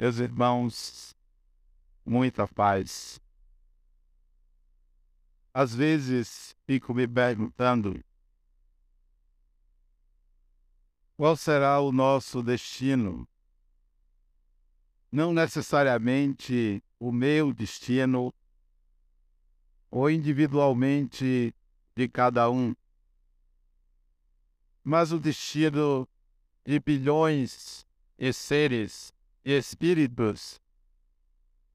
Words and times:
Meus 0.00 0.16
irmãos, 0.18 1.14
muita 2.06 2.48
paz. 2.48 3.20
Às 5.52 5.74
vezes 5.74 6.56
fico 6.66 6.94
me 6.94 7.06
perguntando 7.06 8.02
qual 11.18 11.36
será 11.36 11.78
o 11.80 11.92
nosso 11.92 12.42
destino. 12.42 13.28
Não 15.12 15.34
necessariamente 15.34 16.82
o 16.98 17.12
meu 17.12 17.52
destino, 17.52 18.32
ou 19.90 20.08
individualmente 20.08 21.54
de 21.94 22.08
cada 22.08 22.50
um, 22.50 22.74
mas 24.82 25.12
o 25.12 25.20
destino 25.20 26.08
de 26.64 26.80
bilhões 26.80 27.86
de 28.16 28.32
seres 28.32 29.12
espíritos 29.44 30.60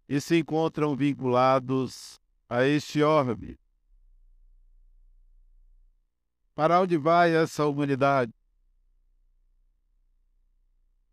e 0.08 0.22
se 0.22 0.38
encontram 0.40 0.96
vinculados 0.96 2.20
a 2.48 2.64
este 2.64 3.02
orbe. 3.02 3.60
Para 6.54 6.80
onde 6.80 6.98
vai 6.98 7.36
essa 7.36 7.66
humanidade? 7.66 8.34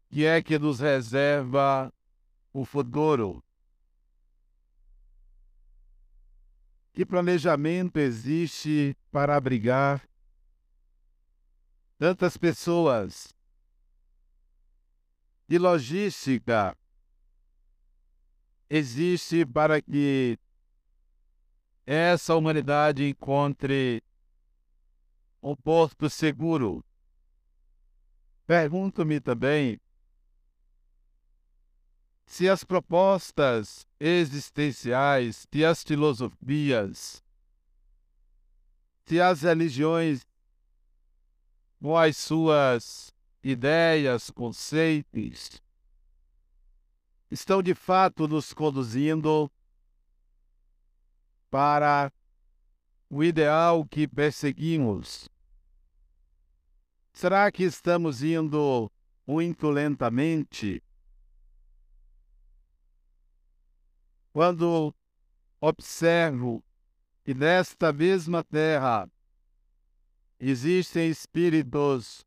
Que 0.08 0.26
é 0.26 0.42
que 0.42 0.58
nos 0.58 0.78
reserva 0.78 1.92
o 2.52 2.64
futuro? 2.64 3.42
Que 6.92 7.06
planejamento 7.06 7.96
existe 7.96 8.94
para 9.10 9.34
abrigar 9.34 10.06
tantas 11.98 12.36
pessoas? 12.36 13.34
De 15.52 15.58
logística 15.58 16.74
existe 18.70 19.44
para 19.44 19.82
que 19.82 20.38
essa 21.84 22.34
humanidade 22.34 23.06
encontre 23.06 24.02
um 25.42 25.54
porto 25.54 26.08
seguro. 26.08 26.82
Pergunto-me 28.46 29.20
também 29.20 29.78
se 32.24 32.48
as 32.48 32.64
propostas 32.64 33.86
existenciais, 34.00 35.46
se 35.52 35.62
as 35.66 35.82
filosofias, 35.82 37.22
se 39.04 39.20
as 39.20 39.42
religiões, 39.42 40.26
com 41.78 41.94
as 41.94 42.16
suas 42.16 43.11
ideias, 43.42 44.30
conceitos, 44.30 45.62
estão 47.30 47.62
de 47.62 47.74
fato 47.74 48.28
nos 48.28 48.52
conduzindo 48.52 49.50
para 51.50 52.12
o 53.10 53.24
ideal 53.24 53.84
que 53.86 54.06
perseguimos? 54.06 55.28
Será 57.12 57.50
que 57.52 57.64
estamos 57.64 58.22
indo 58.22 58.90
muito 59.26 59.70
lentamente? 59.70 60.82
Quando 64.32 64.94
observo 65.60 66.64
que 67.22 67.34
nesta 67.34 67.92
mesma 67.92 68.42
terra 68.42 69.08
existem 70.40 71.08
espíritos 71.10 72.26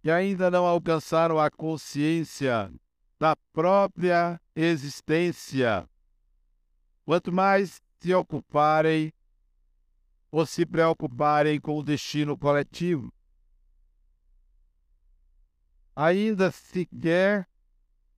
que 0.00 0.10
ainda 0.10 0.50
não 0.50 0.64
alcançaram 0.66 1.38
a 1.38 1.50
consciência 1.50 2.72
da 3.18 3.34
própria 3.52 4.40
existência, 4.54 5.88
quanto 7.04 7.32
mais 7.32 7.82
se 7.98 8.14
ocuparem 8.14 9.12
ou 10.30 10.46
se 10.46 10.64
preocuparem 10.64 11.60
com 11.60 11.78
o 11.78 11.82
destino 11.82 12.36
coletivo. 12.36 13.12
Ainda 15.96 16.52
sequer 16.52 17.48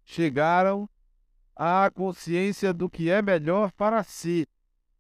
chegaram 0.05 0.89
à 1.57 1.91
consciência 1.91 2.75
do 2.75 2.91
que 2.91 3.09
é 3.09 3.23
melhor 3.23 3.73
para 3.73 4.03
si, 4.03 4.47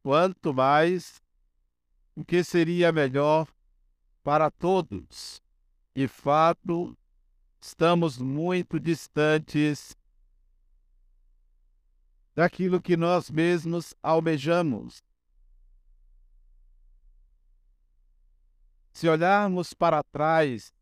quanto 0.03 0.55
mais 0.55 1.21
o 2.15 2.25
que 2.25 2.43
seria 2.43 2.91
melhor 2.93 3.47
para 4.23 4.51
todos. 4.51 5.43
De 5.95 6.07
fato, 6.07 6.97
estamos 7.61 8.19
muito 8.19 8.79
distantes 8.79 9.97
daquilo 12.35 12.81
que 12.81 12.97
nós 12.97 13.31
mesmos 13.31 13.95
almejamos. 14.03 15.03
Se 18.93 19.09
olharmos 19.09 19.73
para 19.73 20.03
trás 20.03 20.73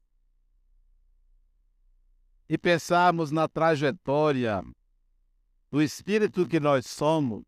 e 2.48 2.56
pensarmos 2.56 3.30
na 3.30 3.46
trajetória 3.46 4.62
do 5.70 5.82
espírito 5.82 6.48
que 6.48 6.58
nós 6.58 6.86
somos, 6.86 7.44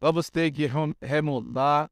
vamos 0.00 0.30
ter 0.30 0.50
que 0.52 0.68
remontar 1.00 1.90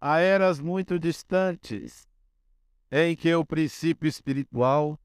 a 0.00 0.18
eras 0.18 0.58
muito 0.60 0.98
distantes, 0.98 2.07
em 2.90 3.14
que 3.14 3.34
o 3.34 3.44
princípio 3.44 4.08
espiritual, 4.08 4.98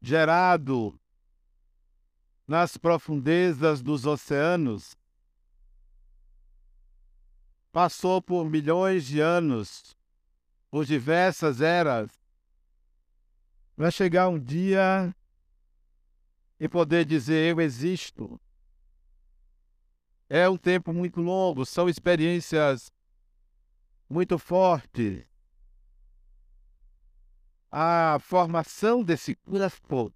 gerado 0.00 0.98
nas 2.46 2.76
profundezas 2.76 3.82
dos 3.82 4.06
oceanos, 4.06 4.96
passou 7.72 8.20
por 8.20 8.48
milhões 8.48 9.06
de 9.06 9.20
anos, 9.20 9.96
por 10.70 10.84
diversas 10.84 11.60
eras, 11.60 12.10
para 13.76 13.90
chegar 13.90 14.28
um 14.28 14.38
dia 14.38 15.14
e 16.58 16.68
poder 16.68 17.04
dizer: 17.04 17.52
Eu 17.52 17.60
existo. 17.60 18.40
É 20.28 20.46
um 20.48 20.58
tempo 20.58 20.92
muito 20.92 21.22
longo, 21.22 21.64
são 21.64 21.88
experiências 21.88 22.92
muito 24.10 24.38
fortes. 24.38 25.37
A 27.70 28.18
formação 28.20 29.02
desse 29.04 29.34
corpo 29.34 30.12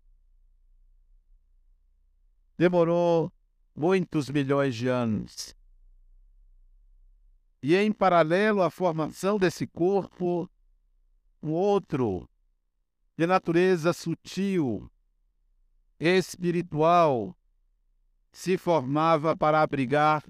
demorou 2.57 3.33
muitos 3.75 4.31
milhões 4.31 4.75
de 4.75 4.89
anos. 4.89 5.55
E 7.63 7.77
em 7.77 7.93
paralelo 7.93 8.63
à 8.63 8.71
formação 8.71 9.39
desse 9.39 9.67
corpo, 9.67 10.51
um 11.43 11.51
outro 11.51 12.29
de 13.17 13.27
natureza 13.27 13.93
sutil, 13.93 14.91
espiritual, 16.01 17.37
se 18.33 18.57
formava 18.57 19.37
para 19.37 19.61
abrigar 19.61 20.25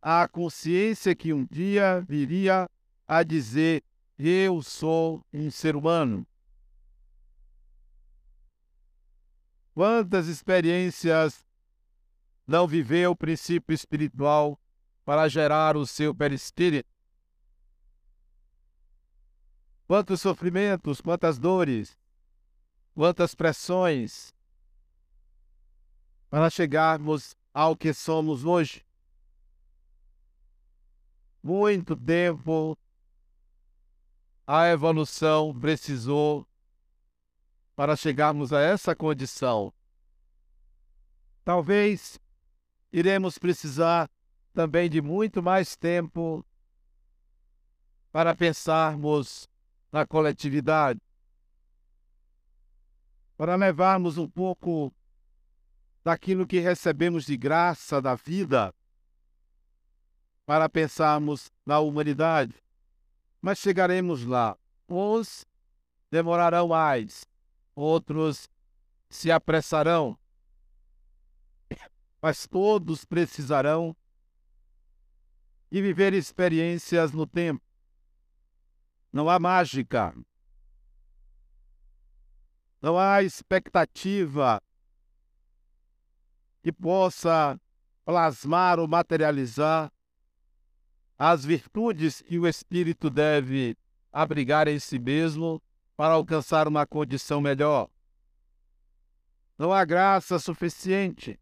a 0.00 0.26
consciência 0.28 1.14
que 1.14 1.32
um 1.32 1.44
dia 1.44 2.04
viria 2.08 2.68
a 3.06 3.22
dizer: 3.22 3.82
Eu 4.18 4.62
sou 4.62 5.24
um 5.32 5.50
ser 5.50 5.74
humano. 5.74 6.26
Quantas 9.74 10.26
experiências 10.28 11.44
não 12.46 12.66
viveu 12.66 13.12
o 13.12 13.16
princípio 13.16 13.72
espiritual 13.74 14.60
para 15.04 15.28
gerar 15.28 15.76
o 15.76 15.86
seu 15.86 16.14
perispírito? 16.14 16.90
Quantos 19.86 20.20
sofrimentos, 20.20 21.00
quantas 21.00 21.38
dores, 21.38 21.98
quantas 22.94 23.34
pressões 23.34 24.34
para 26.28 26.50
chegarmos 26.50 27.34
ao 27.52 27.74
que 27.74 27.94
somos 27.94 28.44
hoje? 28.44 28.84
Muito 31.42 31.96
tempo 31.96 32.76
a 34.46 34.68
evolução 34.68 35.58
precisou 35.58 36.46
para 37.82 37.96
chegarmos 37.96 38.52
a 38.52 38.60
essa 38.60 38.94
condição. 38.94 39.74
Talvez 41.44 42.16
iremos 42.92 43.38
precisar 43.38 44.08
também 44.54 44.88
de 44.88 45.02
muito 45.02 45.42
mais 45.42 45.74
tempo 45.74 46.46
para 48.12 48.36
pensarmos 48.36 49.48
na 49.90 50.06
coletividade, 50.06 51.00
para 53.36 53.56
levarmos 53.56 54.16
um 54.16 54.28
pouco 54.28 54.94
daquilo 56.04 56.46
que 56.46 56.60
recebemos 56.60 57.26
de 57.26 57.36
graça 57.36 58.00
da 58.00 58.14
vida, 58.14 58.72
para 60.46 60.68
pensarmos 60.68 61.50
na 61.66 61.80
humanidade. 61.80 62.54
Mas 63.40 63.58
chegaremos 63.58 64.24
lá. 64.24 64.56
Uns 64.88 65.44
demorarão 66.12 66.68
mais, 66.68 67.26
outros 67.74 68.48
se 69.08 69.30
apressarão, 69.30 70.18
mas 72.20 72.46
todos 72.46 73.04
precisarão 73.04 73.96
de 75.70 75.82
viver 75.82 76.12
experiências 76.12 77.12
no 77.12 77.26
tempo. 77.26 77.64
Não 79.12 79.28
há 79.28 79.38
mágica. 79.38 80.14
Não 82.80 82.98
há 82.98 83.22
expectativa 83.22 84.62
que 86.62 86.72
possa 86.72 87.60
plasmar 88.04 88.78
ou 88.78 88.88
materializar 88.88 89.92
as 91.18 91.44
virtudes 91.44 92.20
que 92.22 92.38
o 92.38 92.46
espírito 92.46 93.08
deve 93.08 93.76
abrigar 94.12 94.68
em 94.68 94.78
si 94.78 94.98
mesmo 94.98 95.62
para 96.02 96.14
alcançar 96.14 96.66
uma 96.66 96.84
condição 96.84 97.40
melhor. 97.40 97.88
Não 99.56 99.72
há 99.72 99.84
graça 99.84 100.36
suficiente. 100.36 101.38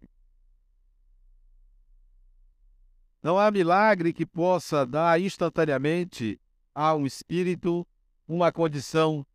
Não 3.22 3.38
há 3.38 3.50
milagre 3.50 4.12
que 4.12 4.26
possa 4.26 4.84
dar 4.84 5.18
instantaneamente 5.18 6.38
a 6.74 6.94
um 6.94 7.06
espírito 7.06 7.88
uma 8.28 8.52
condição 8.52 9.26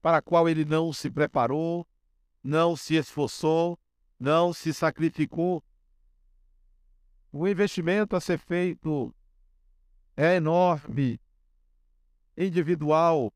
para 0.00 0.16
a 0.16 0.20
qual 0.20 0.48
ele 0.48 0.64
não 0.64 0.92
se 0.92 1.08
preparou, 1.08 1.86
não 2.42 2.74
se 2.74 2.96
esforçou, 2.96 3.78
não 4.18 4.52
se 4.52 4.74
sacrificou. 4.74 5.62
O 7.30 7.46
investimento 7.46 8.16
a 8.16 8.20
ser 8.20 8.38
feito 8.38 9.14
é 10.16 10.34
enorme, 10.34 11.20
individual, 12.36 13.32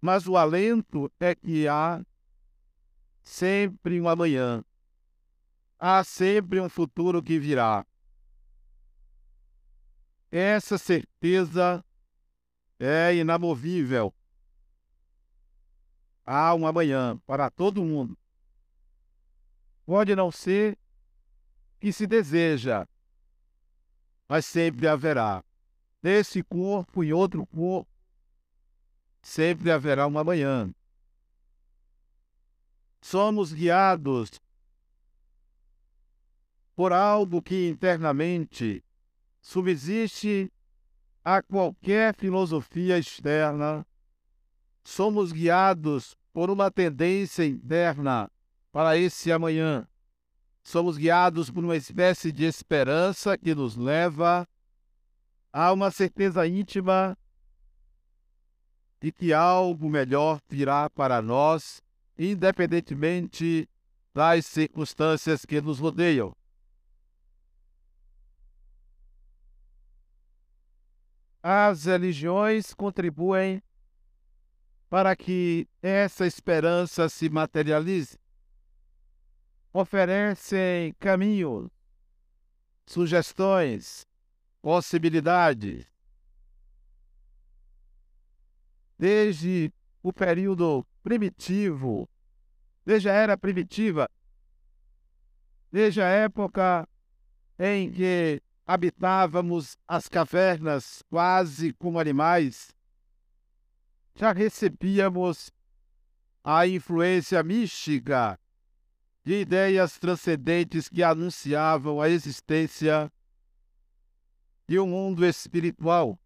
mas 0.00 0.26
o 0.26 0.36
alento 0.36 1.10
é 1.18 1.34
que 1.34 1.66
há 1.66 2.04
sempre 3.22 4.00
um 4.00 4.08
amanhã, 4.08 4.64
há 5.78 6.02
sempre 6.04 6.60
um 6.60 6.68
futuro 6.68 7.22
que 7.22 7.38
virá. 7.38 7.86
Essa 10.30 10.76
certeza 10.76 11.84
é 12.78 13.14
inamovível. 13.14 14.14
Há 16.24 16.54
um 16.54 16.66
amanhã 16.66 17.18
para 17.26 17.50
todo 17.50 17.84
mundo. 17.84 18.16
Pode 19.86 20.14
não 20.14 20.30
ser 20.30 20.78
que 21.80 21.92
se 21.92 22.06
deseja, 22.06 22.86
mas 24.28 24.44
sempre 24.44 24.86
haverá. 24.86 25.42
Nesse 26.02 26.42
corpo 26.42 27.02
e 27.02 27.12
outro 27.12 27.46
corpo, 27.46 27.90
sempre 29.22 29.70
haverá 29.70 30.06
um 30.06 30.18
amanhã. 30.18 30.72
Somos 33.00 33.52
guiados 33.52 34.30
por 36.74 36.92
algo 36.92 37.42
que 37.42 37.68
internamente 37.68 38.84
subsiste 39.40 40.52
a 41.24 41.42
qualquer 41.42 42.14
filosofia 42.14 42.98
externa. 42.98 43.86
Somos 44.84 45.32
guiados 45.32 46.16
por 46.32 46.50
uma 46.50 46.70
tendência 46.70 47.44
interna 47.44 48.30
para 48.70 48.96
esse 48.96 49.32
amanhã. 49.32 49.86
Somos 50.62 50.96
guiados 50.96 51.50
por 51.50 51.64
uma 51.64 51.76
espécie 51.76 52.30
de 52.30 52.44
esperança 52.44 53.36
que 53.36 53.54
nos 53.54 53.76
leva 53.76 54.46
a 55.52 55.72
uma 55.72 55.90
certeza 55.90 56.46
íntima 56.46 57.16
de 59.00 59.12
que 59.12 59.32
algo 59.32 59.88
melhor 59.88 60.40
virá 60.48 60.90
para 60.90 61.22
nós, 61.22 61.82
independentemente 62.18 63.68
das 64.12 64.46
circunstâncias 64.46 65.44
que 65.44 65.60
nos 65.60 65.78
rodeiam. 65.78 66.34
As 71.42 71.84
religiões 71.84 72.74
contribuem 72.74 73.62
para 74.90 75.14
que 75.14 75.68
essa 75.82 76.26
esperança 76.26 77.08
se 77.08 77.28
materialize 77.28 78.18
oferecem 79.72 80.92
caminhos, 80.98 81.70
sugestões, 82.86 84.06
possibilidades. 84.60 85.86
Desde 88.98 89.72
o 90.02 90.12
período 90.12 90.86
primitivo, 91.02 92.08
desde 92.84 93.08
a 93.08 93.12
era 93.12 93.36
primitiva, 93.36 94.10
desde 95.70 96.00
a 96.00 96.08
época 96.08 96.88
em 97.58 97.90
que 97.90 98.42
habitávamos 98.66 99.76
as 99.86 100.08
cavernas 100.08 101.02
quase 101.08 101.72
como 101.74 101.98
animais, 101.98 102.74
já 104.14 104.32
recebíamos 104.32 105.52
a 106.42 106.66
influência 106.66 107.42
mística 107.42 108.38
de 109.24 109.42
ideias 109.42 109.98
transcendentes 109.98 110.88
que 110.88 111.02
anunciavam 111.02 112.00
a 112.00 112.08
existência 112.08 113.12
de 114.66 114.78
um 114.78 114.88
mundo 114.88 115.24
espiritual, 115.24 116.18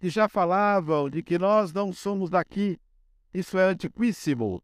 que 0.00 0.08
já 0.08 0.28
falavam 0.28 1.10
de 1.10 1.22
que 1.22 1.38
nós 1.38 1.72
não 1.72 1.92
somos 1.92 2.30
daqui. 2.30 2.80
Isso 3.32 3.58
é 3.58 3.64
antiquíssimo. 3.64 4.62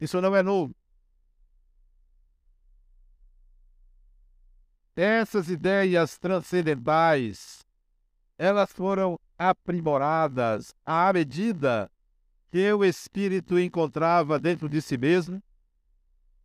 Isso 0.00 0.18
não 0.20 0.34
é 0.34 0.42
novo. 0.42 0.74
Essas 4.96 5.48
ideias 5.48 6.18
transcendentais, 6.18 7.64
elas 8.38 8.72
foram 8.72 9.20
aprimoradas 9.38 10.74
à 10.84 11.12
medida 11.12 11.90
que 12.50 12.72
o 12.72 12.84
espírito 12.84 13.58
encontrava 13.58 14.38
dentro 14.38 14.68
de 14.68 14.82
si 14.82 14.98
mesmo 14.98 15.42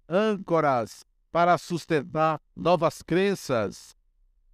âncoras 0.08 1.04
para 1.32 1.58
sustentar 1.58 2.40
novas 2.56 3.02
crenças, 3.02 3.96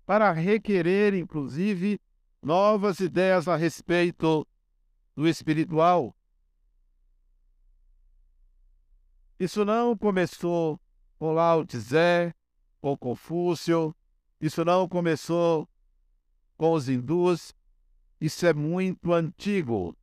para 0.06 0.32
requerer, 0.32 1.14
inclusive, 1.14 2.00
novas 2.42 3.00
ideias 3.00 3.48
a 3.48 3.56
respeito 3.56 4.48
do 5.16 5.28
espiritual. 5.28 6.16
Isso 9.40 9.64
não 9.66 9.98
começou 9.98 10.80
com 11.18 11.34
Lao 11.34 11.66
Tse, 11.66 12.34
com 12.80 12.98
Confúcio, 12.98 13.96
isso 14.40 14.66
não 14.66 14.88
começou 14.88 15.68
com 16.58 16.74
os 16.74 16.90
hindus, 16.90 17.54
isso 18.20 18.46
é 18.46 18.54
muito 18.54 19.14
antigo. 19.14 19.96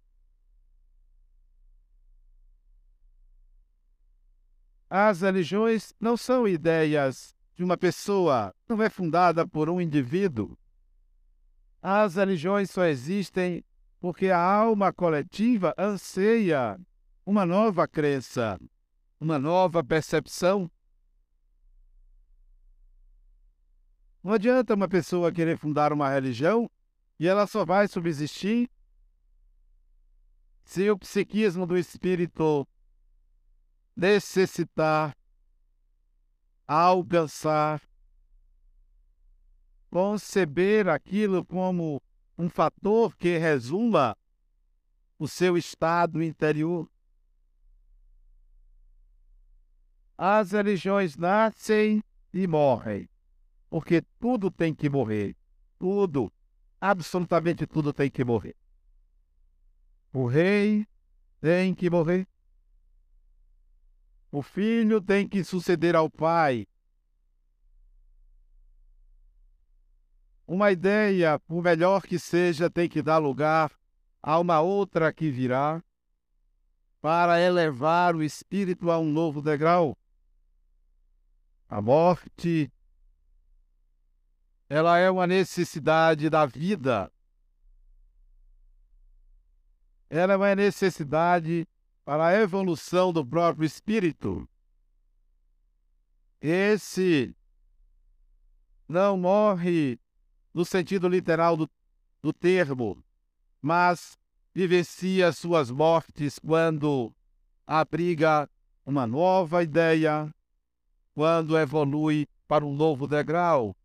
As 4.91 5.21
religiões 5.21 5.93
não 6.01 6.17
são 6.17 6.49
ideias 6.49 7.37
de 7.55 7.63
uma 7.63 7.77
pessoa, 7.77 8.55
não 8.69 8.83
é 8.83 8.89
fundada 8.89 9.47
por 9.47 9.69
um 9.69 9.81
indivíduo. 9.81 10.57
As 11.83 12.17
religiões 12.17 12.71
só 12.71 12.85
existem 12.85 13.65
porque 14.01 14.31
a 14.31 14.41
alma 14.41 14.93
coletiva 14.93 15.75
anseia 15.79 16.79
uma 17.25 17.45
nova 17.45 17.87
crença, 17.87 18.59
uma 19.21 19.39
nova 19.39 19.83
percepção. 19.83 20.71
Não 24.23 24.33
adianta 24.33 24.75
uma 24.75 24.89
pessoa 24.89 25.33
querer 25.33 25.57
fundar 25.57 25.93
uma 25.93 26.11
religião 26.11 26.71
e 27.19 27.27
ela 27.27 27.47
só 27.47 27.65
vai 27.65 27.89
subsistir 27.89 28.71
se 30.65 30.91
o 30.91 30.99
psiquismo 30.99 31.67
do 31.67 31.79
espírito 31.79 32.69
necessitar, 33.97 35.17
alcançar, 36.67 37.81
conceber 39.91 40.89
aquilo 40.89 41.45
como 41.45 42.03
um 42.37 42.49
fator 42.49 43.17
que 43.17 43.37
resuma 43.39 44.17
o 45.19 45.27
seu 45.27 45.57
estado 45.57 46.23
interior. 46.23 46.89
As 50.17 50.53
religiões 50.53 51.17
nascem 51.17 52.03
e 52.33 52.47
morrem, 52.47 53.09
porque 53.71 54.03
tudo 54.19 54.51
tem 54.51 54.75
que 54.75 54.89
morrer. 54.89 55.37
Tudo, 55.79 56.33
absolutamente 56.81 57.67
tudo 57.67 57.93
tem 57.93 58.11
que 58.11 58.25
morrer. 58.25 58.57
O 60.13 60.27
rei 60.27 60.87
tem 61.41 61.75
que 61.75 61.89
morrer. 61.89 62.27
O 64.31 64.43
filho 64.43 65.01
tem 65.01 65.27
que 65.27 65.43
suceder 65.45 65.97
ao 65.97 66.11
pai. 66.11 66.67
Uma 70.49 70.73
ideia, 70.73 71.39
por 71.41 71.63
melhor 71.63 72.01
que 72.01 72.19
seja, 72.19 72.71
tem 72.71 72.89
que 72.89 73.03
dar 73.03 73.19
lugar 73.19 73.71
a 74.23 74.39
uma 74.39 74.63
outra 74.63 75.13
que 75.13 75.31
virá. 75.31 75.85
para 77.03 77.41
elevar 77.41 78.17
o 78.17 78.23
espírito 78.23 78.91
a 78.91 78.99
um 78.99 79.13
novo 79.13 79.41
degrau. 79.41 79.97
A 81.69 81.81
morte 81.81 82.73
ela 84.69 84.99
é 84.99 85.09
uma 85.11 85.27
necessidade 85.27 86.29
da 86.29 86.45
vida. 86.45 87.13
Ela 90.11 90.33
é 90.33 90.37
uma 90.37 90.55
necessidade 90.57 91.69
para 92.05 92.27
a 92.27 92.35
evolução 92.35 93.13
do 93.13 93.25
próprio 93.25 93.65
espírito. 93.65 94.49
Esse 96.41 97.37
não 98.89 99.17
morre 99.17 100.01
no 100.59 100.65
sentido 100.65 101.09
literal 101.09 101.57
do, 101.57 101.71
do 102.21 102.33
termo, 102.33 103.01
mas 103.63 104.19
vivencia 104.53 105.31
suas 105.31 105.71
mortes 105.71 106.37
quando 106.41 107.15
abriga 107.65 108.51
uma 108.85 109.07
nova 109.07 109.63
ideia, 109.63 110.35
quando 111.15 111.57
evolui 111.57 112.27
para 112.49 112.67
um 112.67 112.75
novo 112.75 113.07
degrau. 113.07 113.77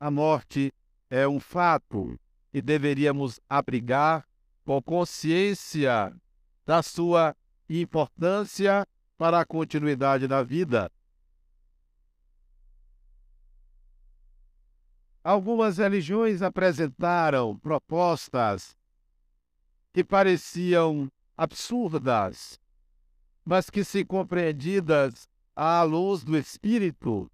A 0.00 0.10
morte 0.10 0.72
é 1.10 1.28
um 1.28 1.38
fato 1.38 2.18
e 2.50 2.62
deveríamos 2.62 3.38
abrigar 3.46 4.26
com 4.64 4.80
consciência 4.80 6.10
da 6.64 6.82
sua 6.82 7.36
importância 7.68 8.88
para 9.18 9.40
a 9.40 9.44
continuidade 9.44 10.26
da 10.26 10.42
vida. 10.42 10.90
Algumas 15.24 15.78
religiões 15.78 16.42
apresentaram 16.42 17.56
propostas 17.56 18.76
que 19.90 20.04
pareciam 20.04 21.10
absurdas, 21.34 22.60
mas 23.42 23.70
que, 23.70 23.82
se 23.82 24.04
compreendidas 24.04 25.26
à 25.56 25.82
luz 25.82 26.22
do 26.22 26.36
Espírito, 26.36 27.30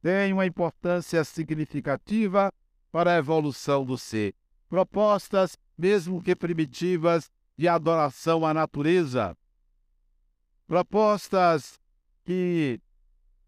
têm 0.00 0.32
uma 0.32 0.46
importância 0.46 1.24
significativa 1.24 2.52
para 2.92 3.14
a 3.14 3.18
evolução 3.18 3.84
do 3.84 3.98
ser. 3.98 4.32
Propostas, 4.68 5.58
mesmo 5.76 6.22
que 6.22 6.36
primitivas, 6.36 7.28
de 7.58 7.66
adoração 7.66 8.46
à 8.46 8.54
natureza. 8.54 9.36
Propostas 10.68 11.80
que 12.24 12.80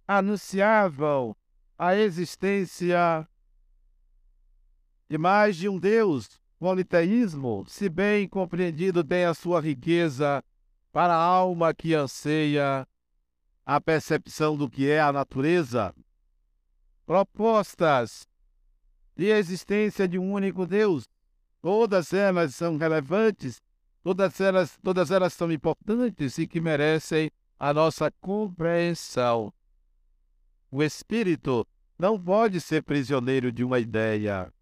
anunciavam 0.08 1.36
a 1.78 1.94
existência 1.94 3.28
de 5.08 5.18
mais 5.18 5.56
de 5.56 5.68
um 5.68 5.78
Deus. 5.78 6.28
Politeísmo, 6.58 7.64
se 7.68 7.88
bem 7.88 8.28
compreendido, 8.28 9.04
tem 9.04 9.24
a 9.24 9.34
sua 9.34 9.60
riqueza 9.60 10.42
para 10.92 11.14
a 11.14 11.22
alma 11.22 11.74
que 11.74 11.94
anseia 11.94 12.86
a 13.66 13.80
percepção 13.80 14.56
do 14.56 14.70
que 14.70 14.88
é 14.88 15.00
a 15.00 15.12
natureza. 15.12 15.94
Propostas 17.04 18.26
de 19.16 19.26
existência 19.26 20.08
de 20.08 20.18
um 20.18 20.32
único 20.32 20.66
Deus, 20.66 21.04
todas 21.60 22.12
elas 22.12 22.54
são 22.54 22.76
relevantes, 22.76 23.60
todas 24.02 24.40
elas, 24.40 24.78
todas 24.82 25.10
elas 25.10 25.32
são 25.32 25.50
importantes 25.52 26.38
e 26.38 26.46
que 26.46 26.60
merecem 26.60 27.30
a 27.58 27.74
nossa 27.74 28.10
compreensão. 28.20 29.52
O 30.70 30.82
espírito 30.82 31.66
não 31.98 32.20
pode 32.20 32.60
ser 32.60 32.82
prisioneiro 32.82 33.52
de 33.52 33.62
uma 33.62 33.78
ideia. 33.78 34.52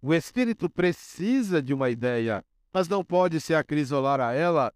O 0.00 0.14
espírito 0.14 0.70
precisa 0.70 1.60
de 1.60 1.74
uma 1.74 1.90
ideia, 1.90 2.44
mas 2.72 2.88
não 2.88 3.04
pode 3.04 3.40
se 3.40 3.54
acrisolar 3.54 4.20
a 4.20 4.32
ela 4.32 4.72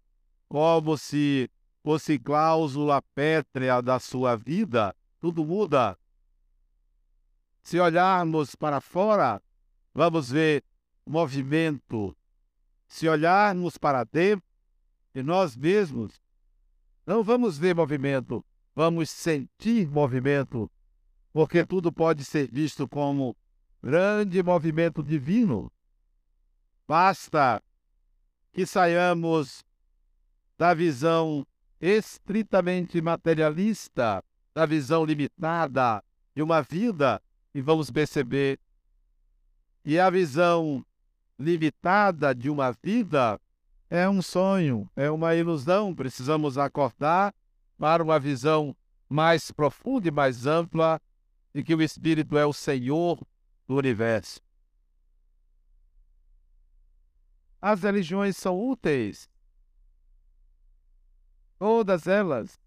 como 0.49 0.97
se 0.97 1.49
fosse 1.81 2.19
cláusula 2.19 3.01
pétrea 3.15 3.81
da 3.81 3.99
sua 3.99 4.35
vida. 4.35 4.95
Tudo 5.19 5.45
muda. 5.45 5.97
Se 7.63 7.79
olharmos 7.79 8.55
para 8.55 8.81
fora, 8.81 9.41
vamos 9.93 10.29
ver 10.29 10.63
movimento. 11.05 12.15
Se 12.87 13.07
olharmos 13.07 13.77
para 13.77 14.03
dentro 14.03 14.45
de 15.13 15.23
nós 15.23 15.55
mesmos, 15.55 16.21
não 17.05 17.23
vamos 17.23 17.57
ver 17.57 17.73
movimento, 17.73 18.45
vamos 18.75 19.09
sentir 19.09 19.87
movimento, 19.89 20.69
porque 21.31 21.65
tudo 21.65 21.91
pode 21.91 22.25
ser 22.25 22.49
visto 22.51 22.87
como 22.87 23.35
grande 23.83 24.41
movimento 24.41 25.03
divino. 25.03 25.69
Basta 26.87 27.61
que 28.53 28.65
saiamos 28.65 29.61
da 30.57 30.73
visão 30.73 31.45
estritamente 31.81 33.01
materialista, 33.01 34.23
da 34.53 34.65
visão 34.65 35.03
limitada 35.03 36.01
de 36.33 36.41
uma 36.41 36.61
vida 36.61 37.21
e 37.53 37.61
vamos 37.61 37.91
perceber 37.91 38.57
que 39.83 39.99
a 39.99 40.09
visão 40.09 40.85
limitada 41.37 42.33
de 42.33 42.49
uma 42.49 42.71
vida 42.71 43.37
é 43.89 44.07
um 44.07 44.21
sonho, 44.21 44.89
é 44.95 45.11
uma 45.11 45.35
ilusão. 45.35 45.93
Precisamos 45.93 46.57
acordar 46.57 47.33
para 47.77 48.01
uma 48.01 48.17
visão 48.17 48.73
mais 49.09 49.51
profunda 49.51 50.07
e 50.07 50.11
mais 50.11 50.45
ampla 50.47 51.01
de 51.53 51.63
que 51.63 51.75
o 51.75 51.81
Espírito 51.81 52.37
é 52.37 52.45
o 52.45 52.53
Senhor 52.53 53.19
do 53.67 53.75
universo. 53.75 54.41
As 57.61 57.81
religiões 57.81 58.35
são 58.35 58.59
úteis. 58.59 59.29
Todas 61.57 62.07
elas. 62.07 62.59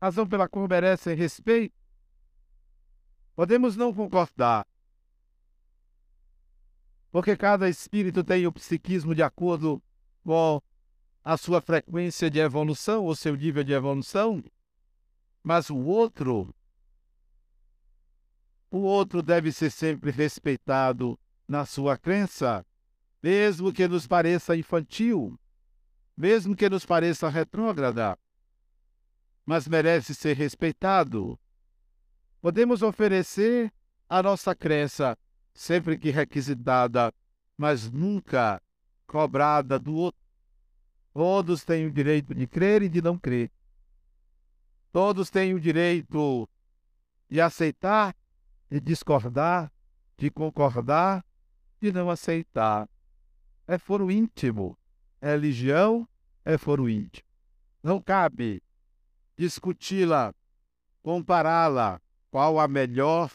Razão 0.00 0.28
pela 0.28 0.48
qual 0.48 0.68
merecem 0.68 1.16
respeito. 1.16 1.74
Podemos 3.34 3.76
não 3.76 3.94
concordar. 3.94 4.66
Porque 7.10 7.36
cada 7.36 7.68
espírito 7.68 8.22
tem 8.22 8.46
o 8.46 8.52
psiquismo 8.52 9.14
de 9.14 9.22
acordo 9.22 9.82
com 10.22 10.60
a 11.24 11.36
sua 11.38 11.60
frequência 11.60 12.30
de 12.30 12.38
evolução, 12.38 13.06
o 13.06 13.16
seu 13.16 13.34
nível 13.34 13.64
de 13.64 13.72
evolução. 13.72 14.44
Mas 15.42 15.70
o 15.70 15.78
outro 15.78 16.54
o 18.76 18.82
outro 18.82 19.22
deve 19.22 19.52
ser 19.52 19.70
sempre 19.70 20.10
respeitado 20.10 21.18
na 21.46 21.64
sua 21.64 21.96
crença, 21.96 22.66
mesmo 23.22 23.72
que 23.72 23.86
nos 23.86 24.06
pareça 24.06 24.56
infantil, 24.56 25.38
mesmo 26.16 26.56
que 26.56 26.68
nos 26.68 26.84
pareça 26.84 27.28
retrógrada, 27.28 28.18
mas 29.46 29.68
merece 29.68 30.14
ser 30.14 30.36
respeitado. 30.36 31.38
Podemos 32.40 32.82
oferecer 32.82 33.72
a 34.08 34.22
nossa 34.22 34.54
crença 34.54 35.16
sempre 35.52 35.96
que 35.96 36.10
requisitada, 36.10 37.12
mas 37.56 37.90
nunca 37.90 38.60
cobrada 39.06 39.78
do 39.78 39.94
outro. 39.94 40.20
Todos 41.12 41.64
têm 41.64 41.86
o 41.86 41.92
direito 41.92 42.34
de 42.34 42.46
crer 42.46 42.82
e 42.82 42.88
de 42.88 43.00
não 43.00 43.16
crer. 43.16 43.52
Todos 44.90 45.30
têm 45.30 45.54
o 45.54 45.60
direito 45.60 46.48
de 47.30 47.40
aceitar 47.40 48.14
de 48.74 48.80
discordar, 48.80 49.72
de 50.18 50.28
concordar, 50.28 51.24
de 51.80 51.92
não 51.92 52.10
aceitar. 52.10 52.88
É 53.68 53.78
foro 53.78 54.10
íntimo. 54.10 54.76
Religião 55.22 56.08
é 56.44 56.58
foro 56.58 56.88
íntimo. 56.88 57.24
Não 57.80 58.00
cabe 58.00 58.60
discuti-la, 59.36 60.34
compará-la, 61.04 62.00
qual 62.32 62.58
a 62.58 62.66
melhor. 62.66 63.30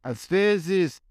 Às 0.00 0.24
vezes, 0.26 1.02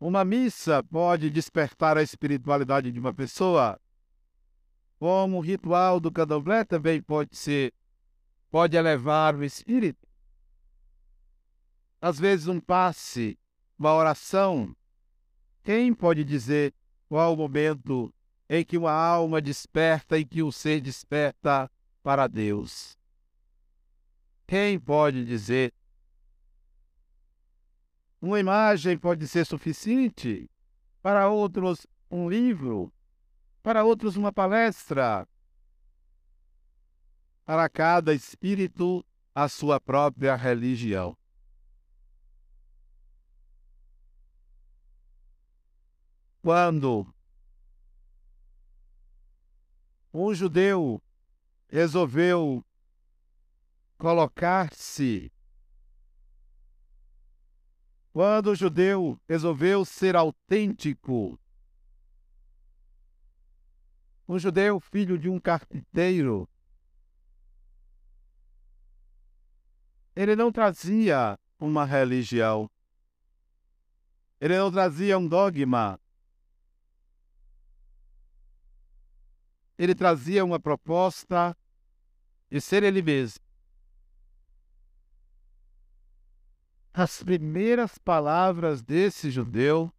uma 0.00 0.24
missa 0.24 0.82
pode 0.82 1.28
despertar 1.28 1.98
a 1.98 2.02
espiritualidade 2.02 2.90
de 2.90 2.98
uma 2.98 3.12
pessoa, 3.12 3.78
como 4.98 5.36
o 5.36 5.40
ritual 5.40 6.00
do 6.00 6.10
candomblé 6.10 6.64
também 6.64 7.02
pode 7.02 7.36
ser 7.36 7.74
pode 8.50 8.76
elevar 8.76 9.34
o 9.34 9.44
espírito. 9.44 10.06
Às 12.00 12.18
vezes, 12.18 12.48
um 12.48 12.60
passe, 12.60 13.38
uma 13.78 13.94
oração. 13.94 14.74
Quem 15.62 15.94
pode 15.94 16.24
dizer 16.24 16.74
qual 17.08 17.34
o 17.34 17.36
momento 17.36 18.12
em 18.48 18.64
que 18.64 18.76
uma 18.76 18.92
alma 18.92 19.40
desperta, 19.40 20.18
em 20.18 20.26
que 20.26 20.42
o 20.42 20.50
ser 20.50 20.80
desperta 20.80 21.70
para 22.02 22.26
Deus? 22.26 22.98
Quem 24.46 24.80
pode 24.80 25.24
dizer? 25.24 25.72
Uma 28.20 28.40
imagem 28.40 28.98
pode 28.98 29.26
ser 29.28 29.46
suficiente, 29.46 30.50
para 31.00 31.28
outros, 31.28 31.86
um 32.10 32.28
livro, 32.28 32.92
para 33.62 33.84
outros, 33.84 34.16
uma 34.16 34.32
palestra, 34.32 35.26
para 37.50 37.68
cada 37.68 38.14
espírito 38.14 39.04
a 39.34 39.48
sua 39.48 39.80
própria 39.80 40.36
religião. 40.36 41.18
quando 46.40 47.12
um 50.14 50.32
judeu 50.32 51.02
resolveu 51.68 52.64
colocar-se 53.98 55.32
quando 58.12 58.50
o 58.50 58.54
judeu 58.54 59.20
resolveu 59.28 59.84
ser 59.84 60.14
autêntico, 60.14 61.36
um 64.28 64.38
judeu 64.38 64.78
filho 64.78 65.18
de 65.18 65.28
um 65.28 65.40
carpinteiro, 65.40 66.48
ele 70.20 70.36
não 70.36 70.52
trazia 70.52 71.40
uma 71.58 71.86
religião, 71.86 72.70
ele 74.38 74.58
não 74.58 74.70
trazia 74.70 75.16
um 75.16 75.26
dogma, 75.26 75.98
ele 79.78 79.94
trazia 79.94 80.44
uma 80.44 80.60
proposta 80.60 81.56
de 82.50 82.60
ser 82.60 82.82
ele 82.82 83.00
mesmo. 83.00 83.42
As 86.92 87.22
primeiras 87.22 87.96
palavras 87.96 88.82
desse 88.82 89.30
judeu 89.30 89.90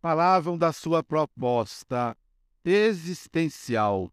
falavam 0.00 0.56
da 0.56 0.72
sua 0.72 1.04
proposta 1.04 2.16
existencial. 2.64 4.10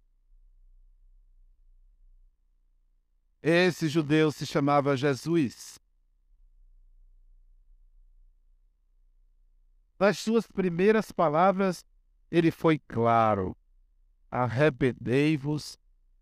Esse 3.47 3.87
judeu 3.87 4.31
se 4.31 4.43
chamava 4.43 4.97
Jesus. 4.97 5.77
Nas 9.99 10.17
suas 10.17 10.47
primeiras 10.47 11.11
palavras, 11.11 11.85
ele 12.31 12.49
foi 12.49 12.79
claro: 12.79 13.55
arrependei-vos 14.31 15.77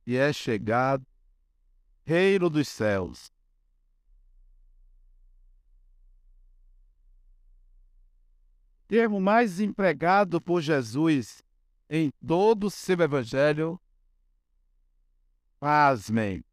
e 0.05 0.17
é 0.17 0.33
chegado 0.33 1.07
reino 2.05 2.49
dos 2.49 2.67
céus. 2.67 3.31
Termo 8.85 9.21
mais 9.21 9.61
empregado 9.61 10.41
por 10.41 10.59
Jesus 10.59 11.41
em 11.89 12.11
todo 12.27 12.65
o 12.65 12.69
seu 12.69 12.99
evangelho. 12.99 13.79
Pasmem, 15.57 16.43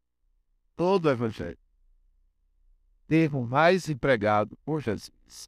todo 0.81 1.05
o 1.05 1.11
evangelho. 1.11 1.59
Termo 3.07 3.47
mais 3.47 3.91
empregado 3.91 4.57
por 4.65 4.81
Jesus. 4.81 5.47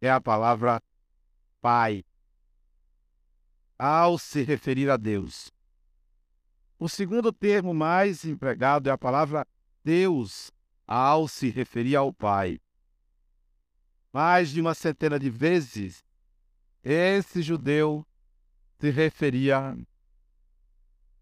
É 0.00 0.10
a 0.10 0.20
palavra 0.20 0.82
Pai. 1.60 2.04
Ao 3.78 4.18
se 4.18 4.42
referir 4.42 4.90
a 4.90 4.96
Deus. 4.96 5.52
O 6.76 6.88
segundo 6.88 7.32
termo 7.32 7.72
mais 7.72 8.24
empregado 8.24 8.88
é 8.88 8.92
a 8.92 8.98
palavra 8.98 9.46
Deus, 9.84 10.50
ao 10.88 11.28
se 11.28 11.50
referir 11.50 11.94
ao 11.94 12.12
Pai. 12.12 12.60
Mais 14.12 14.50
de 14.50 14.60
uma 14.60 14.74
centena 14.74 15.20
de 15.20 15.30
vezes, 15.30 16.04
esse 16.82 17.42
judeu 17.42 18.04
se 18.80 18.90
referia 18.90 19.78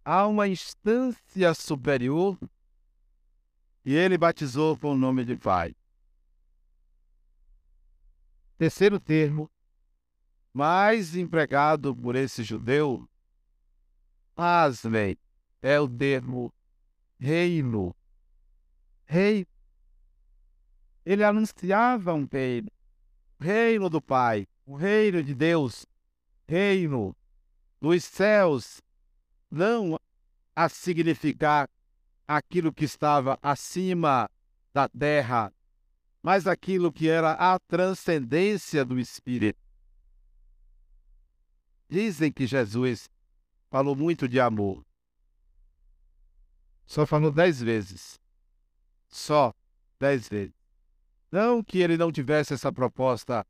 a 0.04 0.26
uma 0.26 0.46
instância 0.46 1.54
superior 1.54 2.38
e 3.84 3.94
ele 3.94 4.18
batizou 4.18 4.76
com 4.76 4.92
o 4.92 4.96
nome 4.96 5.24
de 5.24 5.36
Pai. 5.36 5.74
Terceiro 8.56 9.00
termo, 9.00 9.50
mais 10.52 11.16
empregado 11.16 11.94
por 11.94 12.14
esse 12.14 12.42
judeu, 12.42 13.08
pasmem, 14.34 15.16
é 15.60 15.80
o 15.80 15.88
termo 15.88 16.52
reino. 17.18 17.94
Rei. 19.06 19.46
Ele 21.04 21.24
anunciava 21.24 22.14
um 22.14 22.26
reino. 22.30 22.70
Reino 23.40 23.90
do 23.90 24.00
Pai, 24.00 24.46
o 24.64 24.76
reino 24.76 25.22
de 25.22 25.34
Deus, 25.34 25.84
reino 26.46 27.14
dos 27.80 28.04
céus, 28.04 28.80
não 29.54 29.98
a 30.54 30.68
significar 30.68 31.68
aquilo 32.26 32.72
que 32.72 32.84
estava 32.84 33.38
acima 33.42 34.28
da 34.72 34.88
terra, 34.88 35.52
mas 36.22 36.46
aquilo 36.46 36.92
que 36.92 37.08
era 37.08 37.32
a 37.32 37.58
transcendência 37.58 38.84
do 38.84 38.98
Espírito. 38.98 39.58
Dizem 41.88 42.32
que 42.32 42.46
Jesus 42.46 43.08
falou 43.70 43.94
muito 43.94 44.28
de 44.28 44.40
amor. 44.40 44.84
Só 46.86 47.06
falou 47.06 47.30
dez 47.30 47.60
vezes. 47.60 48.18
Só 49.08 49.54
dez 49.98 50.28
vezes. 50.28 50.54
Não 51.30 51.62
que 51.62 51.78
ele 51.78 51.96
não 51.96 52.10
tivesse 52.10 52.54
essa 52.54 52.72
proposta, 52.72 53.46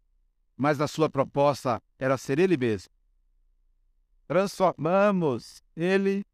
mas 0.57 0.81
a 0.81 0.89
sua 0.89 1.09
proposta 1.09 1.83
era 1.99 2.17
ser 2.17 2.39
ele 2.39 2.57
mesmo. 2.57 2.91
Transformamos 4.27 5.63
ele 5.77 6.25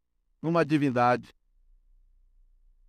numa 0.40 0.64
divindade. 0.64 1.35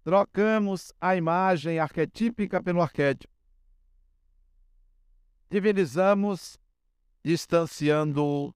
Trocamos 0.04 0.94
a 1.00 1.16
imagem 1.16 1.80
arquetípica 1.80 2.62
pelo 2.62 2.82
arquétipo. 2.82 3.34
Divinizamos, 5.50 6.58
distanciando 7.24 8.56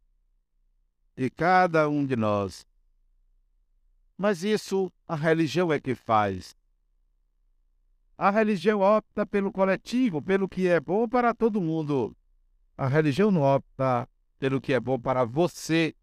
de 1.15 1.29
cada 1.29 1.89
um 1.89 2.05
de 2.05 2.15
nós. 2.15 2.65
Mas 4.17 4.43
isso 4.43 4.91
a 5.07 5.15
religião 5.15 5.71
é 5.73 5.79
que 5.79 5.93
faz. 5.93 6.55
A 8.17 8.29
religião 8.29 8.79
opta 8.79 9.25
pelo 9.25 9.51
coletivo, 9.51 10.21
pelo 10.21 10.47
que 10.47 10.67
é 10.67 10.79
bom 10.79 11.07
para 11.07 11.33
todo 11.33 11.59
mundo. 11.59 12.15
A 12.77 12.87
religião 12.87 13.29
não 13.29 13.41
opta 13.41 14.07
pelo 14.39 14.61
que 14.61 14.73
é 14.73 14.79
bom 14.79 14.99
para 14.99 15.25
você, 15.25 15.93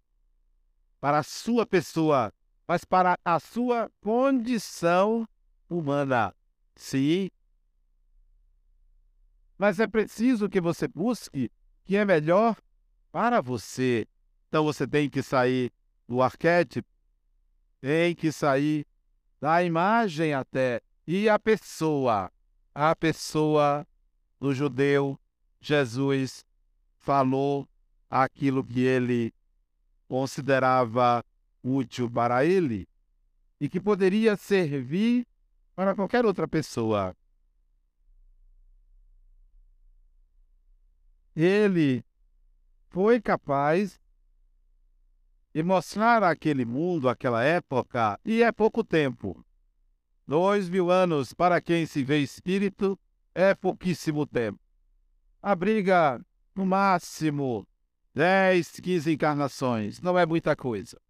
para 1.03 1.19
a 1.19 1.23
sua 1.25 1.67
pessoa, 1.67 2.33
mas 2.67 2.85
para 2.85 3.19
a 3.25 3.41
sua 3.41 3.91
condição 4.01 5.29
humana. 5.69 6.33
Sim. 6.77 7.29
Mas 9.59 9.81
é 9.81 9.87
preciso 9.89 10.49
que 10.49 10.61
você 10.61 10.87
busque 10.87 11.47
o 11.47 11.51
que 11.85 11.97
é 11.97 12.05
melhor 12.05 12.57
para 13.11 13.41
você. 13.41 14.07
Então 14.47 14.63
você 14.63 14.87
tem 14.87 15.11
que 15.11 15.25
sair 15.25 15.73
do 16.07 16.23
arquétipo 16.23 16.89
tem 17.81 18.15
que 18.15 18.31
sair 18.31 18.87
da 19.41 19.65
imagem 19.65 20.33
até. 20.33 20.81
E 21.05 21.29
a 21.29 21.37
pessoa, 21.37 22.31
a 22.73 22.95
pessoa 22.95 23.85
do 24.39 24.55
judeu, 24.55 25.19
Jesus, 25.61 26.45
falou 27.01 27.69
aquilo 28.09 28.63
que 28.63 28.83
ele 28.83 29.35
considerava 30.13 31.25
útil 31.65 32.11
para 32.11 32.45
ele 32.45 32.87
e 33.59 33.67
que 33.67 33.81
poderia 33.81 34.37
servir 34.37 35.27
para 35.75 35.95
qualquer 35.95 36.27
outra 36.27 36.47
pessoa. 36.47 37.17
Ele 41.35 42.05
foi 42.91 43.23
capaz 43.23 43.99
e 45.55 45.63
mostrar 45.63 46.23
aquele 46.23 46.67
mundo, 46.67 47.09
aquela 47.09 47.43
época, 47.43 48.21
e 48.23 48.43
é 48.43 48.53
pouco 48.53 48.85
tempo. 48.85 49.43
Dois 50.29 50.69
mil 50.69 50.91
anos 50.91 51.33
para 51.33 51.59
quem 51.59 51.87
se 51.87 52.05
vê 52.05 52.19
espírito 52.19 53.01
é 53.35 53.55
pouquíssimo 53.55 54.27
tempo. 54.27 54.61
Abriga, 55.41 56.23
no 56.55 56.67
máximo, 56.67 57.67
10, 58.15 58.81
15 58.81 59.13
encarnações, 59.13 60.01
não 60.01 60.19
é 60.19 60.27
muita 60.27 60.55
coisa. 60.55 61.01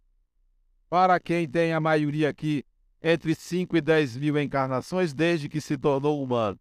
Para 0.89 1.19
quem 1.19 1.49
tem 1.49 1.73
a 1.73 1.81
maioria 1.81 2.29
aqui, 2.29 2.65
entre 3.03 3.35
5 3.35 3.77
e 3.77 3.81
10 3.81 4.17
mil 4.17 4.39
encarnações 4.39 5.13
desde 5.13 5.49
que 5.49 5.61
se 5.61 5.77
tornou 5.77 6.23
humano. 6.23 6.59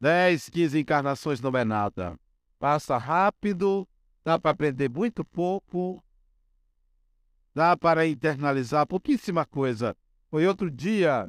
10, 0.00 0.48
15 0.48 0.78
encarnações 0.78 1.40
não 1.40 1.56
é 1.56 1.64
nada. 1.64 2.18
Passa 2.58 2.96
rápido 2.96 3.88
dá 4.24 4.38
para 4.38 4.52
aprender 4.52 4.88
muito 4.88 5.24
pouco, 5.24 6.02
dá 7.54 7.76
para 7.76 8.06
internalizar 8.06 8.86
pouquíssima 8.86 9.44
coisa. 9.44 9.96
Foi 10.30 10.46
outro 10.46 10.70
dia 10.70 11.28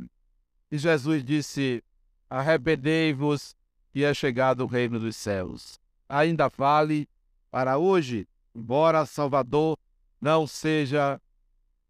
que 0.69 0.77
Jesus 0.77 1.23
disse: 1.23 1.83
Arrependei-vos, 2.29 3.55
e 3.93 4.03
é 4.03 4.13
chegado 4.13 4.61
o 4.61 4.67
reino 4.67 4.99
dos 4.99 5.15
céus. 5.15 5.79
Ainda 6.07 6.47
vale 6.49 7.07
para 7.53 7.77
hoje, 7.77 8.27
embora 8.55 9.05
Salvador 9.05 9.77
não 10.19 10.47
seja 10.47 11.21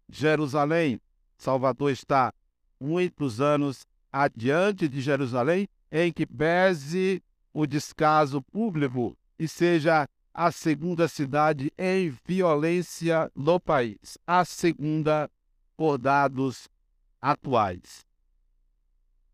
Jerusalém, 0.10 1.00
Salvador 1.38 1.90
está 1.90 2.34
muitos 2.78 3.40
anos 3.40 3.88
adiante 4.12 4.90
de 4.90 5.00
Jerusalém, 5.00 5.70
em 5.90 6.12
que 6.12 6.26
pese 6.26 7.24
o 7.54 7.66
descaso 7.66 8.42
público 8.42 9.18
e 9.40 9.48
seja 9.48 10.06
a 10.34 10.52
segunda 10.52 11.08
cidade 11.08 11.72
em 11.78 12.14
violência 12.26 13.32
no 13.34 13.58
país, 13.58 14.18
a 14.28 14.44
segunda 14.44 15.32
por 15.78 15.98
dados 15.98 16.68
atuais. 17.22 18.06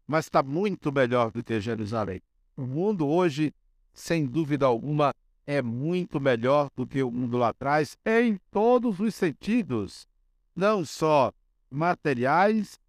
Mas 0.05 0.25
está 0.25 0.43
muito 0.43 0.91
melhor 0.91 1.31
do 1.31 1.43
que 1.43 1.59
Jerusalém. 1.59 2.21
O 2.55 2.67
mundo 2.67 3.07
hoje, 3.07 3.51
sem 3.91 4.27
dúvida 4.27 4.67
alguma, 4.67 5.11
é 5.49 5.63
muito 5.63 6.21
melhor 6.21 6.69
do 6.75 6.85
que 6.85 7.01
o 7.01 7.09
mundo 7.09 7.35
lá 7.35 7.47
atrás 7.47 7.97
em 8.05 8.39
todos 8.51 8.99
os 8.99 9.15
sentidos, 9.15 10.07
não 10.55 10.85
só 10.85 11.33
materiais, 11.71 12.79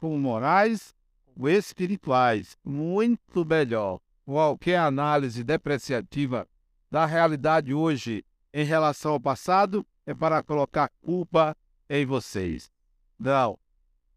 como 0.00 0.18
morais, 0.18 0.92
como 1.32 1.48
espirituais, 1.48 2.58
muito 2.64 3.44
melhor. 3.44 4.00
Qualquer 4.24 4.78
análise 4.78 5.44
depreciativa 5.44 6.44
da 6.90 7.06
realidade 7.06 7.72
hoje 7.72 8.24
em 8.52 8.64
relação 8.64 9.12
ao 9.12 9.20
passado 9.20 9.86
é 10.04 10.12
para 10.12 10.42
colocar 10.42 10.90
culpa 11.02 11.56
em 11.88 12.04
vocês. 12.04 12.68
Não, 13.16 13.56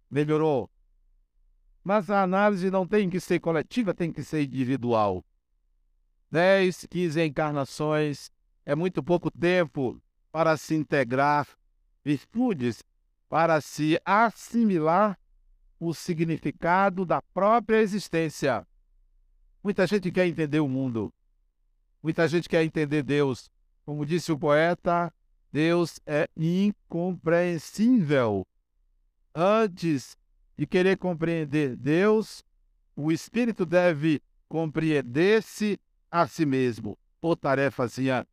melhorou. 0.09 0.71
Mas 1.83 2.09
a 2.09 2.23
análise 2.23 2.71
não 2.71 2.87
tem 2.87 3.11
que 3.11 3.19
ser 3.19 3.39
coletiva, 3.39 3.93
tem 3.93 4.11
que 4.11 4.23
ser 4.23 4.41
individual. 4.41 5.23
10, 6.35 6.87
15 6.89 7.23
encarnações 7.23 8.29
é 8.65 8.75
muito 8.75 9.01
pouco 9.01 9.31
tempo 9.31 9.97
para 10.33 10.57
se 10.57 10.75
integrar 10.75 11.47
virtudes, 12.03 12.83
para 13.29 13.61
se 13.61 13.97
assimilar 14.03 15.17
o 15.79 15.93
significado 15.93 17.05
da 17.05 17.21
própria 17.21 17.77
existência. 17.77 18.67
Muita 19.63 19.87
gente 19.87 20.11
quer 20.11 20.27
entender 20.27 20.59
o 20.59 20.67
mundo, 20.67 21.09
muita 22.03 22.27
gente 22.27 22.49
quer 22.49 22.65
entender 22.65 23.01
Deus. 23.01 23.49
Como 23.85 24.05
disse 24.05 24.29
o 24.29 24.37
poeta, 24.37 25.13
Deus 25.53 26.01
é 26.05 26.27
incompreensível. 26.35 28.45
Antes 29.33 30.17
de 30.57 30.67
querer 30.67 30.97
compreender 30.97 31.77
Deus, 31.77 32.43
o 32.93 33.09
espírito 33.09 33.65
deve 33.65 34.21
compreender-se 34.49 35.79
a 36.21 36.27
si 36.27 36.45
mesmo. 36.45 36.97
Ou 37.21 37.35
tarefazinha 37.35 38.25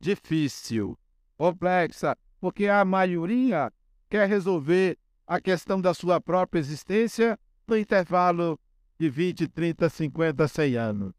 difícil, 0.00 0.98
complexa, 1.36 2.16
porque 2.40 2.66
a 2.66 2.84
maioria 2.84 3.72
quer 4.08 4.28
resolver 4.28 4.98
a 5.26 5.40
questão 5.40 5.80
da 5.80 5.94
sua 5.94 6.20
própria 6.20 6.58
existência 6.58 7.38
no 7.66 7.76
intervalo 7.76 8.58
de 8.98 9.08
20, 9.08 9.46
30, 9.46 9.88
50, 9.88 10.48
100 10.48 10.76
anos. 10.76 11.12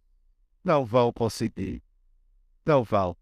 Não 0.63 0.85
vão 0.85 1.13
conseguir. 1.13 1.81
Não 2.65 2.83
vão. 2.83 3.15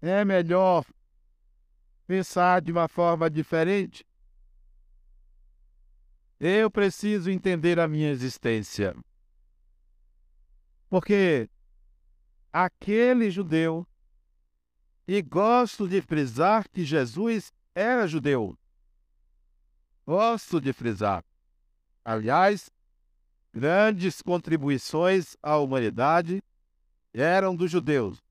É 0.00 0.24
melhor 0.24 0.84
pensar 2.06 2.60
de 2.60 2.72
uma 2.72 2.88
forma 2.88 3.30
diferente. 3.30 4.04
Eu 6.40 6.70
preciso 6.70 7.30
entender 7.30 7.78
a 7.78 7.86
minha 7.86 8.10
existência. 8.10 8.94
Porque 10.94 11.50
aquele 12.52 13.28
judeu, 13.28 13.84
e 15.08 15.20
gosto 15.20 15.88
de 15.88 16.00
frisar 16.00 16.68
que 16.68 16.84
Jesus 16.84 17.52
era 17.74 18.06
judeu. 18.06 18.56
Gosto 20.06 20.60
de 20.60 20.72
frisar. 20.72 21.24
Aliás, 22.04 22.70
grandes 23.52 24.22
contribuições 24.22 25.36
à 25.42 25.56
humanidade 25.56 26.40
eram 27.12 27.56
dos 27.56 27.72
judeus. 27.72 28.22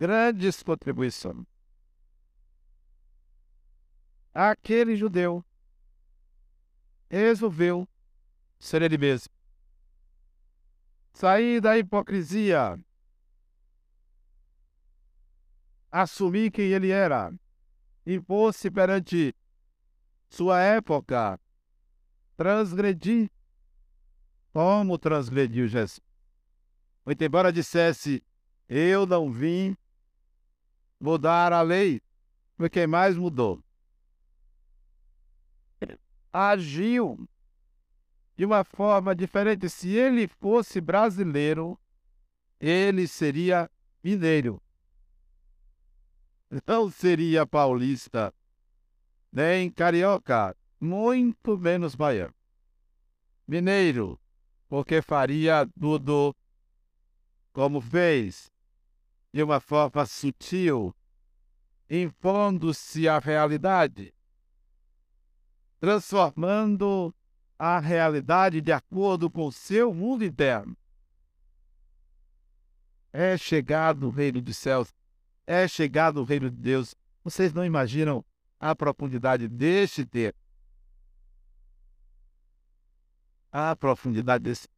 Grandes 0.00 0.62
contribuições. 0.62 1.44
Aquele 4.32 4.96
judeu 4.96 5.44
resolveu 7.10 7.86
ser 8.58 8.80
ele 8.80 8.96
mesmo. 8.96 9.33
Sair 11.14 11.60
da 11.60 11.78
hipocrisia. 11.78 12.78
Assumir 15.90 16.50
quem 16.50 16.72
ele 16.72 16.90
era 16.90 17.32
impôs-se 18.04 18.68
perante 18.68 19.34
sua 20.28 20.60
época, 20.60 21.40
transgredir. 22.36 23.30
Como 24.52 24.98
transgrediu 24.98 25.66
Jesus? 25.68 26.00
Muito 27.06 27.22
embora 27.22 27.52
dissesse, 27.52 28.22
eu 28.68 29.06
não 29.06 29.30
vim 29.30 29.76
mudar 31.00 31.52
a 31.52 31.62
lei, 31.62 32.00
foi 32.56 32.68
quem 32.68 32.86
mais 32.86 33.16
mudou. 33.16 33.62
Agiu 36.32 37.28
de 38.36 38.44
uma 38.44 38.64
forma 38.64 39.14
diferente. 39.14 39.68
Se 39.68 39.90
ele 39.90 40.26
fosse 40.26 40.80
brasileiro, 40.80 41.78
ele 42.60 43.06
seria 43.06 43.70
mineiro 44.02 44.60
não 46.66 46.90
seria 46.90 47.46
paulista, 47.46 48.32
nem 49.32 49.70
carioca, 49.70 50.56
muito 50.80 51.58
menos 51.58 51.94
baiano. 51.94 52.34
Mineiro, 53.46 54.20
porque 54.68 55.02
faria 55.02 55.68
tudo 55.78 56.34
como 57.52 57.80
fez, 57.80 58.50
de 59.32 59.42
uma 59.42 59.60
forma 59.60 60.04
sutil, 60.06 60.94
impondo-se 61.88 63.08
à 63.08 63.18
realidade, 63.18 64.14
transformando 65.78 67.14
a 67.66 67.78
realidade 67.78 68.60
de 68.60 68.72
acordo 68.72 69.30
com 69.30 69.46
o 69.46 69.52
seu 69.52 69.94
mundo 69.94 70.22
interno. 70.22 70.76
É 73.10 73.38
chegado 73.38 74.06
o 74.06 74.10
reino 74.10 74.42
dos 74.42 74.58
céus 74.58 74.92
é 75.46 75.66
chegado 75.66 76.20
o 76.20 76.24
reino 76.24 76.50
de 76.50 76.56
Deus. 76.56 76.94
Vocês 77.22 77.54
não 77.54 77.64
imaginam 77.64 78.24
a 78.60 78.74
profundidade 78.74 79.48
deste 79.48 80.04
ter. 80.04 80.34
A 83.50 83.74
profundidade 83.74 84.44
desse. 84.44 84.68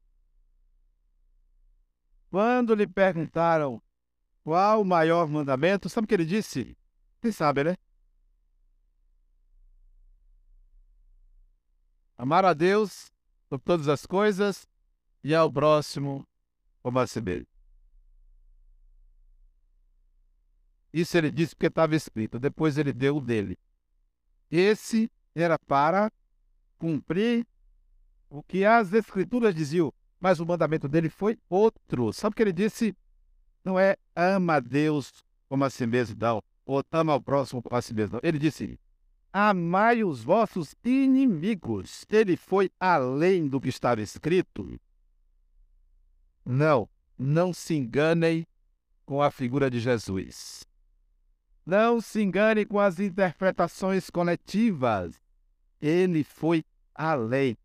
Quando 2.30 2.74
lhe 2.74 2.86
perguntaram 2.86 3.82
qual 4.44 4.82
o 4.82 4.84
maior 4.84 5.26
mandamento, 5.28 5.88
sabe 5.88 6.04
o 6.04 6.08
que 6.08 6.14
ele 6.14 6.24
disse? 6.24 6.76
Vocês 7.20 7.34
sabem, 7.34 7.64
né? 7.64 7.76
Amar 12.16 12.44
a 12.44 12.52
Deus 12.52 13.12
por 13.48 13.58
todas 13.60 13.88
as 13.88 14.06
coisas 14.06 14.66
e 15.22 15.34
ao 15.34 15.52
próximo 15.52 16.26
como 16.82 16.98
a 16.98 17.06
si 17.06 17.20
mesmo. 17.20 17.46
Isso 20.92 21.18
ele 21.18 21.30
disse 21.30 21.54
porque 21.54 21.66
estava 21.66 21.94
escrito. 21.94 22.38
Depois 22.38 22.78
ele 22.78 22.92
deu 22.92 23.16
o 23.16 23.20
dele. 23.20 23.58
Esse 24.50 25.10
era 25.34 25.58
para 25.58 26.10
cumprir 26.78 27.46
o 28.30 28.42
que 28.42 28.64
as 28.64 28.92
escrituras 28.92 29.54
diziam, 29.54 29.92
mas 30.18 30.40
o 30.40 30.46
mandamento 30.46 30.88
dele 30.88 31.10
foi 31.10 31.38
outro. 31.48 32.12
Sabe 32.12 32.32
o 32.32 32.36
que 32.36 32.42
ele 32.42 32.52
disse? 32.52 32.96
Não 33.62 33.78
é 33.78 33.96
ama 34.14 34.54
a 34.54 34.60
Deus 34.60 35.12
como 35.48 35.64
a 35.64 35.70
si 35.70 35.86
mesmo, 35.86 36.16
não. 36.18 36.42
Ou 36.64 36.82
ama 36.92 37.12
ao 37.12 37.20
próximo 37.20 37.62
como 37.62 37.76
a 37.76 37.82
si 37.82 37.92
mesmo, 37.92 38.14
não. 38.14 38.20
Ele 38.22 38.38
disse: 38.38 38.78
amai 39.38 40.02
os 40.02 40.24
vossos 40.24 40.74
inimigos. 40.82 42.06
Ele 42.08 42.38
foi 42.38 42.70
além 42.80 43.46
do 43.46 43.60
que 43.60 43.68
estava 43.68 44.00
escrito. 44.00 44.80
Não, 46.42 46.88
não 47.18 47.52
se 47.52 47.74
enganem 47.74 48.46
com 49.04 49.20
a 49.20 49.30
figura 49.30 49.70
de 49.70 49.78
Jesus. 49.78 50.64
Não 51.66 52.00
se 52.00 52.22
engane 52.22 52.64
com 52.64 52.80
as 52.80 52.98
interpretações 52.98 54.08
coletivas. 54.08 55.20
Ele 55.82 56.24
foi 56.24 56.64
além. 56.94 57.58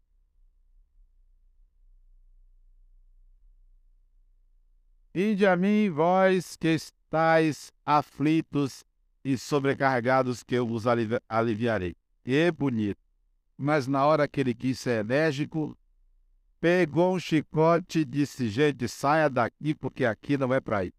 Vinde 5.14 5.46
a 5.46 5.56
mim, 5.56 5.90
vós 5.90 6.58
que 6.58 6.68
estáis 6.68 7.72
aflitos 7.86 8.84
e 9.24 9.38
sobrecarregados, 9.38 10.44
que 10.44 10.56
eu 10.56 10.68
vos 10.68 10.86
aliviarei. 11.30 11.96
E 12.26 12.52
bonito. 12.52 13.00
Mas 13.58 13.88
na 13.88 14.06
hora 14.06 14.28
que 14.28 14.40
ele 14.40 14.54
quis 14.54 14.80
ser 14.80 15.06
enérgico, 15.06 15.78
pegou 16.60 17.16
um 17.16 17.20
chicote 17.20 18.00
e 18.00 18.06
disse: 18.06 18.50
Gente, 18.50 18.88
saia 18.88 19.30
daqui, 19.30 19.76
porque 19.76 20.06
aqui 20.06 20.38
não 20.38 20.54
é 20.54 20.60
para 20.60 20.86
ir. 20.86 20.94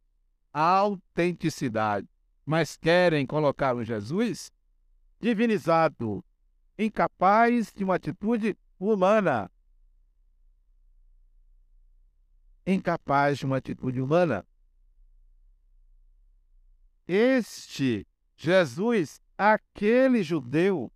Autenticidade 0.53 2.09
mas 2.45 2.77
querem 2.77 3.27
colocar 3.27 3.75
um 3.75 3.85
Jesus 3.85 4.53
divinizado, 5.21 6.25
incapaz 6.79 7.73
de 7.73 7.85
uma 7.85 7.95
atitude 7.95 8.57
humana. 8.79 9.51
Incapaz 12.67 13.39
de 13.39 13.47
uma 13.47 13.57
atitude 13.57 14.01
humana. 14.01 14.45
Este 17.07 18.07
Jesus, 18.43 19.21
aquele 19.39 20.21
judeu, 20.21 20.91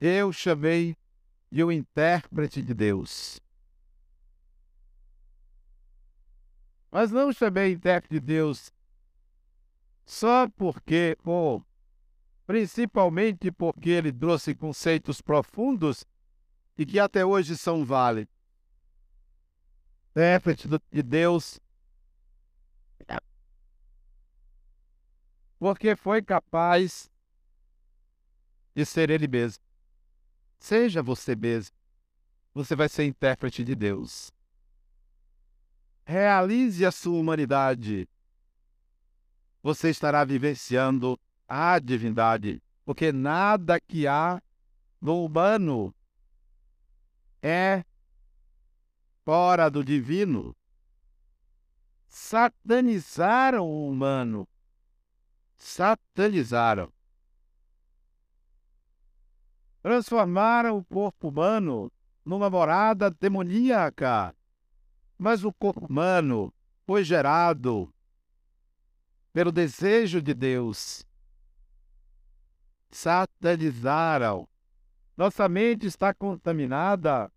eu 0.00 0.32
chamei 0.32 0.96
de 1.48 1.62
o 1.62 1.70
intérprete 1.70 2.60
de 2.60 2.74
Deus. 2.74 3.40
Mas 6.90 7.12
não 7.12 7.32
chamei 7.32 7.70
intérprete 7.70 8.14
de 8.14 8.20
Deus 8.20 8.72
só 10.04 10.48
porque, 10.56 11.16
ou 11.24 11.64
principalmente 12.48 13.52
porque 13.52 13.90
ele 13.90 14.12
trouxe 14.12 14.56
conceitos 14.56 15.20
profundos 15.20 16.04
e 16.76 16.84
que 16.84 16.98
até 16.98 17.24
hoje 17.24 17.56
são 17.56 17.84
válidos. 17.84 18.34
Intérprete 20.10 20.66
de 20.90 21.02
Deus 21.04 21.60
porque 25.66 25.96
foi 25.96 26.22
capaz 26.22 27.10
de 28.72 28.86
ser 28.86 29.10
ele 29.10 29.26
mesmo. 29.26 29.64
Seja 30.60 31.02
você 31.02 31.34
mesmo. 31.34 31.74
Você 32.54 32.76
vai 32.76 32.88
ser 32.88 33.04
intérprete 33.04 33.64
de 33.64 33.74
Deus. 33.74 34.32
Realize 36.04 36.86
a 36.86 36.92
sua 36.92 37.18
humanidade. 37.18 38.08
Você 39.60 39.90
estará 39.90 40.22
vivenciando 40.22 41.18
a 41.48 41.80
divindade, 41.80 42.62
porque 42.84 43.10
nada 43.10 43.80
que 43.80 44.06
há 44.06 44.40
no 45.00 45.24
humano 45.24 45.92
é 47.42 47.84
fora 49.24 49.68
do 49.68 49.82
divino. 49.82 50.54
Satanizaram 52.06 53.66
o 53.66 53.90
humano 53.90 54.46
satanizaram. 55.56 56.92
Transformaram 59.82 60.78
o 60.78 60.84
corpo 60.84 61.28
humano 61.28 61.92
numa 62.24 62.50
morada 62.50 63.10
demoníaca. 63.10 64.34
Mas 65.18 65.44
o 65.44 65.52
corpo 65.52 65.86
humano 65.86 66.52
foi 66.86 67.04
gerado 67.04 67.92
pelo 69.32 69.52
desejo 69.52 70.20
de 70.20 70.34
Deus. 70.34 71.06
Satanizaram. 72.90 74.48
Nossa 75.16 75.48
mente 75.48 75.86
está 75.86 76.12
contaminada 76.12 77.32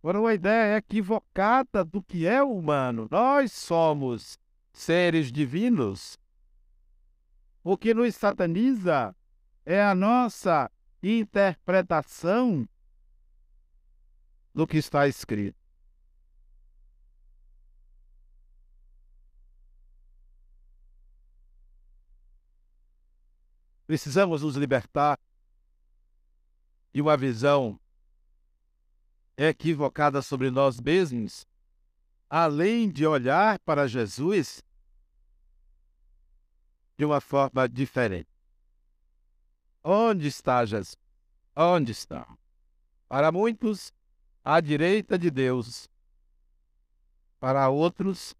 por 0.00 0.16
uma 0.16 0.34
ideia 0.34 0.76
equivocada 0.78 1.84
do 1.84 2.02
que 2.02 2.26
é 2.26 2.42
humano. 2.42 3.06
Nós 3.10 3.52
somos 3.52 4.38
seres 4.72 5.30
divinos. 5.30 6.18
O 7.64 7.76
que 7.76 7.94
nos 7.94 8.14
sataniza 8.16 9.14
é 9.64 9.82
a 9.82 9.94
nossa 9.94 10.70
interpretação 11.02 12.68
do 14.54 14.66
que 14.66 14.78
está 14.78 15.06
escrito. 15.06 15.56
Precisamos 23.86 24.42
nos 24.42 24.56
libertar 24.56 25.18
de 26.92 27.00
uma 27.00 27.16
visão 27.16 27.78
equivocada 29.36 30.22
sobre 30.22 30.50
nós 30.50 30.80
mesmos, 30.80 31.46
além 32.28 32.90
de 32.90 33.06
olhar 33.06 33.58
para 33.60 33.86
Jesus 33.86 34.62
de 37.02 37.06
uma 37.06 37.20
forma 37.20 37.68
diferente. 37.68 38.28
Onde 39.82 40.28
está 40.28 40.64
Jesus? 40.64 40.96
Onde 41.56 41.90
está? 41.90 42.24
Para 43.08 43.32
muitos, 43.32 43.92
à 44.44 44.60
direita 44.60 45.18
de 45.18 45.28
Deus. 45.28 45.90
Para 47.40 47.68
outros, 47.68 48.36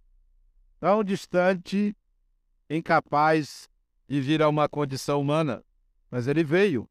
tão 0.79 1.03
distante, 1.03 1.97
incapaz 2.71 3.69
de 4.07 4.21
vir 4.21 4.41
a 4.41 4.49
uma 4.49 4.69
condição 4.69 5.21
humana. 5.21 5.65
Mas 6.09 6.29
ele 6.29 6.45
veio. 6.45 6.89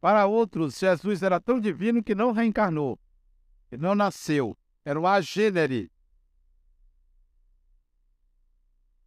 Para 0.00 0.24
outros, 0.26 0.78
Jesus 0.78 1.20
era 1.24 1.40
tão 1.40 1.58
divino 1.58 2.00
que 2.00 2.14
não 2.14 2.30
reencarnou, 2.30 2.96
que 3.68 3.76
não 3.76 3.96
nasceu. 3.96 4.56
Era 4.84 5.00
um 5.00 5.06
agênere 5.06 5.90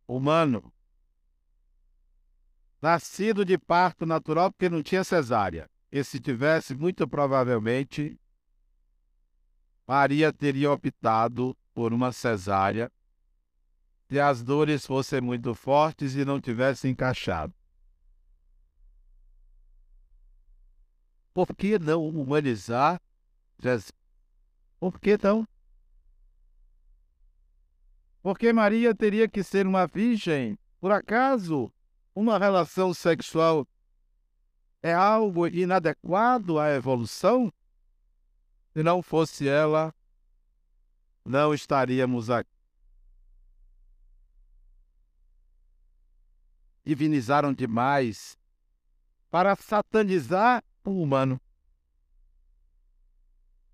humano 0.05 0.73
nascido 2.81 3.43
de 3.43 3.57
parto 3.57 4.05
natural 4.05 4.51
porque 4.51 4.69
não 4.69 4.83
tinha 4.83 5.03
cesárea. 5.03 5.69
E 5.91 6.03
se 6.03 6.19
tivesse, 6.19 6.75
muito 6.75 7.07
provavelmente, 7.07 8.19
Maria 9.87 10.33
teria 10.33 10.71
optado 10.71 11.57
por 11.73 11.93
uma 11.93 12.11
cesárea 12.11 12.91
se 14.09 14.19
as 14.19 14.43
dores 14.43 14.85
fossem 14.85 15.21
muito 15.21 15.53
fortes 15.53 16.15
e 16.15 16.23
não 16.23 16.39
tivessem 16.39 16.91
encaixado. 16.91 17.53
Por 21.33 21.55
que 21.55 21.77
não 21.77 22.07
humanizar 22.07 22.99
Jesus? 23.61 23.91
Por 24.79 24.99
que 24.99 25.17
não? 25.21 25.47
Porque 28.21 28.51
Maria 28.51 28.93
teria 28.95 29.27
que 29.27 29.43
ser 29.43 29.65
uma 29.65 29.87
virgem. 29.87 30.57
Por 30.79 30.91
acaso 30.91 31.71
uma 32.17 32.39
relação 32.39 32.95
sexual 32.95 33.67
é 34.82 34.91
algo 34.91 35.45
inadequado 35.47 36.58
à 36.58 36.71
evolução? 36.71 37.53
Se 38.73 38.82
não 38.82 39.03
fosse 39.03 39.47
ela, 39.47 39.93
não 41.23 41.53
estaríamos 41.53 42.32
aqui. 42.32 42.49
Divinizaram 46.84 47.53
demais 47.53 48.36
para 49.30 49.56
satanizar 49.56 50.63
o 50.84 51.03
humano, 51.03 51.39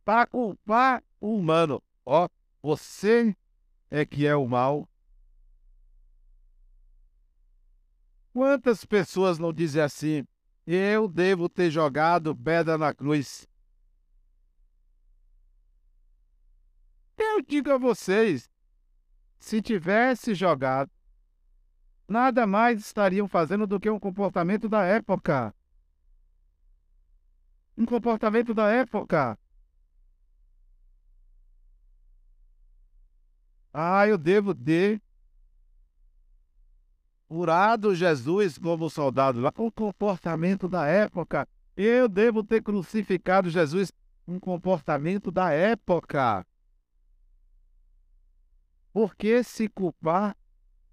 para 0.03 0.27
culpar 0.27 1.01
o 1.21 1.37
humano. 1.37 1.81
Ó, 2.05 2.25
oh, 2.25 2.29
você 2.61 3.33
é 3.89 4.05
que 4.05 4.27
é 4.27 4.35
o 4.35 4.45
mal, 4.45 4.89
Quantas 8.33 8.83
pessoas 8.83 9.37
não 9.37 9.53
dizem 9.53 9.83
assim? 9.83 10.27
Eu 10.65 11.07
devo 11.07 11.47
ter 11.47 11.69
jogado 11.69 12.35
pedra 12.35 12.79
na 12.79 12.91
cruz. 12.91 13.47
Eu 17.15 17.43
digo 17.43 17.71
a 17.71 17.77
vocês: 17.77 18.49
se 19.37 19.61
tivesse 19.61 20.33
jogado, 20.33 20.89
nada 22.07 22.47
mais 22.47 22.79
estariam 22.79 23.27
fazendo 23.27 23.67
do 23.67 23.79
que 23.79 23.89
um 23.89 23.99
comportamento 23.99 24.67
da 24.67 24.83
época. 24.83 25.53
Um 27.77 27.85
comportamento 27.85 28.51
da 28.51 28.67
época. 28.71 29.37
Ah, 33.71 34.07
eu 34.07 34.17
devo 34.17 34.55
ter 34.55 35.01
curado 37.33 37.95
Jesus 37.95 38.59
como 38.59 38.91
soldado 38.91 39.41
lá, 39.41 39.51
o 39.57 39.71
comportamento 39.71 40.69
da 40.69 40.85
época. 40.85 41.47
Eu 41.75 42.07
devo 42.07 42.43
ter 42.43 42.61
crucificado 42.61 43.49
Jesus, 43.49 43.91
um 44.27 44.39
comportamento 44.39 45.31
da 45.31 45.49
época. 45.49 46.45
Por 48.93 49.15
que 49.15 49.41
se 49.43 49.67
culpar? 49.67 50.37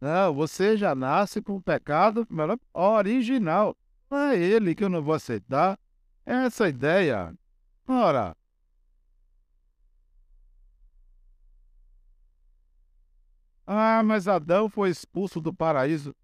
Não, 0.01 0.33
você 0.33 0.79
já 0.79 0.95
nasce 0.95 1.43
com 1.43 1.57
o 1.57 1.63
pecado 1.63 2.27
original. 2.73 3.77
Não 4.11 4.19
é 4.19 4.39
ele 4.39 4.75
que 4.75 4.83
eu 4.83 4.89
não 4.89 5.03
vou 5.03 5.13
aceitar. 5.13 5.79
Essa 6.25 6.71
ideia. 6.71 7.35
Ora. 7.87 8.35
Ah, 13.67 14.03
mas 14.03 14.27
Adão 14.27 14.71
foi 14.71 14.89
expulso 14.89 15.39
do 15.39 15.53
paraíso. 15.53 16.17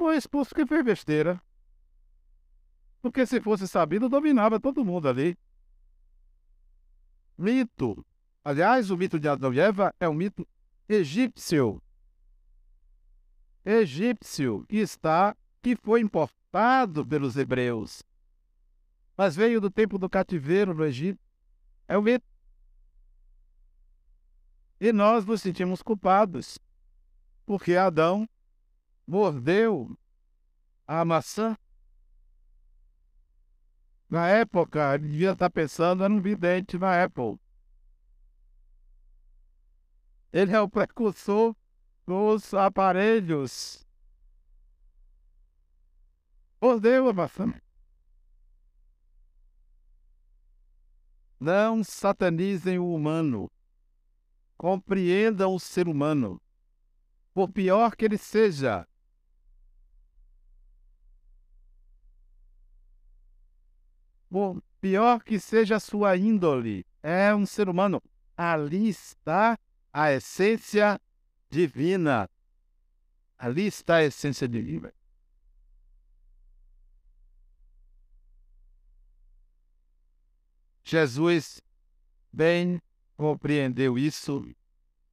Foi 0.00 0.16
expulso 0.16 0.48
porque 0.48 0.64
fez 0.64 0.82
besteira. 0.82 1.38
Porque 3.02 3.26
se 3.26 3.38
fosse 3.38 3.68
sabido, 3.68 4.08
dominava 4.08 4.58
todo 4.58 4.82
mundo 4.82 5.06
ali. 5.06 5.36
Mito. 7.36 8.02
Aliás, 8.42 8.90
o 8.90 8.96
mito 8.96 9.20
de 9.20 9.28
Adão 9.28 9.52
e 9.52 9.60
Eva 9.60 9.94
é 10.00 10.08
um 10.08 10.14
mito 10.14 10.48
egípcio. 10.88 11.82
Egípcio 13.62 14.64
que 14.66 14.78
está, 14.78 15.36
que 15.60 15.76
foi 15.76 16.00
importado 16.00 17.06
pelos 17.06 17.36
hebreus 17.36 18.02
mas 19.18 19.36
veio 19.36 19.60
do 19.60 19.70
tempo 19.70 19.98
do 19.98 20.08
cativeiro 20.08 20.72
no 20.72 20.82
Egito. 20.82 21.20
É 21.86 21.98
o 21.98 22.00
mesmo. 22.00 22.24
E 24.80 24.94
nós 24.94 25.26
nos 25.26 25.42
sentimos 25.42 25.82
culpados, 25.82 26.58
porque 27.44 27.76
Adão 27.76 28.26
mordeu 29.10 29.98
a 30.86 31.04
maçã. 31.04 31.56
Na 34.08 34.28
época, 34.28 34.94
ele 34.94 35.08
devia 35.08 35.32
estar 35.32 35.50
pensando, 35.50 36.04
era 36.04 36.12
um 36.12 36.20
vidente 36.20 36.78
na 36.78 37.02
Apple. 37.02 37.36
Ele 40.32 40.52
é 40.52 40.60
o 40.60 40.68
precursor 40.68 41.56
dos 42.06 42.54
aparelhos. 42.54 43.84
Mordeu 46.62 47.08
a 47.08 47.12
maçã. 47.12 47.52
Não 51.40 51.82
satanizem 51.82 52.78
o 52.78 52.94
humano. 52.94 53.50
Compreendam 54.56 55.52
o 55.54 55.58
ser 55.58 55.88
humano. 55.88 56.40
Por 57.34 57.50
pior 57.50 57.96
que 57.96 58.04
ele 58.04 58.18
seja. 58.18 58.86
Por 64.30 64.62
pior 64.80 65.22
que 65.22 65.38
seja 65.38 65.76
a 65.76 65.80
sua 65.80 66.16
índole, 66.16 66.86
é 67.02 67.34
um 67.34 67.44
ser 67.44 67.68
humano. 67.68 68.02
Ali 68.36 68.88
está 68.88 69.58
a 69.92 70.12
essência 70.12 70.98
divina. 71.50 72.30
Ali 73.36 73.66
está 73.66 73.96
a 73.96 74.04
essência 74.04 74.48
divina. 74.48 74.92
Jesus 80.84 81.60
bem 82.32 82.80
compreendeu 83.16 83.98
isso 83.98 84.48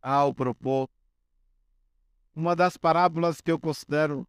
ao 0.02 0.34
propor 0.34 0.90
uma 2.34 2.56
das 2.56 2.78
parábolas 2.78 3.42
que 3.42 3.52
eu 3.52 3.60
considero 3.60 4.28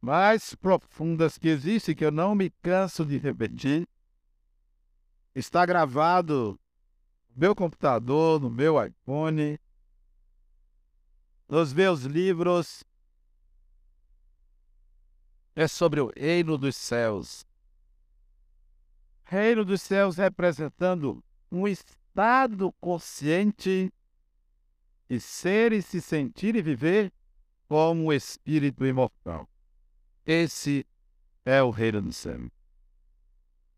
mais 0.00 0.54
profundas 0.54 1.38
que 1.38 1.48
existe, 1.48 1.94
que 1.94 2.04
eu 2.04 2.10
não 2.10 2.34
me 2.34 2.50
canso 2.62 3.04
de 3.04 3.18
repetir. 3.18 3.88
Está 5.36 5.66
gravado 5.66 6.58
no 7.28 7.40
meu 7.40 7.54
computador, 7.54 8.40
no 8.40 8.48
meu 8.48 8.82
iPhone, 8.82 9.60
nos 11.46 11.74
meus 11.74 12.04
livros. 12.04 12.82
É 15.54 15.68
sobre 15.68 16.00
o 16.00 16.10
reino 16.16 16.56
dos 16.56 16.74
céus. 16.74 17.46
Reino 19.24 19.62
dos 19.62 19.82
céus 19.82 20.16
representando 20.16 21.22
um 21.52 21.68
estado 21.68 22.72
consciente 22.80 23.92
de 25.06 25.20
ser 25.20 25.70
e 25.74 25.82
se 25.82 26.00
sentir 26.00 26.56
e 26.56 26.62
viver 26.62 27.12
como 27.68 28.10
espírito 28.10 28.86
imortal. 28.86 29.46
Esse 30.24 30.86
é 31.44 31.62
o 31.62 31.68
reino 31.68 32.00
do 32.00 32.12
céu. 32.14 32.50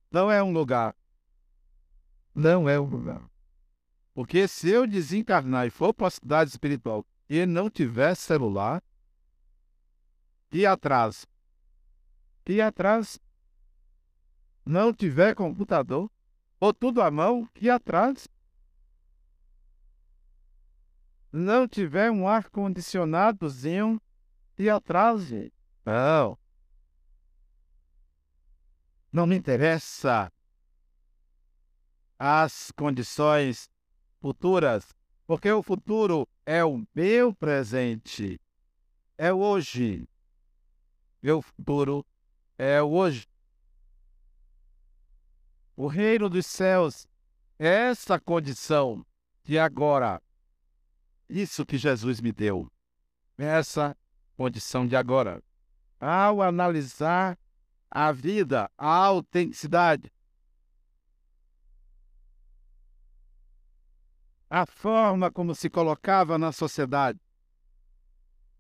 Não 0.09 0.31
é 0.31 0.41
um 0.41 0.53
lugar. 0.53 0.95
Não 2.35 2.69
é 2.69 2.79
um 2.79 2.85
lugar. 2.85 3.29
Porque 4.15 4.49
se 4.49 4.69
eu 4.69 4.87
desencarnar 4.87 5.67
e 5.67 5.71
for 5.71 5.95
para 5.95 6.09
a 6.09 6.11
cidade 6.11 6.51
espiritual 6.51 7.07
e 7.29 7.47
não 7.47 7.71
tiver 7.71 8.15
celular, 8.15 8.83
e 10.51 10.65
atrás, 10.65 11.27
e 12.47 12.61
atrás 12.61 13.21
não 14.65 14.93
tiver 14.93 15.35
computador, 15.35 16.11
ou 16.59 16.75
tudo 16.75 17.01
à 17.01 17.11
mão, 17.11 17.49
e 17.61 17.71
atrás 17.71 18.27
não 21.31 21.69
tiver 21.69 22.11
um 22.11 22.27
ar-condicionadozinho, 22.27 24.01
e 24.59 24.69
atrás, 24.69 25.31
não. 25.85 26.39
Não 29.13 29.27
me 29.27 29.37
interessa 29.37 30.33
as 32.19 32.73
condições 32.73 33.71
futuras, 34.21 34.95
porque 35.27 35.51
o 35.53 35.63
futuro 35.63 36.27
é 36.45 36.65
o 36.65 36.85
meu 36.95 37.33
presente, 37.35 38.41
é 39.17 39.33
hoje. 39.33 40.09
Meu 41.23 41.43
futuro 41.43 42.05
é 42.57 42.83
hoje. 42.83 43.27
O 45.77 45.87
reino 45.87 46.29
dos 46.29 46.47
céus 46.47 47.07
é 47.59 47.91
essa 47.91 48.19
condição 48.19 49.05
de 49.45 49.59
agora. 49.59 50.21
Isso 51.29 51.65
que 51.65 51.77
Jesus 51.77 52.21
me 52.21 52.33
deu. 52.33 52.71
Essa 53.37 53.97
condição 54.37 54.87
de 54.87 54.97
agora. 54.97 55.43
Ao 56.01 56.41
analisar 56.43 57.39
a 57.91 58.13
vida, 58.13 58.71
a 58.77 58.89
autenticidade, 58.89 60.13
a 64.51 64.67
forma 64.67 65.31
como 65.31 65.55
se 65.55 65.69
colocava 65.69 66.39
na 66.39 66.53
sociedade. 66.53 67.21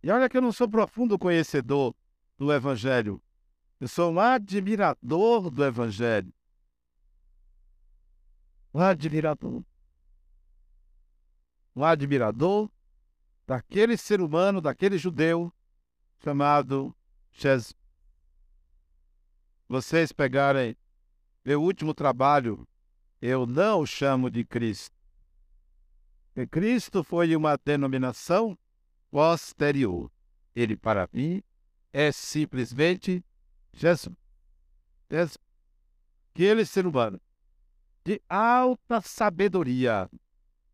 E 0.02 0.10
olha 0.10 0.28
que 0.28 0.36
eu 0.36 0.42
não 0.42 0.52
sou 0.52 0.68
profundo 0.68 1.18
conhecedor 1.18 1.94
do 2.36 2.52
Evangelho. 2.52 3.20
Eu 3.80 3.88
sou 3.88 4.12
um 4.12 4.20
admirador 4.20 5.50
do 5.50 5.64
Evangelho 5.64 6.32
um 8.72 8.80
admirador. 8.80 9.64
Um 11.74 11.84
admirador 11.84 12.70
daquele 13.46 13.96
ser 13.96 14.20
humano, 14.20 14.60
daquele 14.60 14.98
judeu 14.98 15.52
chamado 16.22 16.94
Jesus. 17.32 17.74
Vocês 19.68 20.12
pegarem 20.12 20.76
meu 21.44 21.62
último 21.62 21.94
trabalho, 21.94 22.66
eu 23.20 23.46
não 23.46 23.80
o 23.80 23.86
chamo 23.86 24.30
de 24.30 24.44
Cristo. 24.44 24.97
Porque 26.38 26.46
Cristo 26.46 27.02
foi 27.02 27.34
uma 27.34 27.56
denominação 27.56 28.56
posterior. 29.10 30.08
Ele, 30.54 30.76
para 30.76 31.08
mim, 31.12 31.42
é 31.92 32.12
simplesmente 32.12 33.24
Jesus. 33.72 34.14
Jesus. 35.10 35.36
Aquele 36.32 36.64
ser 36.64 36.86
humano 36.86 37.20
de 38.04 38.22
alta 38.28 39.00
sabedoria, 39.00 40.08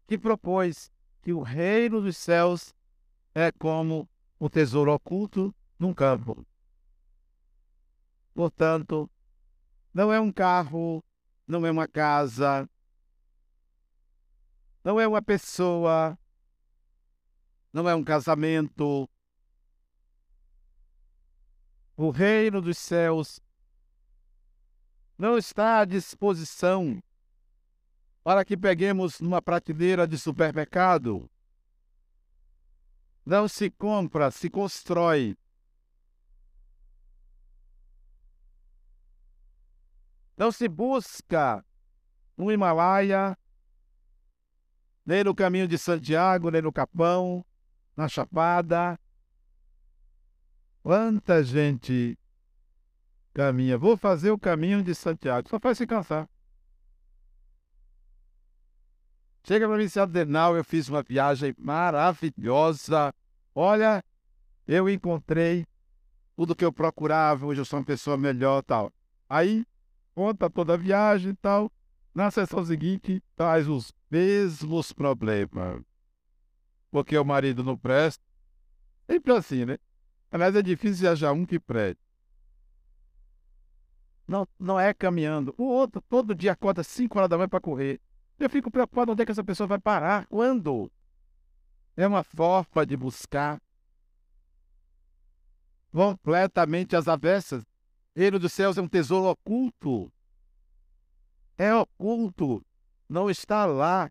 que 0.06 0.18
propôs 0.18 0.92
que 1.22 1.32
o 1.32 1.40
reino 1.40 2.02
dos 2.02 2.18
céus 2.18 2.74
é 3.34 3.50
como 3.50 4.06
o 4.38 4.50
tesouro 4.50 4.92
oculto 4.92 5.54
num 5.78 5.94
campo. 5.94 6.46
Portanto, 8.34 9.10
não 9.94 10.12
é 10.12 10.20
um 10.20 10.30
carro, 10.30 11.02
não 11.48 11.64
é 11.64 11.70
uma 11.70 11.88
casa, 11.88 12.68
não 14.84 15.00
é 15.00 15.08
uma 15.08 15.22
pessoa, 15.22 16.18
não 17.72 17.88
é 17.88 17.94
um 17.94 18.04
casamento. 18.04 19.08
O 21.96 22.10
reino 22.10 22.60
dos 22.60 22.76
céus 22.76 23.40
não 25.16 25.38
está 25.38 25.80
à 25.80 25.84
disposição 25.86 27.02
para 28.22 28.44
que 28.44 28.56
peguemos 28.56 29.20
numa 29.20 29.40
prateleira 29.40 30.06
de 30.06 30.18
supermercado. 30.18 31.30
Não 33.24 33.48
se 33.48 33.70
compra, 33.70 34.30
se 34.30 34.50
constrói. 34.50 35.34
Não 40.36 40.52
se 40.52 40.68
busca 40.68 41.64
no 42.36 42.50
Himalaia, 42.50 43.38
nem 45.04 45.24
no 45.24 45.34
caminho 45.34 45.68
de 45.68 45.76
Santiago, 45.76 46.50
nem 46.50 46.62
no 46.62 46.72
Capão, 46.72 47.44
na 47.96 48.08
Chapada. 48.08 48.98
Quanta 50.82 51.42
gente 51.42 52.18
caminha. 53.32 53.76
Vou 53.76 53.96
fazer 53.96 54.30
o 54.30 54.38
caminho 54.38 54.82
de 54.82 54.94
Santiago. 54.94 55.48
Só 55.48 55.58
faz 55.58 55.78
se 55.78 55.86
cansar. 55.86 56.28
Chega 59.46 59.68
para 59.68 59.76
mim, 59.76 59.86
Adenal, 60.00 60.56
eu 60.56 60.64
fiz 60.64 60.88
uma 60.88 61.02
viagem 61.02 61.54
maravilhosa. 61.58 63.12
Olha, 63.54 64.02
eu 64.66 64.88
encontrei 64.88 65.66
tudo 66.34 66.56
que 66.56 66.64
eu 66.64 66.72
procurava, 66.72 67.44
hoje 67.44 67.60
eu 67.60 67.64
sou 67.64 67.78
uma 67.78 67.84
pessoa 67.84 68.16
melhor 68.16 68.62
tal. 68.62 68.90
Aí, 69.28 69.66
conta 70.14 70.48
toda 70.48 70.74
a 70.74 70.78
viagem 70.78 71.32
e 71.32 71.36
tal. 71.36 71.70
Na 72.14 72.30
sessão 72.30 72.64
seguinte, 72.64 73.22
traz 73.36 73.68
os 73.68 73.92
mesmos 74.14 74.92
problemas. 74.92 75.82
Porque 76.88 77.18
o 77.18 77.24
marido 77.24 77.64
não 77.64 77.76
presta. 77.76 78.22
Sempre 79.10 79.32
assim, 79.32 79.64
né? 79.64 79.76
Aliás, 80.30 80.54
é 80.54 80.62
difícil 80.62 81.00
viajar 81.00 81.32
um 81.32 81.44
que 81.44 81.58
preste. 81.58 82.00
Não, 84.26 84.46
não 84.58 84.78
é 84.78 84.94
caminhando. 84.94 85.52
O 85.58 85.64
outro 85.64 86.00
todo 86.00 86.34
dia 86.34 86.52
acorda 86.52 86.84
5 86.84 87.18
horas 87.18 87.28
da 87.28 87.36
manhã 87.36 87.48
para 87.48 87.60
correr. 87.60 88.00
Eu 88.38 88.48
fico 88.48 88.70
preocupado 88.70 89.12
onde 89.12 89.22
é 89.22 89.26
que 89.26 89.32
essa 89.32 89.44
pessoa 89.44 89.66
vai 89.66 89.80
parar. 89.80 90.26
Quando? 90.28 90.90
É 91.96 92.06
uma 92.06 92.22
forma 92.22 92.86
de 92.86 92.96
buscar 92.96 93.60
completamente 95.92 96.94
as 96.94 97.08
avessas. 97.08 97.64
Reino 98.14 98.38
dos 98.38 98.52
céus 98.52 98.78
é 98.78 98.82
um 98.82 98.88
tesouro 98.88 99.28
oculto. 99.28 100.10
É 101.58 101.74
oculto. 101.74 102.64
Não 103.08 103.30
está 103.30 103.66
lá. 103.66 104.10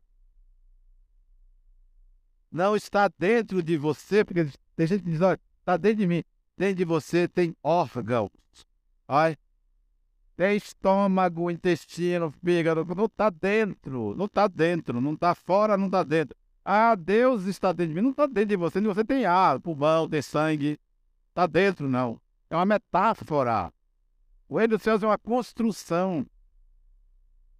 Não 2.52 2.76
está 2.76 3.10
dentro 3.18 3.64
de 3.64 3.78
você, 3.78 4.24
porque 4.24 4.48
tem 4.76 4.88
gente 4.88 5.04
que 5.04 5.10
diz, 5.10 5.22
olha, 5.22 5.40
está 5.60 5.76
dentro 5.78 6.00
de 6.00 6.08
mim. 6.08 6.24
Dentro 6.58 6.76
de 6.76 6.86
você 6.86 7.28
tem 7.28 7.56
órgãos. 7.64 8.30
Olha, 9.08 9.38
tem 10.36 10.58
estômago, 10.58 11.52
intestino, 11.52 12.32
fígado, 12.44 12.86
não 12.96 13.06
está 13.06 13.30
dentro, 13.30 14.16
não 14.16 14.26
está 14.26 14.48
dentro, 14.48 15.00
não 15.00 15.14
está 15.14 15.36
fora, 15.36 15.78
não 15.78 15.88
está 15.88 16.04
dentro. 16.04 16.36
Ah, 16.66 16.96
Deus 16.96 17.46
está 17.46 17.72
dentro 17.72 17.90
de 17.90 17.96
mim, 17.96 18.02
não 18.02 18.12
está 18.12 18.26
dentro 18.26 18.50
de 18.50 18.56
você, 18.56 18.80
você 18.82 19.04
tem 19.04 19.26
ar, 19.26 19.60
pulmão, 19.60 20.10
tem 20.10 20.22
sangue, 20.22 20.80
está 21.30 21.46
dentro 21.46 21.90
não. 21.90 22.20
É 22.50 22.56
uma 22.56 22.66
metáfora. 22.66 23.72
O 24.48 24.58
reino 24.58 24.76
dos 24.76 24.84
céus 24.84 25.04
é 25.04 25.08
uma 25.08 25.18
construção. 25.18 26.26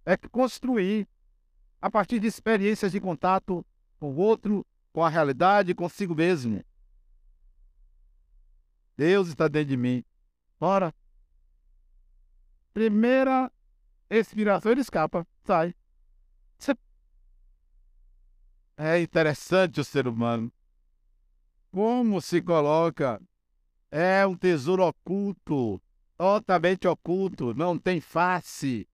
É 0.06 0.16
construir 0.16 1.08
a 1.84 1.90
partir 1.90 2.18
de 2.18 2.26
experiências 2.26 2.92
de 2.92 2.98
contato 2.98 3.62
com 4.00 4.10
o 4.10 4.16
outro, 4.16 4.66
com 4.90 5.04
a 5.04 5.08
realidade, 5.10 5.74
consigo 5.74 6.14
mesmo. 6.14 6.64
Deus 8.96 9.28
está 9.28 9.48
dentro 9.48 9.68
de 9.68 9.76
mim. 9.76 10.02
Bora 10.58 10.94
primeira 12.72 13.52
expiração, 14.08 14.72
ele 14.72 14.80
escapa, 14.80 15.26
sai. 15.44 15.74
É 18.78 18.98
interessante 18.98 19.78
o 19.78 19.84
ser 19.84 20.08
humano. 20.08 20.50
Como 21.70 22.18
se 22.22 22.40
coloca? 22.40 23.20
É 23.90 24.26
um 24.26 24.34
tesouro 24.34 24.84
oculto, 24.84 25.82
totalmente 26.16 26.88
oculto, 26.88 27.52
não 27.52 27.78
tem 27.78 28.00
face. 28.00 28.88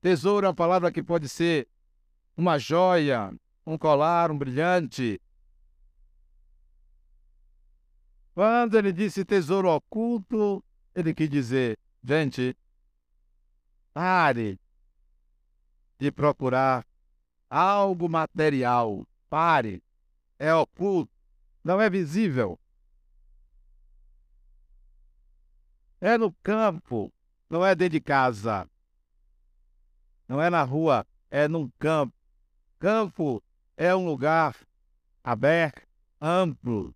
Tesouro 0.00 0.46
é 0.46 0.48
uma 0.48 0.54
palavra 0.54 0.92
que 0.92 1.02
pode 1.02 1.28
ser 1.28 1.66
uma 2.38 2.58
joia, 2.58 3.30
um 3.66 3.76
colar, 3.76 4.30
um 4.30 4.38
brilhante. 4.38 5.20
Quando 8.32 8.78
ele 8.78 8.92
disse 8.92 9.24
tesouro 9.24 9.68
oculto, 9.68 10.64
ele 10.94 11.12
quis 11.12 11.28
dizer, 11.28 11.76
gente, 12.02 12.56
Pare 13.92 14.60
de 15.98 16.12
procurar 16.12 16.86
algo 17.50 18.08
material. 18.08 19.04
Pare. 19.28 19.82
É 20.38 20.54
oculto. 20.54 21.12
Não 21.64 21.80
é 21.80 21.90
visível. 21.90 22.56
É 26.00 26.16
no 26.16 26.32
campo. 26.44 27.12
Não 27.50 27.66
é 27.66 27.74
dentro 27.74 27.94
de 27.94 28.00
casa. 28.00 28.70
Não 30.28 30.40
é 30.40 30.48
na 30.48 30.62
rua. 30.62 31.04
É 31.28 31.48
num 31.48 31.68
campo. 31.76 32.17
Campo 32.78 33.42
é 33.76 33.94
um 33.94 34.06
lugar 34.06 34.56
aberto, 35.22 35.86
amplo. 36.20 36.94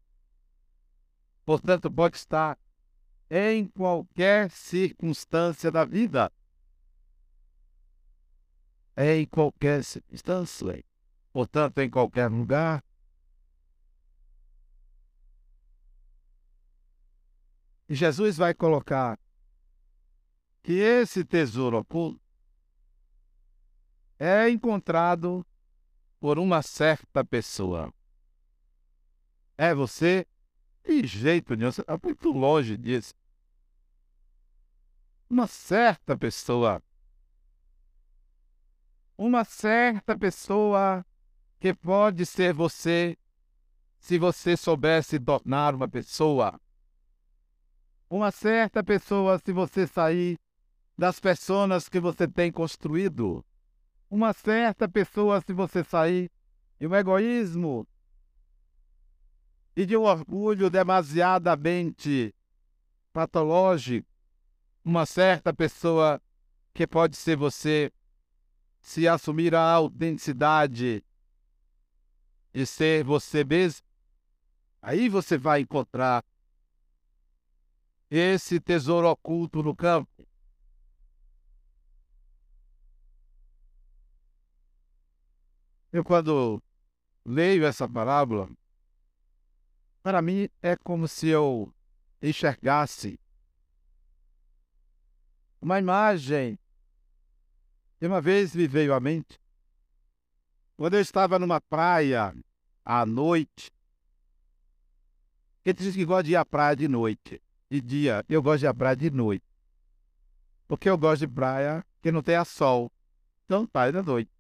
Portanto, 1.45 1.91
pode 1.91 2.17
estar 2.17 2.59
em 3.31 3.67
qualquer 3.67 4.51
circunstância 4.51 5.71
da 5.71 5.85
vida 5.85 6.33
é 8.97 9.17
em 9.17 9.27
qualquer 9.27 9.83
circunstância, 9.85 10.85
portanto, 11.33 11.79
em 11.79 11.91
qualquer 11.91 12.29
lugar. 12.29 12.85
E 17.89 17.95
Jesus 17.95 18.37
vai 18.37 18.55
colocar 18.55 19.19
que 20.63 20.73
esse 20.73 21.25
tesouro 21.25 21.79
oculto 21.79 22.21
é 24.19 24.49
encontrado 24.49 25.45
por 26.23 26.39
uma 26.39 26.63
certa 26.63 27.25
pessoa. 27.25 27.93
É 29.59 29.75
você? 29.75 30.25
De 30.87 31.05
jeito 31.05 31.57
nenhum, 31.57 31.73
você 31.73 31.81
está 31.81 31.99
muito 32.01 32.31
longe 32.31 32.77
disso. 32.77 33.13
Uma 35.29 35.49
certa 35.49 36.17
pessoa 36.17 36.81
uma 39.19 39.45
certa 39.45 40.17
pessoa 40.17 41.05
que 41.59 41.75
pode 41.75 42.25
ser 42.25 42.53
você 42.53 43.19
se 43.99 44.17
você 44.17 44.57
soubesse 44.57 45.19
tornar 45.19 45.75
uma 45.75 45.89
pessoa. 45.89 46.61
Uma 48.09 48.31
certa 48.31 48.83
pessoa 48.83 49.41
se 49.45 49.53
você 49.53 49.89
sair 49.89 50.39
das 50.97 51.19
pessoas 51.19 51.89
que 51.89 51.99
você 51.99 52.29
tem 52.29 52.53
construído. 52.53 53.45
Uma 54.13 54.35
certa 54.35 54.87
pessoa 54.87 55.41
se 55.41 55.55
você 55.55 55.83
sair 55.83 56.31
de 56.79 56.87
um 56.87 56.95
egoísmo 56.95 57.89
e 59.75 59.87
de 59.87 59.97
um 59.97 60.03
orgulho 60.03 60.69
demasiadamente 60.69 62.35
patológico. 63.11 64.07
Uma 64.85 65.07
certa 65.07 65.51
pessoa 65.51 66.21
que 66.75 66.87
pode 66.87 67.17
ser 67.17 67.39
você 67.39 67.91
se 68.83 69.09
assumir 69.09 69.55
a 69.55 69.63
autenticidade 69.63 71.03
e 72.53 72.67
ser 72.67 73.03
você 73.05 73.43
mesmo, 73.43 73.87
aí 74.83 75.09
você 75.09 75.39
vai 75.39 75.63
encontrar 75.63 76.23
esse 78.11 78.61
tesouro 78.61 79.09
oculto 79.09 79.63
no 79.63 79.75
campo. 79.75 80.29
Eu, 85.93 86.03
quando 86.03 86.63
leio 87.25 87.67
essa 87.67 87.87
parábola, 87.87 88.49
para 90.03 90.23
mim 90.23 90.49
é 90.63 90.75
como 90.75 91.07
se 91.07 91.29
eu 91.29 91.73
enxergasse 92.23 93.21
uma 95.61 95.79
imagem 95.79 96.59
e 98.01 98.07
uma 98.07 98.21
vez 98.21 98.57
me 98.57 98.67
veio 98.67 98.95
à 98.95 98.99
mente, 98.99 99.39
quando 100.77 100.95
eu 100.95 101.01
estava 101.01 101.39
numa 101.39 101.61
praia 101.61 102.35
à 102.85 103.07
noite, 103.07 103.71
que 105.63 105.73
diz 105.73 105.95
que 105.95 106.05
gosta 106.05 106.25
de 106.25 106.33
ir 106.33 106.37
à 106.37 106.45
praia 106.45 106.75
de 106.75 106.89
noite. 106.89 107.41
De 107.71 107.81
dia, 107.81 108.25
eu 108.29 108.43
gosto 108.43 108.61
de 108.61 108.65
ir 108.65 108.69
à 108.69 108.75
praia 108.75 108.97
de 108.97 109.11
noite. 109.11 109.45
Porque 110.67 110.91
eu 110.91 110.99
gosto 110.99 111.21
de 111.21 111.33
praia 111.33 111.87
que 112.03 112.11
não 112.11 112.23
tenha 112.23 112.45
sol. 112.45 112.91
Então, 113.45 113.67
praia 113.67 113.93
da 113.93 114.03
noite. 114.03 114.31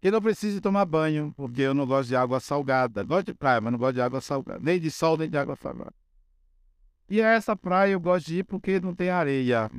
Que 0.00 0.10
não 0.10 0.22
precise 0.22 0.60
tomar 0.60 0.84
banho, 0.84 1.32
porque 1.36 1.62
eu 1.62 1.74
não 1.74 1.86
gosto 1.86 2.08
de 2.08 2.16
água 2.16 2.38
salgada. 2.38 3.02
Gosto 3.02 3.26
de 3.26 3.34
praia, 3.34 3.60
mas 3.60 3.72
não 3.72 3.78
gosto 3.78 3.94
de 3.94 4.00
água 4.00 4.20
salgada. 4.20 4.60
Nem 4.62 4.78
de 4.78 4.90
sol, 4.90 5.16
nem 5.16 5.28
de 5.28 5.36
água 5.36 5.56
salgada. 5.56 5.94
E 7.08 7.20
essa 7.20 7.56
praia 7.56 7.92
eu 7.92 8.00
gosto 8.00 8.26
de 8.26 8.38
ir 8.38 8.44
porque 8.44 8.78
não 8.78 8.94
tem 8.94 9.10
areia. 9.10 9.70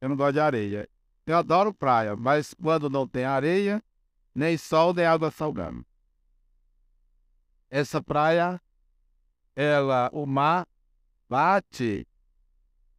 Eu 0.00 0.08
não 0.08 0.16
gosto 0.16 0.34
de 0.34 0.40
areia. 0.40 0.88
Eu 1.26 1.36
adoro 1.36 1.74
praia, 1.74 2.16
mas 2.16 2.54
quando 2.54 2.88
não 2.88 3.06
tem 3.06 3.24
areia, 3.24 3.82
nem 4.34 4.56
sol, 4.56 4.94
nem 4.94 5.04
água 5.04 5.30
salgada. 5.30 5.84
Essa 7.68 8.00
praia, 8.00 8.60
ela, 9.56 10.08
o 10.12 10.24
mar 10.24 10.66
bate 11.28 12.06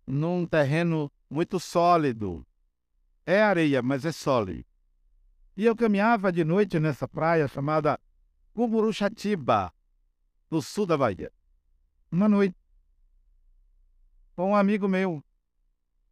num 0.05 0.45
terreno 0.45 1.09
muito 1.29 1.59
sólido. 1.59 2.45
É 3.25 3.41
areia, 3.41 3.81
mas 3.81 4.05
é 4.05 4.11
sólido. 4.11 4.65
E 5.57 5.65
eu 5.65 5.75
caminhava 5.75 6.31
de 6.31 6.43
noite 6.43 6.79
nessa 6.79 7.07
praia 7.07 7.47
chamada 7.47 7.99
Cumuruxatiba, 8.53 9.73
no 10.51 10.61
sul 10.61 10.85
da 10.85 10.95
Bahia. 10.95 11.33
Uma 12.11 12.29
noite, 12.29 12.55
com 14.35 14.51
um 14.51 14.55
amigo 14.55 14.87
meu, 14.87 15.23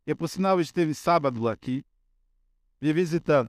que 0.03 0.15
por 0.15 0.27
sinal 0.27 0.59
esteve 0.59 0.95
sábado 0.95 1.47
aqui, 1.47 1.85
me 2.81 2.91
visitando. 2.91 3.47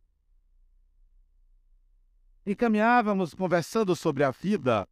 E 2.45 2.55
caminhávamos 2.55 3.33
conversando 3.33 3.97
sobre 3.97 4.23
a 4.23 4.31
vida, 4.31 4.87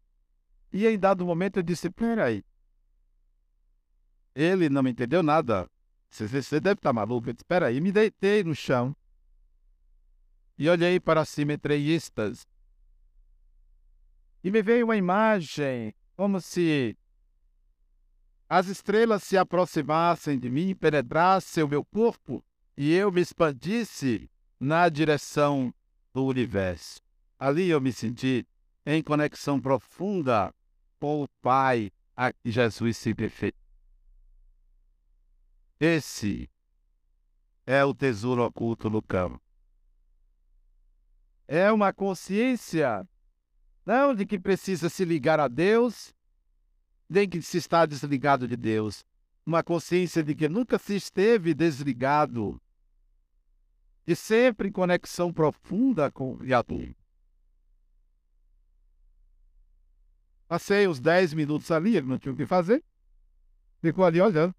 e 0.73 0.87
em 0.87 0.99
dado 0.99 1.27
momento 1.27 1.59
eu 1.59 1.63
disse: 1.63 1.91
Peraí. 1.91 2.43
Ele 4.35 4.71
não 4.71 4.83
me 4.83 4.91
entendeu 4.91 5.23
nada. 5.23 5.71
Você, 6.09 6.59
deve 6.61 6.79
estar 6.79 6.95
maluco. 6.95 7.29
Eu 7.29 7.35
disse: 7.35 7.45
Peraí, 7.45 7.79
me 7.79 7.93
deitei 7.93 8.43
no 8.43 8.55
chão 8.55 8.97
e 10.59 10.69
olhei 10.69 11.01
para 11.01 11.25
cima 11.25 11.53
entreistas. 11.53 12.47
E 14.43 14.51
me 14.51 14.63
veio 14.63 14.87
uma 14.87 14.97
imagem 14.97 15.95
como 16.17 16.41
se 16.41 16.97
as 18.49 18.69
estrelas 18.69 19.23
se 19.23 19.37
aproximassem 19.37 20.39
de 20.39 20.51
mim, 20.51 20.75
penetrassem 20.75 21.65
o 21.65 21.69
meu 21.69 21.85
corpo 21.85 22.45
e 22.77 22.93
eu 22.93 23.11
me 23.11 23.21
expandisse 23.21 24.31
na 24.61 24.89
direção 24.89 25.75
do 26.13 26.25
universo. 26.25 27.01
Ali 27.39 27.69
eu 27.69 27.81
me 27.81 27.93
senti 27.93 28.47
em 28.87 29.03
conexão 29.03 29.61
profunda 29.61 30.55
com 31.01 31.23
o 31.23 31.29
Pai 31.41 31.91
a 32.17 32.33
que 32.33 32.51
Jesus 32.51 32.97
se 32.97 33.13
referiu. 33.17 33.59
Esse 35.81 36.49
é 37.67 37.85
o 37.85 37.95
tesouro 37.95 38.45
oculto 38.45 38.89
no 38.89 39.03
campo. 39.03 39.44
É 41.47 41.71
uma 41.71 41.93
consciência 41.93 43.07
não 43.85 44.15
de 44.15 44.25
que 44.25 44.39
precisa 44.39 44.89
se 44.89 45.05
ligar 45.05 45.39
a 45.39 45.47
Deus, 45.47 46.15
nem 47.09 47.29
que 47.29 47.43
se 47.43 47.59
está 47.59 47.85
desligado 47.85 48.49
de 48.49 48.57
Deus. 48.57 49.05
Uma 49.45 49.63
consciência 49.63 50.23
de 50.23 50.35
que 50.35 50.49
nunca 50.49 50.79
se 50.79 50.97
esteve 50.97 51.53
desligado, 51.53 52.59
e 54.07 54.15
sempre 54.15 54.69
em 54.69 54.73
conexão 54.73 55.33
profunda 55.33 56.11
com 56.11 56.33
o. 56.33 56.39
Passei 60.47 60.87
uns 60.87 61.01
10 61.01 61.35
minutos 61.35 61.71
ali, 61.71 61.97
ele 61.97 62.07
não 62.07 62.19
tinha 62.19 62.33
o 62.33 62.37
que 62.37 62.47
fazer. 62.47 62.85
Ficou 63.81 64.05
ali 64.05 64.21
olhando. 64.21 64.55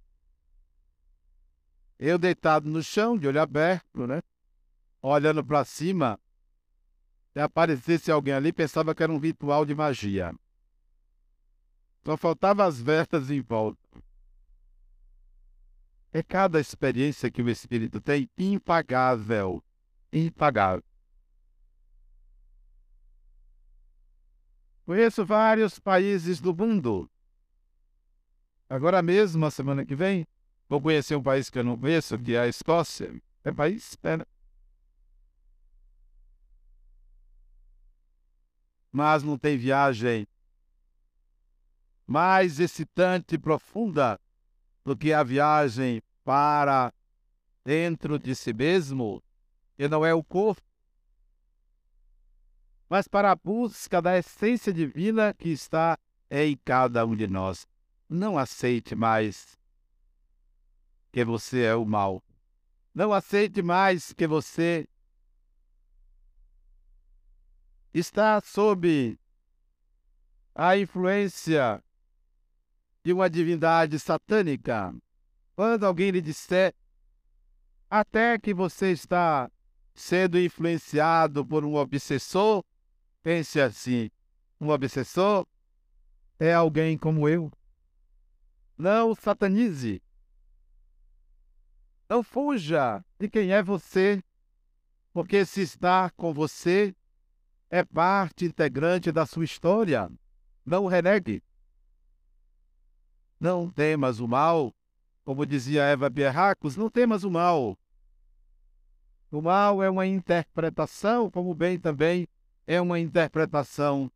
Eu 1.97 2.17
deitado 2.17 2.69
no 2.69 2.83
chão, 2.83 3.17
de 3.17 3.27
olho 3.27 3.41
aberto, 3.41 4.05
né? 4.05 4.21
Olhando 5.01 5.43
para 5.43 5.63
cima. 5.63 6.19
Se 7.35 7.41
aparecesse 7.41 8.09
alguém 8.09 8.33
ali, 8.33 8.53
pensava 8.53 8.95
que 8.95 9.03
era 9.03 9.11
um 9.11 9.19
ritual 9.19 9.65
de 9.65 9.75
magia. 9.75 10.33
Só 12.05 12.15
faltava 12.15 12.63
as 12.63 12.81
vestas 12.81 13.29
em 13.29 13.41
volta. 13.41 13.77
É 16.13 16.23
cada 16.23 16.61
experiência 16.61 17.29
que 17.29 17.41
o 17.41 17.49
espírito 17.49 17.99
tem 17.99 18.29
impagável. 18.37 19.61
Impagável. 20.13 20.81
Conheço 24.85 25.25
vários 25.25 25.77
países 25.77 26.39
do 26.39 26.55
mundo. 26.55 27.11
Agora 28.69 29.01
mesmo, 29.01 29.45
a 29.45 29.51
semana 29.51 29.85
que 29.85 29.93
vem, 29.93 30.25
vou 30.69 30.79
conhecer 30.79 31.17
um 31.17 31.23
país 31.23 31.49
que 31.49 31.59
eu 31.59 31.65
não 31.65 31.77
conheço, 31.77 32.17
que 32.17 32.33
é 32.33 32.39
a 32.39 32.47
Escócia. 32.47 33.13
É 33.43 33.51
país? 33.51 33.97
É, 34.03 34.15
né? 34.15 34.25
Mas 38.95 39.23
não 39.23 39.37
tem 39.37 39.57
viagem 39.57 40.25
mais 42.07 42.61
excitante 42.61 43.35
e 43.35 43.37
profunda 43.37 44.17
do 44.85 44.95
que 44.95 45.11
a 45.11 45.21
viagem 45.21 46.01
para 46.23 46.93
dentro 47.65 48.17
de 48.17 48.33
si 48.33 48.53
mesmo, 48.53 49.21
que 49.75 49.89
não 49.89 50.05
é 50.05 50.13
o 50.13 50.23
corpo, 50.23 50.61
mas 52.87 53.05
para 53.05 53.31
a 53.31 53.35
busca 53.35 54.01
da 54.01 54.17
essência 54.17 54.71
divina 54.71 55.33
que 55.33 55.49
está 55.49 55.97
em 56.31 56.55
cada 56.63 57.05
um 57.05 57.17
de 57.17 57.27
nós. 57.27 57.67
Não 58.07 58.37
aceite 58.37 58.95
mais 58.95 59.59
que 61.11 61.25
você 61.25 61.63
é 61.63 61.75
o 61.75 61.83
mal. 61.83 62.23
Não 62.93 63.11
aceite 63.11 63.61
mais 63.61 64.13
que 64.13 64.25
você 64.25 64.87
está 67.99 68.39
sob 68.41 69.19
a 70.53 70.77
influência 70.77 71.83
de 73.03 73.11
uma 73.13 73.29
divindade 73.29 73.99
satânica. 73.99 74.93
Quando 75.55 75.85
alguém 75.85 76.11
lhe 76.11 76.21
disser 76.21 76.73
até 77.89 78.37
que 78.37 78.53
você 78.53 78.91
está 78.91 79.49
sendo 79.93 80.39
influenciado 80.39 81.45
por 81.45 81.63
um 81.63 81.75
obsessor, 81.75 82.63
Pense 83.25 83.59
assim: 83.59 84.11
um 84.61 84.69
obsessor 84.69 85.47
é 86.37 86.53
alguém 86.53 86.95
como 86.95 87.27
eu. 87.27 87.51
Não 88.77 89.15
satanize. 89.15 89.99
Não 92.07 92.21
fuja 92.21 93.03
de 93.19 93.27
quem 93.27 93.51
é 93.51 93.63
você, 93.63 94.23
porque 95.11 95.43
se 95.43 95.61
está 95.61 96.11
com 96.11 96.31
você, 96.31 96.95
é 97.69 97.83
parte 97.83 98.45
integrante 98.45 99.11
da 99.11 99.25
sua 99.25 99.43
história. 99.43 100.11
Não 100.65 100.87
renegue. 100.87 101.43
Não 103.39 103.69
temas 103.69 104.19
o 104.19 104.27
mal, 104.27 104.73
como 105.23 105.45
dizia 105.45 105.83
Eva 105.83 106.09
Pierracos, 106.09 106.75
não 106.75 106.89
temas 106.89 107.23
o 107.23 107.31
mal. 107.31 107.77
O 109.31 109.41
mal 109.41 109.83
é 109.83 109.89
uma 109.89 110.05
interpretação, 110.05 111.29
como 111.29 111.53
bem 111.53 111.77
também 111.77 112.27
é 112.65 112.79
uma 112.79 112.99
interpretação 112.99 114.11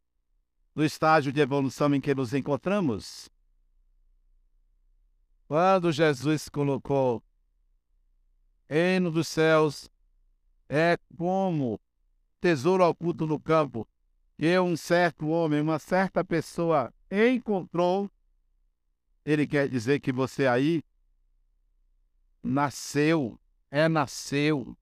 do 0.74 0.84
estágio 0.84 1.34
de 1.34 1.42
evolução 1.42 1.94
em 1.94 2.00
que 2.00 2.16
nos 2.16 2.34
encontramos. 2.34 3.30
Quando 5.48 5.92
Jesus 5.92 6.48
colocou 6.48 7.22
reino 8.70 9.12
dos 9.12 9.28
céus 9.28 9.90
é 10.70 10.98
como 11.18 11.80
tesouro 12.40 12.84
oculto 12.88 13.26
no 13.26 13.40
campo 13.40 13.88
que 14.38 14.58
um 14.60 14.78
certo 14.78 15.28
homem, 15.28 15.60
uma 15.60 15.80
certa 15.80 16.24
pessoa 16.24 16.94
encontrou, 17.12 18.10
ele 19.26 19.46
quer 19.46 19.68
dizer 19.68 20.00
que 20.00 20.14
você 20.14 20.48
aí 20.48 20.82
nasceu, 22.42 23.38
renasceu, 23.70 24.78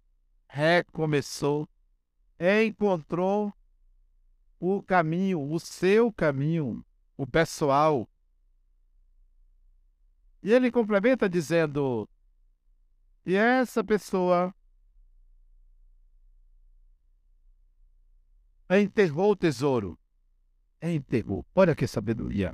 recomeçou, 0.47 1.67
encontrou 2.39 3.51
o 4.59 4.81
caminho, 4.83 5.41
o 5.51 5.59
seu 5.59 6.13
caminho, 6.13 6.85
o 7.15 7.25
pessoal. 7.25 8.07
E 10.43 10.53
ele 10.53 10.71
complementa 10.71 11.27
dizendo: 11.27 12.07
e 13.25 13.35
essa 13.35 13.83
pessoa 13.83 14.55
enterrou 18.69 19.31
o 19.31 19.35
tesouro. 19.35 19.97
Enterrou. 20.81 21.45
Olha 21.55 21.75
que 21.75 21.87
sabedoria. 21.87 22.53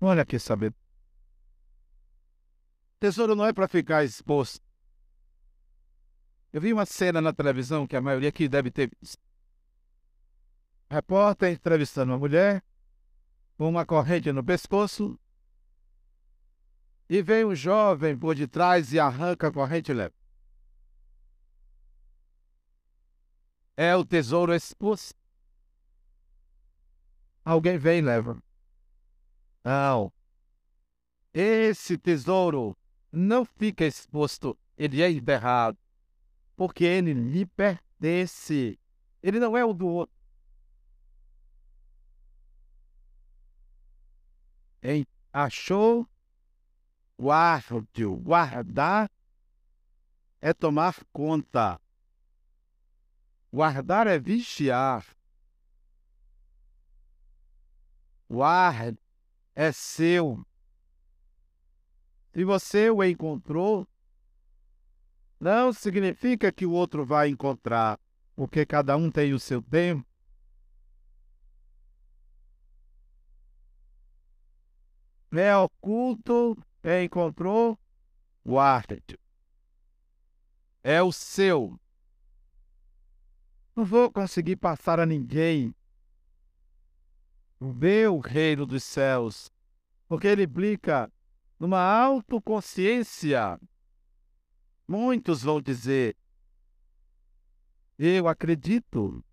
Olha 0.00 0.24
que 0.24 0.38
sabedoria. 0.38 0.84
Tesouro 2.98 3.34
não 3.34 3.46
é 3.46 3.52
para 3.52 3.68
ficar 3.68 4.04
exposto. 4.04 4.62
Eu 6.52 6.60
vi 6.60 6.72
uma 6.72 6.86
cena 6.86 7.20
na 7.20 7.32
televisão 7.32 7.86
que 7.86 7.96
a 7.96 8.00
maioria 8.00 8.28
aqui 8.28 8.48
deve 8.48 8.70
ter 8.70 8.90
visto. 9.00 9.18
Repórter 10.90 11.52
entrevistando 11.52 12.12
uma 12.12 12.18
mulher 12.18 12.62
com 13.56 13.68
uma 13.68 13.84
corrente 13.84 14.30
no 14.32 14.44
pescoço 14.44 15.18
e 17.08 17.20
vem 17.22 17.44
um 17.44 17.54
jovem 17.54 18.16
por 18.16 18.34
detrás 18.34 18.92
e 18.92 18.98
arranca 18.98 19.48
a 19.48 19.52
corrente 19.52 19.90
e 19.90 19.94
leva. 19.94 20.23
É 23.76 23.94
o 23.96 24.04
tesouro 24.04 24.54
exposto. 24.54 25.14
Alguém 27.44 27.76
vem 27.76 27.98
e 27.98 28.02
leva. 28.02 28.42
Não. 29.64 30.12
Esse 31.32 31.98
tesouro 31.98 32.76
não 33.10 33.44
fica 33.44 33.84
exposto, 33.84 34.56
ele 34.76 35.02
é 35.02 35.10
enterrado 35.10 35.78
porque 36.56 36.84
ele 36.84 37.12
lhe 37.12 37.46
pertence. 37.46 38.78
Ele 39.22 39.40
não 39.40 39.56
é 39.56 39.64
o 39.64 39.72
do 39.72 39.86
outro. 39.86 40.14
Em, 44.82 45.06
achou, 45.32 46.06
guarde, 47.18 48.04
guardar 48.20 49.10
é 50.40 50.52
tomar 50.52 50.94
conta. 51.10 51.80
Guardar 53.54 54.08
é 54.08 54.18
vigiar. 54.18 55.06
Guarde 58.28 58.98
é 59.54 59.70
seu. 59.70 60.44
Se 62.32 62.42
você 62.42 62.90
o 62.90 63.04
encontrou, 63.04 63.86
não 65.38 65.72
significa 65.72 66.50
que 66.50 66.66
o 66.66 66.72
outro 66.72 67.06
vai 67.06 67.28
encontrar, 67.28 68.00
porque 68.34 68.66
cada 68.66 68.96
um 68.96 69.08
tem 69.08 69.32
o 69.32 69.38
seu 69.38 69.62
tempo. 69.62 70.04
É 75.30 75.56
oculto, 75.56 76.58
é 76.82 77.04
encontrou, 77.04 77.78
guarde. 78.44 79.16
É 80.82 81.00
o 81.00 81.12
seu. 81.12 81.78
Não 83.74 83.84
vou 83.84 84.10
conseguir 84.10 84.56
passar 84.56 85.00
a 85.00 85.06
ninguém. 85.06 85.74
o 87.60 88.18
reino 88.18 88.66
dos 88.66 88.84
céus, 88.84 89.50
porque 90.06 90.26
ele 90.26 90.44
implica 90.44 91.10
numa 91.58 91.80
autoconsciência. 91.80 93.58
Muitos 94.86 95.42
vão 95.42 95.60
dizer: 95.60 96.16
Eu 97.98 98.28
acredito. 98.28 99.24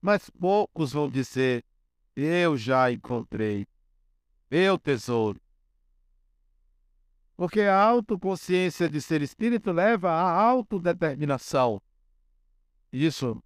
Mas 0.00 0.28
poucos 0.28 0.92
vão 0.92 1.08
dizer: 1.08 1.64
Eu 2.14 2.56
já 2.56 2.90
encontrei 2.90 3.66
meu 4.50 4.78
tesouro. 4.78 5.40
Porque 7.36 7.60
a 7.60 7.78
autoconsciência 7.78 8.88
de 8.88 9.00
ser 9.00 9.20
espírito 9.22 9.70
leva 9.72 10.10
à 10.10 10.32
autodeterminação. 10.32 11.82
Isso 12.96 13.42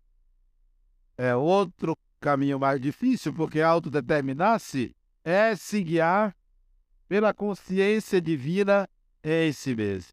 é 1.19 1.35
outro 1.35 1.99
caminho 2.21 2.61
mais 2.61 2.81
difícil, 2.81 3.35
porque 3.35 3.61
autodeterminar-se 3.61 4.95
é 5.25 5.57
se 5.57 5.83
guiar 5.83 6.37
pela 7.09 7.35
consciência 7.35 8.21
divina 8.21 8.89
em 9.25 9.53
si 9.53 9.75
mesmo. 9.75 10.13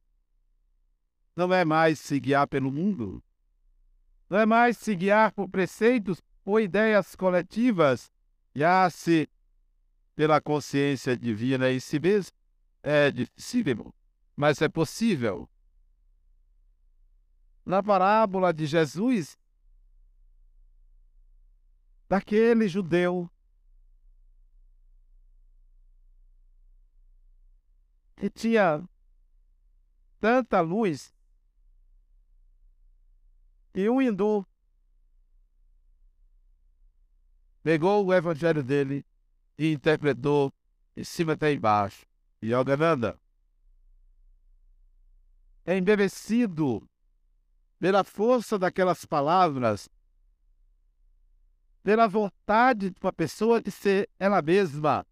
Não 1.36 1.54
é 1.54 1.64
mais 1.64 2.00
se 2.00 2.20
guiar 2.20 2.48
pelo 2.48 2.72
mundo. 2.72 3.24
Não 4.28 4.40
é 4.40 4.46
mais 4.46 4.76
se 4.76 4.96
guiar 4.96 5.32
por 5.32 5.48
preceitos 5.48 6.20
ou 6.44 6.60
ideias 6.60 7.16
coletivas. 7.16 8.12
Guiar-se 8.56 9.30
pela 10.16 10.42
consciência 10.42 11.16
divina 11.16 11.72
em 11.72 11.80
si 11.80 12.00
mesmo 12.00 12.36
é 12.82 13.12
difícil, 13.12 13.94
mas 14.36 14.64
é 14.64 14.68
possível. 14.68 15.48
Na 17.68 17.84
parábola 17.84 18.54
de 18.54 18.66
Jesus, 18.66 19.38
daquele 22.08 22.66
judeu 22.66 23.30
que 28.16 28.30
tinha 28.30 28.82
tanta 30.18 30.62
luz 30.62 31.14
e 33.76 33.90
um 33.90 34.02
hindu 34.02 34.48
pegou 37.62 38.06
o 38.06 38.14
evangelho 38.14 38.64
dele 38.64 39.06
e 39.58 39.74
interpretou 39.74 40.54
em 40.96 41.04
cima 41.04 41.34
até 41.34 41.52
embaixo. 41.52 42.06
Yogananda 42.42 43.20
é 45.66 45.78
embevecido 45.78 46.90
pela 47.80 48.04
força 48.04 48.58
daquelas 48.58 49.06
palavras, 49.06 49.90
pela 51.84 52.08
vontade 52.08 52.90
de 52.90 52.96
uma 53.02 53.14
pessoa 53.14 53.62
de 53.62 53.72
ser 53.72 54.10
ela 54.20 54.42
mesma. 54.42 55.06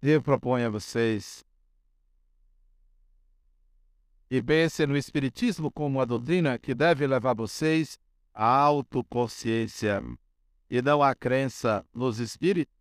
Eu 0.00 0.22
proponho 0.22 0.66
a 0.66 0.70
vocês 0.70 1.44
e 4.30 4.42
pensem 4.42 4.86
no 4.86 4.96
Espiritismo 4.96 5.70
como 5.70 5.98
uma 5.98 6.06
doutrina 6.06 6.58
que 6.58 6.74
deve 6.74 7.06
levar 7.06 7.34
vocês 7.34 7.98
à 8.32 8.44
autoconsciência 8.44 10.02
e 10.68 10.82
não 10.82 11.02
à 11.02 11.14
crença 11.14 11.86
nos 11.94 12.18
espíritos. 12.18 12.74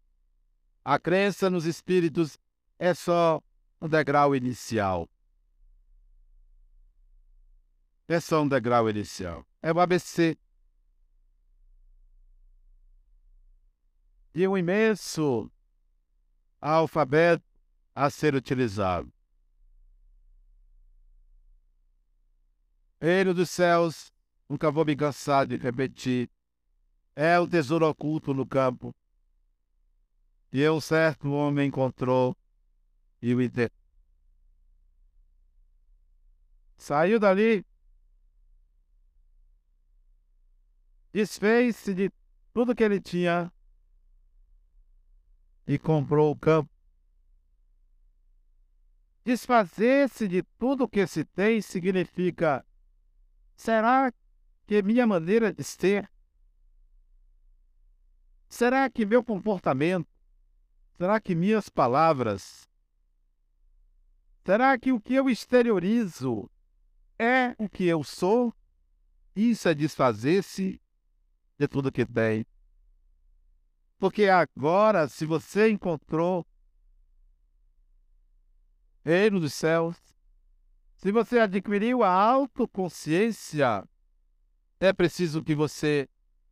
A 0.83 0.99
crença 0.99 1.49
nos 1.49 1.65
espíritos 1.65 2.37
é 2.77 2.93
só 2.93 3.41
um 3.81 3.87
degrau 3.87 4.35
inicial. 4.35 5.07
É 8.07 8.19
só 8.19 8.41
um 8.41 8.47
degrau 8.47 8.89
inicial. 8.89 9.45
É 9.61 9.71
o 9.71 9.79
ABC. 9.79 10.37
E 14.35 14.47
um 14.47 14.57
imenso 14.57 15.49
alfabeto 16.59 17.43
a 17.95 18.09
ser 18.09 18.35
utilizado. 18.35 19.11
Reino 22.99 23.33
dos 23.33 23.49
céus, 23.49 24.11
nunca 24.47 24.71
vou 24.71 24.85
me 24.85 24.95
cansar 24.95 25.45
de 25.45 25.57
repetir, 25.57 26.29
é 27.15 27.37
o 27.37 27.47
tesouro 27.47 27.87
oculto 27.87 28.33
no 28.33 28.45
campo. 28.45 28.95
E 30.51 30.67
um 30.69 30.79
certo 30.79 31.31
homem 31.31 31.67
encontrou 31.67 32.35
e 33.21 33.33
o 33.35 33.41
entendeu. 33.41 33.69
Saiu 36.77 37.19
dali, 37.19 37.65
desfez-se 41.13 41.93
de 41.93 42.11
tudo 42.51 42.75
que 42.75 42.83
ele 42.83 42.99
tinha 42.99 43.53
e 45.67 45.77
comprou 45.77 46.31
o 46.31 46.35
campo. 46.35 46.69
Desfazer-se 49.23 50.27
de 50.27 50.43
tudo 50.57 50.89
que 50.89 51.05
se 51.07 51.23
tem 51.23 51.61
significa: 51.61 52.65
será 53.55 54.11
que 54.65 54.81
minha 54.81 55.07
maneira 55.07 55.53
de 55.53 55.63
ser? 55.63 56.11
Será 58.49 58.89
que 58.89 59.05
meu 59.05 59.23
comportamento? 59.23 60.07
Será 60.97 61.21
que 61.21 61.33
minhas 61.33 61.69
palavras? 61.69 62.67
Será 64.45 64.77
que 64.77 64.91
o 64.91 64.99
que 64.99 65.13
eu 65.13 65.29
exteriorizo 65.29 66.49
é 67.17 67.55
o 67.57 67.69
que 67.69 67.85
eu 67.85 68.03
sou? 68.03 68.53
Isso 69.35 69.69
é 69.69 69.73
desfazer-se 69.73 70.82
de 71.63 71.67
tudo 71.67 71.91
que 71.91 72.05
tem. 72.05 72.45
Porque 73.97 74.27
agora, 74.27 75.07
se 75.07 75.25
você 75.25 75.69
encontrou 75.69 76.45
reino 79.03 79.39
dos 79.39 79.53
céus, 79.53 79.95
se 80.97 81.11
você 81.11 81.39
adquiriu 81.39 82.03
a 82.03 82.09
autoconsciência, 82.09 83.87
é 84.79 84.91
preciso 84.91 85.43
que 85.43 85.55
você 85.55 86.09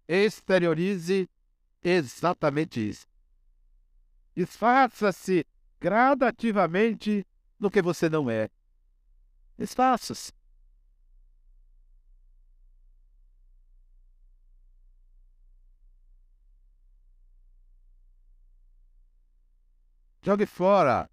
exteriorize 0.07 1.29
exatamente 1.83 2.89
isso. 2.89 3.05
Desfaça-se 4.33 5.45
gradativamente 5.79 7.25
do 7.59 7.69
que 7.69 7.81
você 7.81 8.09
não 8.09 8.29
é. 8.29 8.49
Desfaça-se. 9.57 10.31
Jogue 20.23 20.45
fora. 20.45 21.09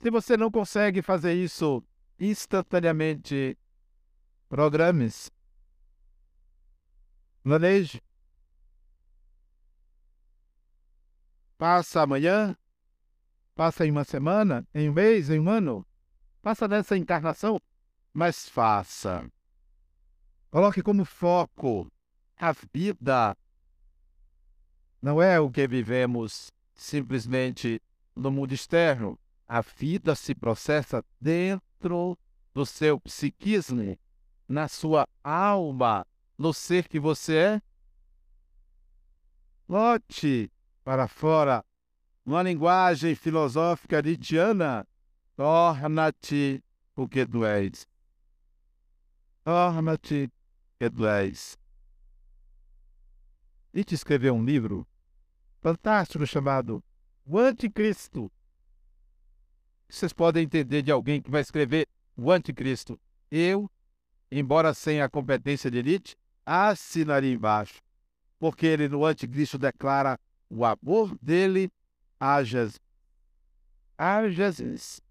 Se 0.00 0.10
você 0.10 0.36
não 0.36 0.50
consegue 0.50 1.00
fazer 1.02 1.32
isso 1.34 1.82
instantaneamente, 2.18 3.58
programes. 4.48 5.30
Planeje. 7.42 8.02
Passa 11.56 12.02
amanhã, 12.02 12.56
passa 13.54 13.84
em 13.84 13.90
uma 13.90 14.04
semana, 14.04 14.66
em 14.72 14.88
um 14.88 14.92
mês, 14.92 15.30
em 15.30 15.40
um 15.40 15.48
ano, 15.48 15.84
passa 16.40 16.68
nessa 16.68 16.96
encarnação, 16.96 17.58
mas 18.12 18.48
faça. 18.48 19.28
Coloque 20.50 20.82
como 20.82 21.04
foco 21.04 21.90
a 22.36 22.52
vida 22.72 23.36
não 25.00 25.22
é 25.22 25.38
o 25.38 25.50
que 25.50 25.66
vivemos 25.66 26.52
simplesmente 26.74 27.80
no 28.14 28.30
mundo 28.30 28.52
externo. 28.52 29.18
A 29.46 29.60
vida 29.60 30.14
se 30.14 30.34
processa 30.34 31.04
dentro 31.20 32.18
do 32.52 32.66
seu 32.66 33.00
psiquismo, 33.00 33.96
na 34.48 34.68
sua 34.68 35.08
alma, 35.22 36.06
no 36.36 36.52
ser 36.52 36.88
que 36.88 36.98
você 36.98 37.36
é. 37.36 37.62
Lote 39.68 40.50
para 40.84 41.06
fora, 41.06 41.64
numa 42.24 42.42
linguagem 42.42 43.14
filosófica 43.14 44.02
nietzschiana, 44.02 44.86
torna-te 45.36 46.62
o 46.96 47.08
que 47.08 47.24
tu 47.26 47.44
és. 47.44 47.86
Torna-te 49.44 50.24
o 50.24 50.30
que 50.78 50.90
tu 50.90 51.06
és. 51.06 51.56
Nietzsche 53.72 53.94
escreveu 53.94 54.34
um 54.34 54.44
livro 54.44 54.86
fantástico 55.60 56.26
chamado 56.26 56.82
O 57.24 57.38
Anticristo. 57.38 58.30
Vocês 59.88 60.12
podem 60.12 60.44
entender 60.44 60.82
de 60.82 60.90
alguém 60.90 61.20
que 61.20 61.30
vai 61.30 61.40
escrever 61.40 61.86
o 62.16 62.30
Anticristo. 62.30 62.98
Eu, 63.30 63.70
embora 64.30 64.72
sem 64.72 65.00
a 65.00 65.08
competência 65.08 65.70
de 65.70 65.82
Nietzsche, 65.82 66.16
assinaria 66.44 67.32
embaixo, 67.32 67.80
porque 68.38 68.66
ele 68.66 68.88
no 68.88 69.04
Anticristo 69.04 69.58
declara 69.58 70.18
o 70.48 70.64
amor 70.64 71.16
dele 71.20 71.70
a 72.18 72.42
Jesus. 72.42 72.80
A 73.98 74.28
Jesus. 74.28 75.02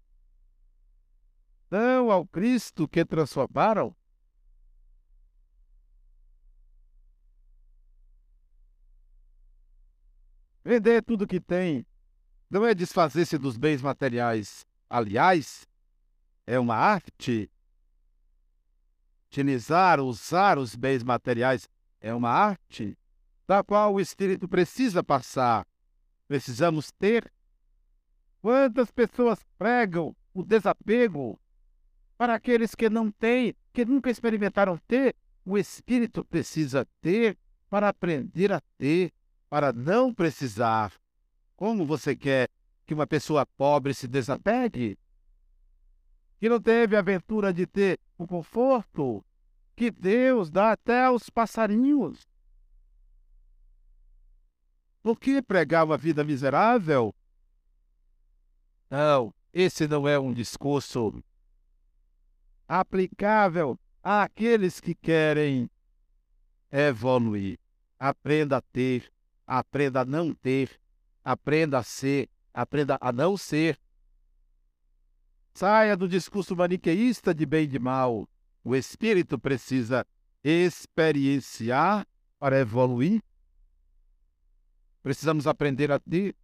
Não 1.70 2.10
ao 2.10 2.26
Cristo 2.26 2.88
que 2.88 3.04
transformaram? 3.04 3.94
Vender 10.68 11.02
tudo 11.02 11.26
que 11.26 11.40
tem 11.40 11.86
não 12.50 12.66
é 12.66 12.74
desfazer-se 12.74 13.38
dos 13.38 13.56
bens 13.56 13.80
materiais. 13.80 14.66
Aliás, 14.90 15.66
é 16.46 16.58
uma 16.58 16.74
arte. 16.74 17.50
Utilizar, 19.28 19.98
usar 19.98 20.58
os 20.58 20.76
bens 20.76 21.02
materiais 21.02 21.66
é 22.02 22.12
uma 22.12 22.28
arte 22.28 22.98
da 23.46 23.64
qual 23.64 23.94
o 23.94 24.00
espírito 24.00 24.46
precisa 24.46 25.02
passar. 25.02 25.66
Precisamos 26.26 26.92
ter. 26.92 27.32
Quantas 28.42 28.90
pessoas 28.90 29.42
pregam 29.56 30.14
o 30.34 30.42
desapego 30.42 31.40
para 32.18 32.34
aqueles 32.34 32.74
que 32.74 32.90
não 32.90 33.10
têm, 33.10 33.56
que 33.72 33.86
nunca 33.86 34.10
experimentaram 34.10 34.76
ter? 34.86 35.16
O 35.46 35.56
espírito 35.56 36.22
precisa 36.26 36.86
ter 37.00 37.38
para 37.70 37.88
aprender 37.88 38.52
a 38.52 38.60
ter, 38.76 39.14
para 39.48 39.72
não 39.72 40.12
precisar. 40.12 40.92
Como 41.56 41.86
você 41.86 42.14
quer 42.14 42.48
que 42.86 42.94
uma 42.94 43.06
pessoa 43.06 43.44
pobre 43.44 43.92
se 43.94 44.06
desapegue? 44.06 44.98
Que 46.38 46.48
não 46.48 46.60
teve 46.60 46.96
a 46.96 47.00
aventura 47.00 47.52
de 47.52 47.66
ter 47.66 47.98
o 48.16 48.26
conforto 48.26 49.24
que 49.74 49.90
Deus 49.90 50.50
dá 50.50 50.72
até 50.72 51.04
aos 51.04 51.30
passarinhos. 51.30 52.26
Por 55.02 55.18
que 55.18 55.40
pregar 55.40 55.84
uma 55.84 55.96
vida 55.96 56.24
miserável? 56.24 57.14
Não, 58.90 59.34
esse 59.52 59.86
não 59.86 60.08
é 60.08 60.18
um 60.18 60.32
discurso 60.32 61.22
aplicável 62.66 63.78
àqueles 64.02 64.80
que 64.80 64.94
querem 64.94 65.70
evoluir. 66.70 67.58
Aprenda 67.98 68.58
a 68.58 68.60
ter, 68.60 69.10
aprenda 69.48 70.02
a 70.02 70.04
não 70.04 70.34
ter, 70.34 70.78
aprenda 71.24 71.78
a 71.78 71.82
ser, 71.82 72.28
aprenda 72.52 72.98
a 73.00 73.10
não 73.10 73.34
ser. 73.34 73.80
Saia 75.54 75.96
do 75.96 76.06
discurso 76.06 76.54
maniqueísta 76.54 77.34
de 77.34 77.46
bem 77.46 77.64
e 77.64 77.66
de 77.66 77.78
mal. 77.78 78.28
O 78.62 78.76
espírito 78.76 79.38
precisa 79.38 80.06
experienciar 80.44 82.06
para 82.38 82.60
evoluir. 82.60 83.22
Precisamos 85.02 85.46
aprender 85.46 85.90
a 85.90 85.98
ter 85.98 86.36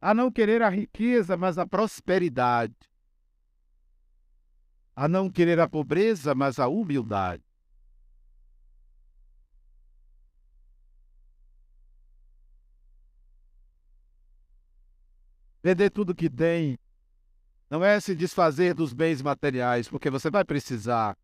a 0.00 0.12
não 0.12 0.30
querer 0.30 0.60
a 0.60 0.68
riqueza, 0.68 1.34
mas 1.34 1.56
a 1.56 1.66
prosperidade. 1.66 2.76
A 4.94 5.08
não 5.08 5.30
querer 5.30 5.58
a 5.58 5.66
pobreza, 5.66 6.34
mas 6.34 6.58
a 6.58 6.68
humildade. 6.68 7.42
Vender 15.64 15.88
tudo 15.88 16.14
que 16.14 16.28
tem 16.28 16.78
não 17.70 17.82
é 17.82 17.98
se 17.98 18.14
desfazer 18.14 18.74
dos 18.74 18.92
bens 18.92 19.22
materiais, 19.22 19.88
porque 19.88 20.10
você 20.10 20.30
vai 20.30 20.44
precisar. 20.44 21.16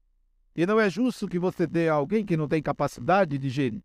E 0.57 0.65
não 0.65 0.81
é 0.81 0.89
justo 0.89 1.29
que 1.29 1.39
você 1.39 1.67
dê 1.67 1.91
a 1.91 1.93
alguém 1.93 2.25
que 2.25 2.39
não 2.39 2.49
tem 2.49 2.63
capacidade 2.63 3.37
de 3.37 3.51
gerir. 3.51 3.85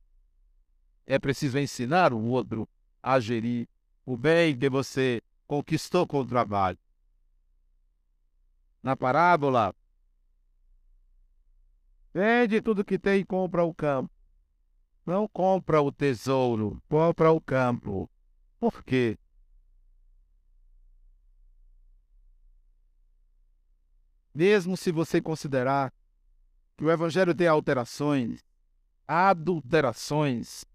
É 1.05 1.19
preciso 1.19 1.59
ensinar 1.59 2.13
o 2.13 2.23
outro 2.23 2.69
a 3.03 3.19
gerir 3.19 3.67
o 4.05 4.15
bem 4.15 4.57
que 4.57 4.69
você 4.69 5.21
conquistou 5.45 6.07
com 6.07 6.21
o 6.21 6.25
trabalho. 6.25 6.79
Na 8.81 8.95
parábola, 8.95 9.75
vende 12.13 12.61
tudo 12.61 12.85
que 12.85 12.97
tem 12.97 13.19
e 13.19 13.25
compra 13.25 13.65
o 13.65 13.73
campo. 13.73 14.09
Não 15.05 15.27
compra 15.27 15.81
o 15.81 15.91
tesouro, 15.91 16.81
compra 16.87 17.29
o 17.33 17.41
campo. 17.41 18.09
Por 18.57 18.81
quê? 18.85 19.19
Mesmo 24.35 24.75
se 24.75 24.91
você 24.91 25.21
considerar 25.21 25.93
que 26.75 26.83
o 26.83 26.91
Evangelho 26.91 27.33
tem 27.33 27.47
alterações, 27.47 28.43
adulterações, 29.07 30.65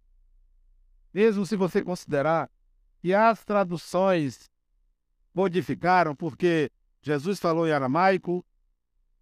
mesmo 1.12 1.44
se 1.44 1.56
você 1.56 1.82
considerar 1.82 2.50
que 3.02 3.12
as 3.12 3.44
traduções 3.44 4.48
modificaram, 5.34 6.16
porque 6.16 6.70
Jesus 7.02 7.38
falou 7.38 7.68
em 7.68 7.72
aramaico, 7.72 8.42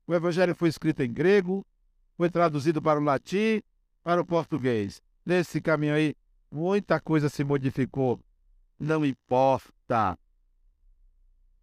o 0.07 0.14
Evangelho 0.14 0.55
foi 0.55 0.68
escrito 0.68 1.03
em 1.03 1.12
grego, 1.12 1.66
foi 2.16 2.30
traduzido 2.30 2.80
para 2.80 3.01
o 3.01 3.03
latim, 3.03 3.61
para 4.05 4.20
o 4.20 4.24
português. 4.24 5.03
Nesse 5.26 5.61
caminho 5.61 5.95
aí, 5.95 6.14
muita 6.49 7.01
coisa 7.01 7.28
se 7.28 7.43
modificou. 7.43 8.20
Não 8.78 9.05
importa. 9.05 10.16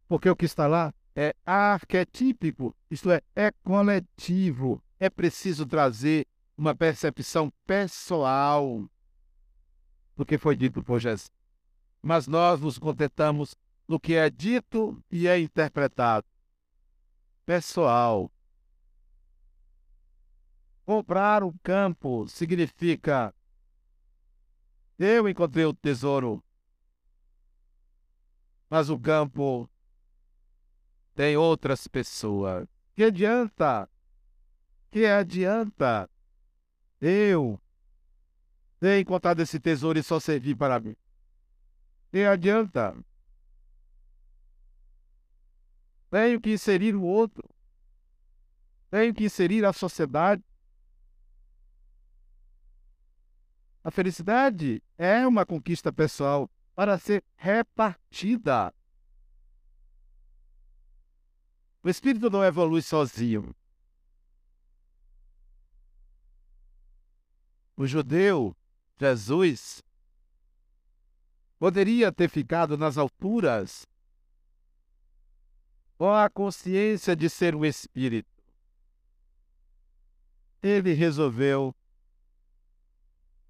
Porque 0.09 0.29
o 0.29 0.35
que 0.35 0.45
está 0.45 0.67
lá 0.67 0.93
é 1.15 1.33
arquetípico, 1.45 2.75
isto 2.91 3.09
é, 3.09 3.21
é 3.35 3.51
coletivo. 3.63 4.83
É 4.99 5.09
preciso 5.09 5.65
trazer 5.65 6.27
uma 6.57 6.75
percepção 6.75 7.51
pessoal 7.65 8.89
do 10.15 10.25
que 10.25 10.37
foi 10.37 10.55
dito 10.55 10.83
por 10.83 10.99
Jesus. 10.99 11.31
Mas 12.01 12.27
nós 12.27 12.59
nos 12.59 12.77
contentamos 12.77 13.55
no 13.87 13.99
que 13.99 14.15
é 14.15 14.29
dito 14.29 15.01
e 15.11 15.27
é 15.27 15.39
interpretado. 15.39 16.25
Pessoal. 17.45 18.31
Comprar 20.85 21.43
um 21.43 21.53
campo 21.63 22.27
significa 22.27 23.33
eu 24.97 25.27
encontrei 25.27 25.65
o 25.65 25.73
tesouro, 25.73 26.41
mas 28.69 28.89
o 28.89 28.97
campo 28.97 29.69
tem 31.15 31.37
outras 31.37 31.87
pessoas. 31.87 32.67
Que 32.93 33.05
adianta? 33.05 33.89
Que 34.91 35.05
adianta? 35.05 36.09
Eu 37.01 37.59
ter 38.79 38.99
encontrado 38.99 39.41
esse 39.41 39.59
tesouro 39.59 39.97
e 39.97 40.03
só 40.03 40.19
servir 40.19 40.55
para 40.55 40.79
mim. 40.79 40.95
Que 42.11 42.23
adianta? 42.23 42.95
Tenho 46.11 46.39
que 46.39 46.51
inserir 46.51 46.95
o 46.95 47.01
outro. 47.01 47.49
Tenho 48.91 49.13
que 49.13 49.25
inserir 49.25 49.65
a 49.65 49.73
sociedade. 49.73 50.43
A 53.83 53.91
felicidade 53.91 54.81
é 54.97 55.25
uma 55.27 55.45
conquista 55.45 55.91
pessoal 55.91 56.49
para 56.75 56.97
ser 56.97 57.23
repartida. 57.35 58.73
O 61.85 61.89
espírito 61.89 62.31
não 62.31 62.43
evolui 62.43 62.81
sozinho. 62.81 63.55
O 67.77 67.85
judeu, 67.85 68.57
Jesus, 68.99 69.83
poderia 71.59 72.11
ter 72.11 72.27
ficado 72.27 72.75
nas 72.75 72.97
alturas 72.97 73.85
com 75.95 76.11
a 76.11 76.27
consciência 76.27 77.15
de 77.15 77.29
ser 77.29 77.53
um 77.53 77.63
espírito. 77.63 78.43
Ele 80.63 80.91
resolveu 80.91 81.75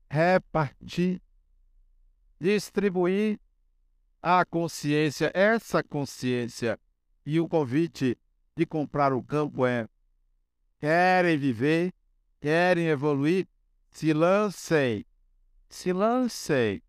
repartir, 0.10 1.22
distribuir 2.38 3.40
a 4.22 4.44
consciência, 4.44 5.32
essa 5.34 5.82
consciência 5.82 6.78
e 7.26 7.40
o 7.40 7.48
convite 7.48 8.18
de 8.56 8.66
comprar 8.66 9.12
o 9.14 9.22
campo 9.22 9.66
é: 9.66 9.88
querem 10.80 11.38
viver, 11.38 11.94
querem 12.40 12.88
evoluir, 12.88 13.48
se 13.92 14.14
lancem, 14.14 15.06
se 15.70 15.92
lancem. 15.92 16.82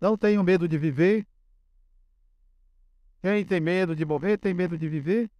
Não 0.00 0.16
tenham 0.16 0.42
medo 0.42 0.66
de 0.66 0.78
viver. 0.78 1.26
Quem 3.20 3.44
tem 3.44 3.60
medo 3.60 3.94
de 3.94 4.04
morrer 4.04 4.38
tem 4.38 4.54
medo 4.54 4.78
de 4.78 4.88
viver. 4.88 5.30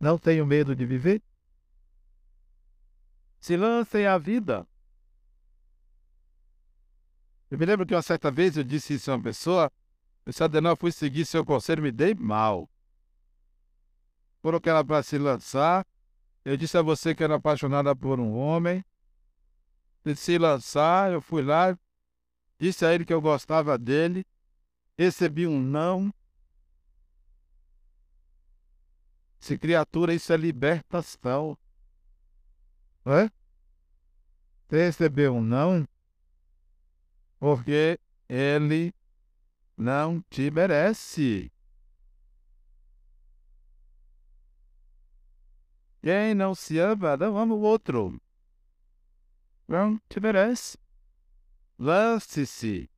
Não 0.00 0.18
tenho 0.18 0.46
medo 0.46 0.74
de 0.74 0.84
viver. 0.84 1.22
Se 3.40 3.56
lancem 3.56 4.06
à 4.06 4.18
vida. 4.18 4.66
Eu 7.50 7.58
me 7.58 7.66
lembro 7.66 7.86
que 7.86 7.94
uma 7.94 8.02
certa 8.02 8.30
vez 8.30 8.56
eu 8.56 8.64
disse 8.64 8.94
isso 8.94 9.10
a 9.10 9.14
uma 9.14 9.22
pessoa, 9.22 9.70
eu 10.24 10.32
disse, 10.32 10.76
fui 10.76 10.90
seguir 10.90 11.24
seu 11.24 11.44
conselho, 11.44 11.82
me 11.82 11.92
dei 11.92 12.14
mal 12.14 12.68
coloquei 14.46 14.70
ela 14.70 14.84
para 14.84 15.02
se 15.02 15.18
lançar. 15.18 15.84
Eu 16.44 16.56
disse 16.56 16.78
a 16.78 16.82
você 16.82 17.16
que 17.16 17.24
era 17.24 17.34
apaixonada 17.34 17.96
por 17.96 18.20
um 18.20 18.36
homem. 18.36 18.84
De 20.04 20.14
se 20.14 20.38
lançar, 20.38 21.12
eu 21.12 21.20
fui 21.20 21.42
lá, 21.42 21.76
disse 22.56 22.86
a 22.86 22.94
ele 22.94 23.04
que 23.04 23.12
eu 23.12 23.20
gostava 23.20 23.76
dele, 23.76 24.24
recebi 24.96 25.48
um 25.48 25.60
não. 25.60 26.14
Se 29.40 29.58
criatura, 29.58 30.14
isso 30.14 30.32
é 30.32 30.36
libertação. 30.36 31.58
Não? 33.04 33.28
Você 34.68 34.84
recebeu 34.84 35.34
um 35.34 35.42
não? 35.42 35.84
Porque 37.40 37.98
ele 38.28 38.94
não 39.76 40.20
te 40.30 40.52
merece. 40.52 41.50
Quem 46.06 46.36
não 46.36 46.54
se 46.54 46.78
ama, 46.78 47.16
não 47.16 47.36
ama 47.36 47.52
o 47.52 47.60
outro. 47.62 48.16
Não 49.66 50.00
te 50.08 50.20
merece. 50.20 50.78
Lance-se. 51.76 52.88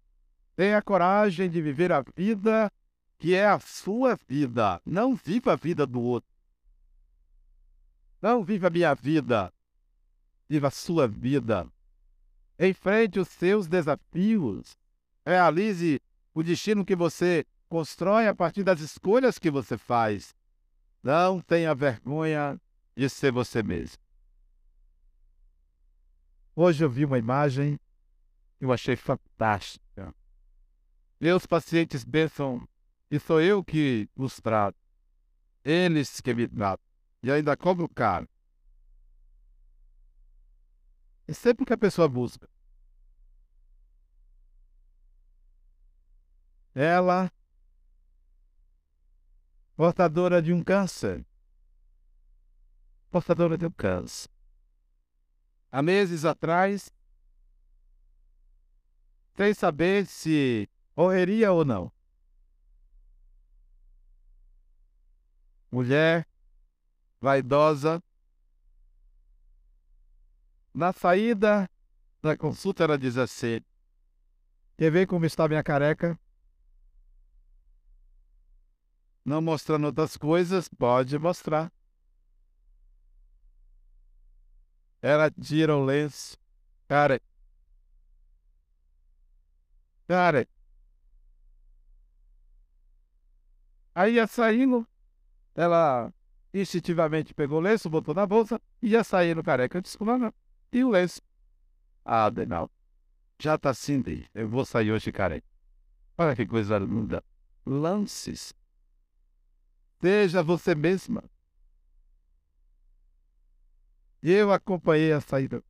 Tenha 0.54 0.82
coragem 0.82 1.48
de 1.48 1.62
viver 1.62 1.90
a 1.90 2.02
vida 2.14 2.70
que 3.16 3.34
é 3.34 3.46
a 3.46 3.58
sua 3.58 4.14
vida. 4.28 4.78
Não 4.84 5.14
viva 5.14 5.54
a 5.54 5.56
vida 5.56 5.86
do 5.86 6.02
outro. 6.02 6.28
Não 8.20 8.44
viva 8.44 8.66
a 8.66 8.70
minha 8.70 8.94
vida. 8.94 9.50
Viva 10.46 10.68
a 10.68 10.70
sua 10.70 11.08
vida. 11.08 11.66
Enfrente 12.58 13.18
os 13.18 13.28
seus 13.28 13.66
desafios. 13.66 14.76
Realize 15.24 15.98
o 16.34 16.42
destino 16.42 16.84
que 16.84 16.94
você 16.94 17.46
constrói 17.70 18.28
a 18.28 18.34
partir 18.34 18.64
das 18.64 18.80
escolhas 18.80 19.38
que 19.38 19.50
você 19.50 19.78
faz. 19.78 20.36
Não 21.02 21.40
tenha 21.40 21.74
vergonha 21.74 22.60
de 22.98 23.08
ser 23.08 23.30
você 23.30 23.62
mesmo. 23.62 24.02
Hoje 26.56 26.84
eu 26.84 26.90
vi 26.90 27.04
uma 27.04 27.16
imagem 27.16 27.78
que 28.58 28.64
eu 28.64 28.72
achei 28.72 28.96
fantástica. 28.96 30.12
Meus 31.20 31.46
pacientes 31.46 32.04
pensam 32.04 32.68
que 33.08 33.20
sou 33.20 33.40
eu 33.40 33.62
que 33.62 34.08
os 34.16 34.40
trato. 34.40 34.76
Eles 35.64 36.20
que 36.20 36.34
me 36.34 36.48
tratam. 36.48 36.84
E 37.22 37.30
ainda 37.30 37.56
cobro 37.56 37.88
caro. 37.88 38.28
É 41.28 41.32
sempre 41.32 41.64
que 41.64 41.72
a 41.72 41.78
pessoa 41.78 42.08
busca. 42.08 42.48
Ela, 46.74 47.30
portadora 49.76 50.42
de 50.42 50.52
um 50.52 50.64
câncer, 50.64 51.24
portadora 53.10 53.56
de 53.56 53.66
um 53.66 53.70
câncer. 53.70 54.28
Há 55.70 55.82
meses 55.82 56.24
atrás, 56.24 56.90
sem 59.36 59.52
saber 59.54 60.06
se 60.06 60.68
morreria 60.96 61.52
ou 61.52 61.64
não. 61.64 61.92
Mulher, 65.70 66.26
vaidosa. 67.20 68.02
Na 70.72 70.92
saída 70.92 71.68
da 72.22 72.36
consulta, 72.36 72.84
ela 72.84 72.98
diz 72.98 73.16
assim: 73.16 73.60
Quer 74.76 74.90
ver 74.90 75.06
como 75.06 75.26
está 75.26 75.46
minha 75.46 75.62
careca? 75.62 76.18
Não 79.24 79.42
mostrando 79.42 79.84
outras 79.84 80.16
coisas, 80.16 80.68
pode 80.68 81.18
mostrar. 81.18 81.70
Ela 85.00 85.30
tira 85.30 85.76
o 85.76 85.84
lenço. 85.84 86.36
Cara. 86.88 87.20
Cara. 90.06 90.46
Aí 93.94 94.14
ia 94.14 94.26
saindo, 94.26 94.86
ela 95.54 96.12
instintivamente 96.54 97.34
pegou 97.34 97.58
o 97.58 97.60
lenço, 97.60 97.90
botou 97.90 98.14
na 98.14 98.26
bolsa 98.26 98.60
e 98.80 98.90
ia 98.90 99.02
sair 99.02 99.34
no 99.34 99.42
careca. 99.42 99.82
Disse, 99.82 100.02
não, 100.02 100.18
não. 100.18 100.34
E 100.72 100.84
o 100.84 100.90
lenço? 100.90 101.20
Ah, 102.04 102.30
Denal, 102.30 102.70
já 103.38 103.58
tá 103.58 103.70
assim, 103.70 104.02
eu 104.34 104.48
vou 104.48 104.64
sair 104.64 104.92
hoje 104.92 105.12
careca. 105.12 105.46
Olha 106.16 106.34
que 106.34 106.46
coisa 106.46 106.78
linda. 106.78 107.22
Lances. 107.66 108.54
Seja 110.00 110.42
você 110.42 110.74
mesma. 110.74 111.24
Eu 114.22 114.52
acompanhei 114.52 115.12
a 115.12 115.20
saída. 115.20 115.62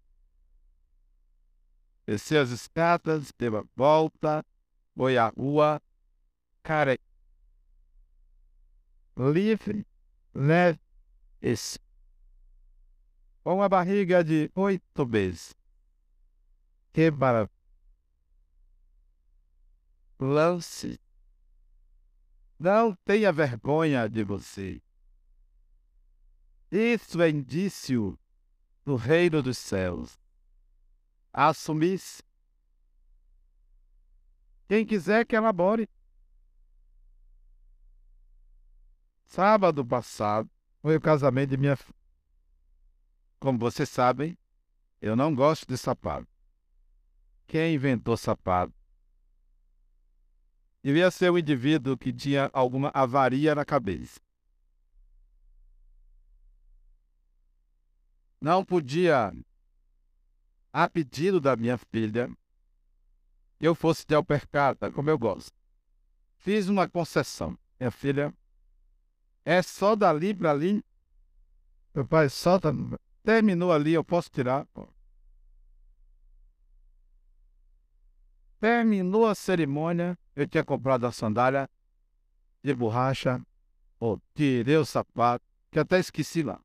Desci 2.06 2.36
as 2.36 2.48
escadas, 2.48 3.32
deu 3.36 3.58
a 3.58 3.64
volta, 3.76 4.44
foi 4.96 5.18
à 5.18 5.28
rua, 5.28 5.82
cara, 6.62 6.98
livre, 9.16 9.86
leve, 10.34 10.80
esse. 11.42 11.78
Com 13.44 13.62
a 13.62 13.68
barriga 13.68 14.24
de 14.24 14.50
oito 14.54 15.06
meses. 15.06 15.54
Que 16.92 17.10
maravilha. 17.10 17.52
Lance. 20.18 20.98
Não 22.58 22.94
tenha 23.04 23.30
vergonha 23.30 24.08
de 24.08 24.24
você. 24.24 24.82
Isso 26.72 27.22
é 27.22 27.30
indício 27.30 28.18
do 28.88 28.96
reino 28.96 29.42
dos 29.42 29.58
céus. 29.58 30.18
Assumisse. 31.30 32.22
Quem 34.66 34.86
quiser 34.86 35.26
que 35.26 35.36
elabore. 35.36 35.86
Sábado 39.26 39.84
passado 39.84 40.50
foi 40.80 40.96
o 40.96 41.00
casamento 41.02 41.50
de 41.50 41.58
minha 41.58 41.76
filha. 41.76 41.94
Como 43.38 43.58
vocês 43.58 43.90
sabem, 43.90 44.38
eu 45.02 45.14
não 45.14 45.34
gosto 45.34 45.66
de 45.66 45.76
sapato. 45.76 46.26
Quem 47.46 47.74
inventou 47.74 48.16
sapato? 48.16 48.72
Devia 50.82 51.10
ser 51.10 51.30
um 51.30 51.36
indivíduo 51.36 51.98
que 51.98 52.10
tinha 52.10 52.48
alguma 52.54 52.90
avaria 52.94 53.54
na 53.54 53.66
cabeça. 53.66 54.18
Não 58.40 58.64
podia, 58.64 59.32
a 60.72 60.88
pedido 60.88 61.40
da 61.40 61.56
minha 61.56 61.76
filha, 61.76 62.30
eu 63.60 63.74
fosse 63.74 64.06
de 64.06 64.14
alpercata, 64.14 64.90
como 64.90 65.10
eu 65.10 65.18
gosto. 65.18 65.52
Fiz 66.36 66.68
uma 66.68 66.88
concessão. 66.88 67.58
Minha 67.78 67.90
filha, 67.90 68.34
é 69.44 69.60
só 69.62 69.96
dali 69.96 70.34
para 70.34 70.50
ali. 70.50 70.84
Meu 71.94 72.06
pai, 72.06 72.28
solta. 72.28 72.72
Terminou 73.24 73.72
ali, 73.72 73.94
eu 73.94 74.04
posso 74.04 74.30
tirar. 74.30 74.66
Terminou 78.60 79.26
a 79.26 79.34
cerimônia, 79.34 80.18
eu 80.34 80.46
tinha 80.46 80.64
comprado 80.64 81.06
a 81.06 81.12
sandália 81.12 81.68
de 82.62 82.74
borracha. 82.74 83.40
Oh, 84.00 84.18
tirei 84.34 84.76
o 84.76 84.84
sapato, 84.84 85.44
que 85.70 85.78
até 85.78 85.98
esqueci 85.98 86.42
lá. 86.42 86.60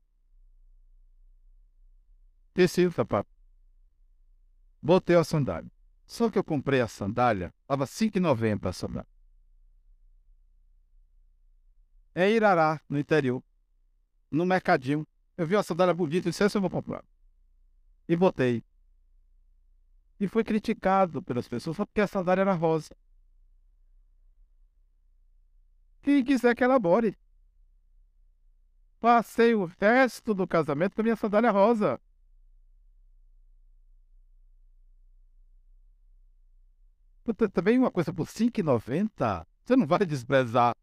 Desci 2.54 2.86
o 2.86 2.92
sapato. 2.92 3.28
Botei 4.80 5.16
a 5.16 5.24
sandália. 5.24 5.70
Só 6.06 6.30
que 6.30 6.38
eu 6.38 6.44
comprei 6.44 6.80
a 6.80 6.86
sandália, 6.86 7.52
estava 7.62 7.84
R$ 7.84 7.90
5,90 7.90 8.68
a 8.68 8.72
sandália. 8.72 9.08
É 12.14 12.30
Irará, 12.30 12.80
no 12.88 12.98
interior. 12.98 13.42
No 14.30 14.46
mercadinho. 14.46 15.06
Eu 15.36 15.46
vi 15.46 15.56
uma 15.56 15.62
sandália 15.62 15.92
bonita 15.92 16.28
e 16.28 16.30
disse, 16.30 16.44
essa 16.44 16.58
eu 16.58 16.60
vou 16.62 16.70
comprar. 16.70 17.04
E 18.08 18.14
botei. 18.14 18.62
E 20.20 20.28
fui 20.28 20.44
criticado 20.44 21.20
pelas 21.22 21.48
pessoas 21.48 21.76
só 21.76 21.84
porque 21.84 22.00
a 22.00 22.06
sandália 22.06 22.42
era 22.42 22.52
rosa. 22.52 22.94
Quem 26.02 26.22
quiser 26.22 26.54
que 26.54 26.62
elabore. 26.62 27.18
Passei 29.00 29.54
o 29.54 29.64
resto 29.64 30.32
do 30.34 30.46
casamento 30.46 30.94
com 30.94 31.00
a 31.00 31.04
minha 31.04 31.16
sandália 31.16 31.50
rosa. 31.50 32.00
Também 37.32 37.78
uma 37.78 37.90
coisa 37.90 38.12
por 38.12 38.26
R$ 38.26 38.32
5,90, 38.32 39.46
você 39.64 39.76
não 39.76 39.86
vai 39.86 40.04
desprezar. 40.04 40.76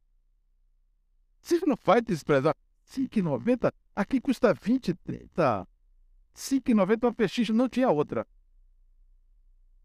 Você 1.41 1.59
não 1.65 1.77
vai 1.83 2.01
desprezar. 2.01 2.55
R$ 2.95 3.07
5,90? 3.07 3.71
Aqui 3.95 4.19
custa 4.19 4.53
20, 4.53 4.93
30. 4.93 5.59
R$ 5.61 5.67
5,90 6.35 7.03
uma 7.03 7.13
pechincha, 7.13 7.53
não 7.53 7.69
tinha 7.69 7.89
outra. 7.89 8.25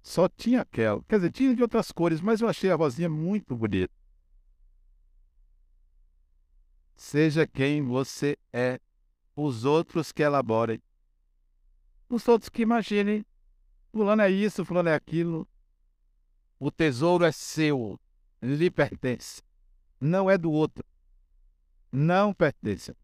Só 0.02 0.28
tinha 0.28 0.62
aquela. 0.62 1.02
Quer 1.02 1.16
dizer, 1.16 1.32
tinha 1.32 1.54
de 1.54 1.62
outras 1.62 1.90
cores, 1.90 2.20
mas 2.20 2.40
eu 2.40 2.48
achei 2.48 2.70
a 2.70 2.76
rosinha 2.76 3.08
muito 3.08 3.56
bonita. 3.56 3.92
Seja 6.94 7.46
quem 7.46 7.82
você 7.82 8.38
é, 8.52 8.80
os 9.34 9.64
outros 9.64 10.12
que 10.12 10.22
elaborem. 10.22 10.80
Os 12.08 12.26
outros 12.28 12.48
que 12.48 12.62
imaginem. 12.62 13.26
Fulano 13.92 14.22
é 14.22 14.30
isso, 14.30 14.64
fulano 14.64 14.88
é 14.88 14.94
aquilo. 14.94 15.46
O 16.58 16.70
tesouro 16.70 17.24
é 17.24 17.32
seu, 17.32 18.00
lhe 18.40 18.70
pertence. 18.70 19.42
Não 20.00 20.30
é 20.30 20.38
do 20.38 20.50
outro. 20.50 20.84
Não 21.92 22.32
pertence. 22.32 22.94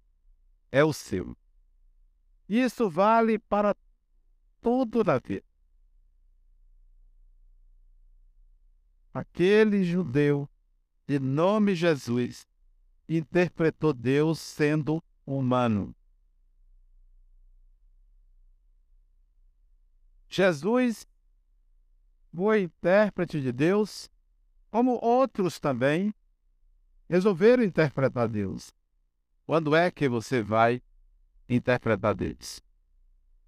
é 0.70 0.82
o 0.82 0.92
seu. 0.92 1.36
Isso 2.48 2.88
vale 2.88 3.38
para 3.38 3.76
tudo 4.60 5.04
na 5.04 5.18
vida. 5.18 5.44
Aquele 9.12 9.84
judeu 9.84 10.48
de 11.06 11.18
nome 11.18 11.74
Jesus 11.74 12.46
interpretou 13.06 13.92
Deus 13.92 14.38
sendo 14.38 15.02
humano. 15.26 15.94
Jesus 20.28 21.06
foi 22.34 22.62
intérprete 22.62 23.40
de 23.40 23.52
Deus, 23.52 24.10
como 24.70 24.98
outros 25.02 25.60
também 25.60 26.14
resolveram 27.08 27.62
interpretar 27.62 28.28
Deus. 28.28 28.72
Quando 29.44 29.76
é 29.76 29.90
que 29.90 30.08
você 30.08 30.42
vai 30.42 30.82
interpretar 31.48 32.14
Deus? 32.14 32.62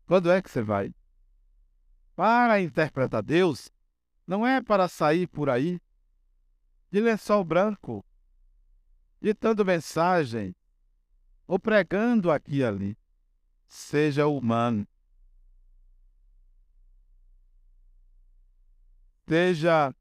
Quando 0.07 0.31
é 0.31 0.43
que 0.43 0.51
você 0.51 0.63
vai? 0.63 0.95
Para 2.15 2.61
interpretar 2.61 3.23
Deus, 3.23 3.71
não 4.27 4.47
é 4.47 4.63
para 4.63 4.87
sair 4.87 5.27
por 5.27 5.49
aí 5.49 5.81
de 6.91 7.01
lençol 7.01 7.43
branco, 7.43 8.05
ditando 9.21 9.65
mensagem 9.65 10.55
ou 11.47 11.59
pregando 11.59 12.31
aqui 12.31 12.57
e 12.59 12.65
ali. 12.65 12.99
Seja 13.67 14.27
humano. 14.27 14.87
Seja 19.27 19.95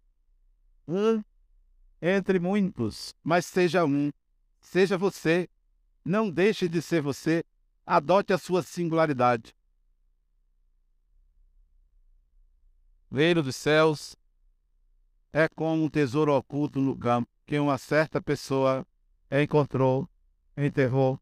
um 0.88 1.24
entre 2.02 2.40
muitos, 2.40 3.16
mas 3.24 3.46
seja 3.46 3.86
um. 3.86 4.12
Seja 4.60 4.98
você. 4.98 5.50
Não 6.04 6.30
deixe 6.30 6.68
de 6.68 6.82
ser 6.82 7.02
você. 7.02 7.46
Adote 7.86 8.34
a 8.34 8.38
sua 8.38 8.62
singularidade. 8.62 9.56
Reino 13.12 13.44
dos 13.44 13.56
céus 13.56 14.18
é 15.32 15.48
como 15.48 15.84
um 15.84 15.90
tesouro 15.90 16.34
oculto 16.36 16.82
no 16.82 16.98
campo 16.98 17.30
que 17.46 17.60
uma 17.60 17.78
certa 17.78 18.22
pessoa 18.22 18.86
encontrou, 19.32 20.10
enterrou. 20.58 21.20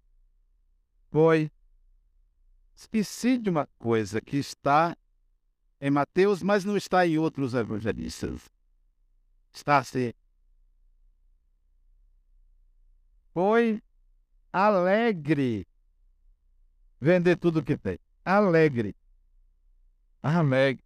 Foi. 1.11 1.51
Esqueci 2.75 3.37
de 3.37 3.49
uma 3.49 3.67
coisa 3.77 4.19
que 4.19 4.37
está 4.37 4.97
em 5.81 5.89
Mateus, 5.89 6.43
mas 6.43 6.63
não 6.63 6.77
está 6.77 7.07
em 7.07 7.17
outros 7.17 7.55
evangelistas. 7.55 8.47
Está 9.51 9.79
assim. 9.79 10.13
Foi 13.33 13.81
alegre 14.53 15.67
vender 16.99 17.35
tudo 17.37 17.63
que 17.63 17.75
tem. 17.75 17.97
Alegre. 18.23 18.95
Alegre. 20.21 20.85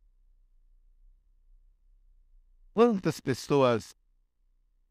Quantas 2.73 3.19
pessoas 3.19 3.93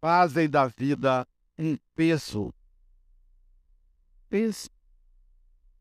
fazem 0.01 0.51
da 0.51 0.67
vida 0.67 1.27
um 1.59 1.79
peso? 1.95 2.53
Peso. 4.29 4.69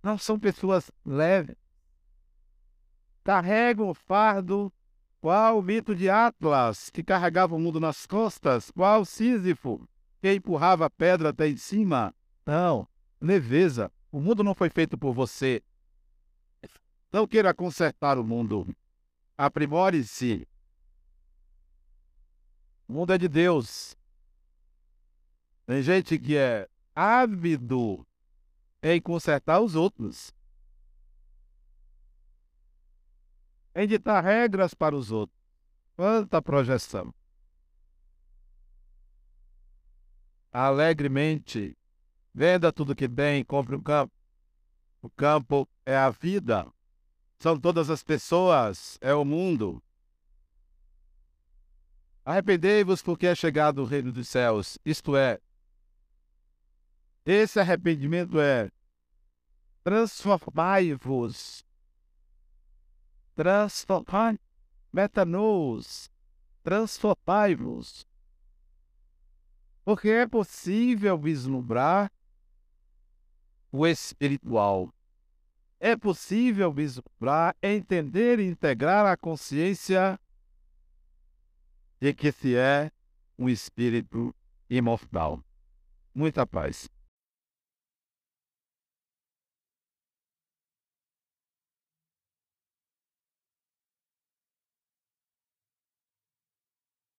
Não 0.02 0.18
são 0.18 0.40
pessoas 0.40 0.90
leves. 1.06 1.63
Carregam 3.24 3.90
o 3.90 3.94
fardo 3.94 4.72
qual 5.24 5.58
o 5.58 5.62
mito 5.62 5.96
de 5.96 6.10
Atlas, 6.10 6.90
que 6.90 7.02
carregava 7.02 7.56
o 7.56 7.60
mundo 7.60 7.80
nas 7.80 8.06
costas? 8.06 8.70
Qual 8.72 9.06
Sísifo, 9.06 9.88
que 10.22 10.34
empurrava 10.34 10.88
a 10.88 10.90
pedra 10.90 11.30
até 11.30 11.48
em 11.48 11.56
cima? 11.56 12.14
Não, 12.46 12.86
leveza. 13.22 13.90
O 14.12 14.20
mundo 14.20 14.44
não 14.44 14.54
foi 14.54 14.70
feito 14.70 14.98
por 14.98 15.14
você. 15.14 15.64
Não 17.10 17.26
queira 17.26 17.54
consertar 17.54 18.20
o 18.20 18.24
mundo. 18.26 18.68
Aprimore-se. 19.38 20.46
O 22.86 22.92
mundo 22.92 23.14
é 23.14 23.18
de 23.18 23.30
Deus. 23.30 23.96
Tem 25.66 25.82
gente 25.82 26.20
que 26.20 26.36
é 26.36 26.68
ávido 26.94 28.06
em 28.82 29.00
consertar 29.02 29.62
os 29.62 29.74
outros. 29.74 30.34
Em 33.76 33.88
ditar 33.88 34.24
regras 34.24 34.74
para 34.74 34.96
os 34.96 35.12
outros. 35.12 35.40
Quanta 35.96 36.42
projeção. 36.42 37.14
Alegremente, 40.52 41.76
venda 42.34 42.72
tudo 42.72 42.96
que 42.96 43.10
tem, 43.10 43.44
compre 43.44 43.76
um 43.76 43.82
campo. 43.82 44.14
O 45.02 45.10
campo 45.10 45.68
é 45.86 45.96
a 45.98 46.10
vida. 46.10 46.72
São 47.40 47.60
todas 47.60 47.90
as 47.90 48.04
pessoas, 48.04 48.98
é 49.02 49.14
o 49.14 49.26
mundo. 49.26 49.84
Arrependei-vos 52.24 53.02
porque 53.02 53.28
é 53.28 53.36
chegado 53.36 53.80
o 53.80 53.86
reino 53.86 54.12
dos 54.12 54.30
céus. 54.30 54.78
Isto 54.86 55.18
é, 55.18 55.40
esse 57.26 57.60
arrependimento 57.60 58.40
é 58.40 58.70
transformai-vos. 59.84 61.66
Transformai, 63.36 64.40
metanos, 64.92 66.10
transformai-vos. 66.64 68.08
Porque 69.84 70.10
é 70.10 70.28
possível 70.28 71.18
vislumbrar 71.18 72.12
o 73.72 73.88
espiritual. 73.88 74.94
É 75.80 75.98
possível 75.98 76.72
vislumbrar, 76.72 77.56
entender 77.62 78.40
e 78.40 78.48
integrar 78.48 79.06
a 79.06 79.18
consciência 79.18 80.18
de 82.00 82.14
que 82.14 82.32
se 82.32 82.56
é 82.56 82.92
um 83.38 83.50
espírito 83.50 84.34
imortal. 84.70 85.44
Muita 86.14 86.46
paz. 86.46 86.93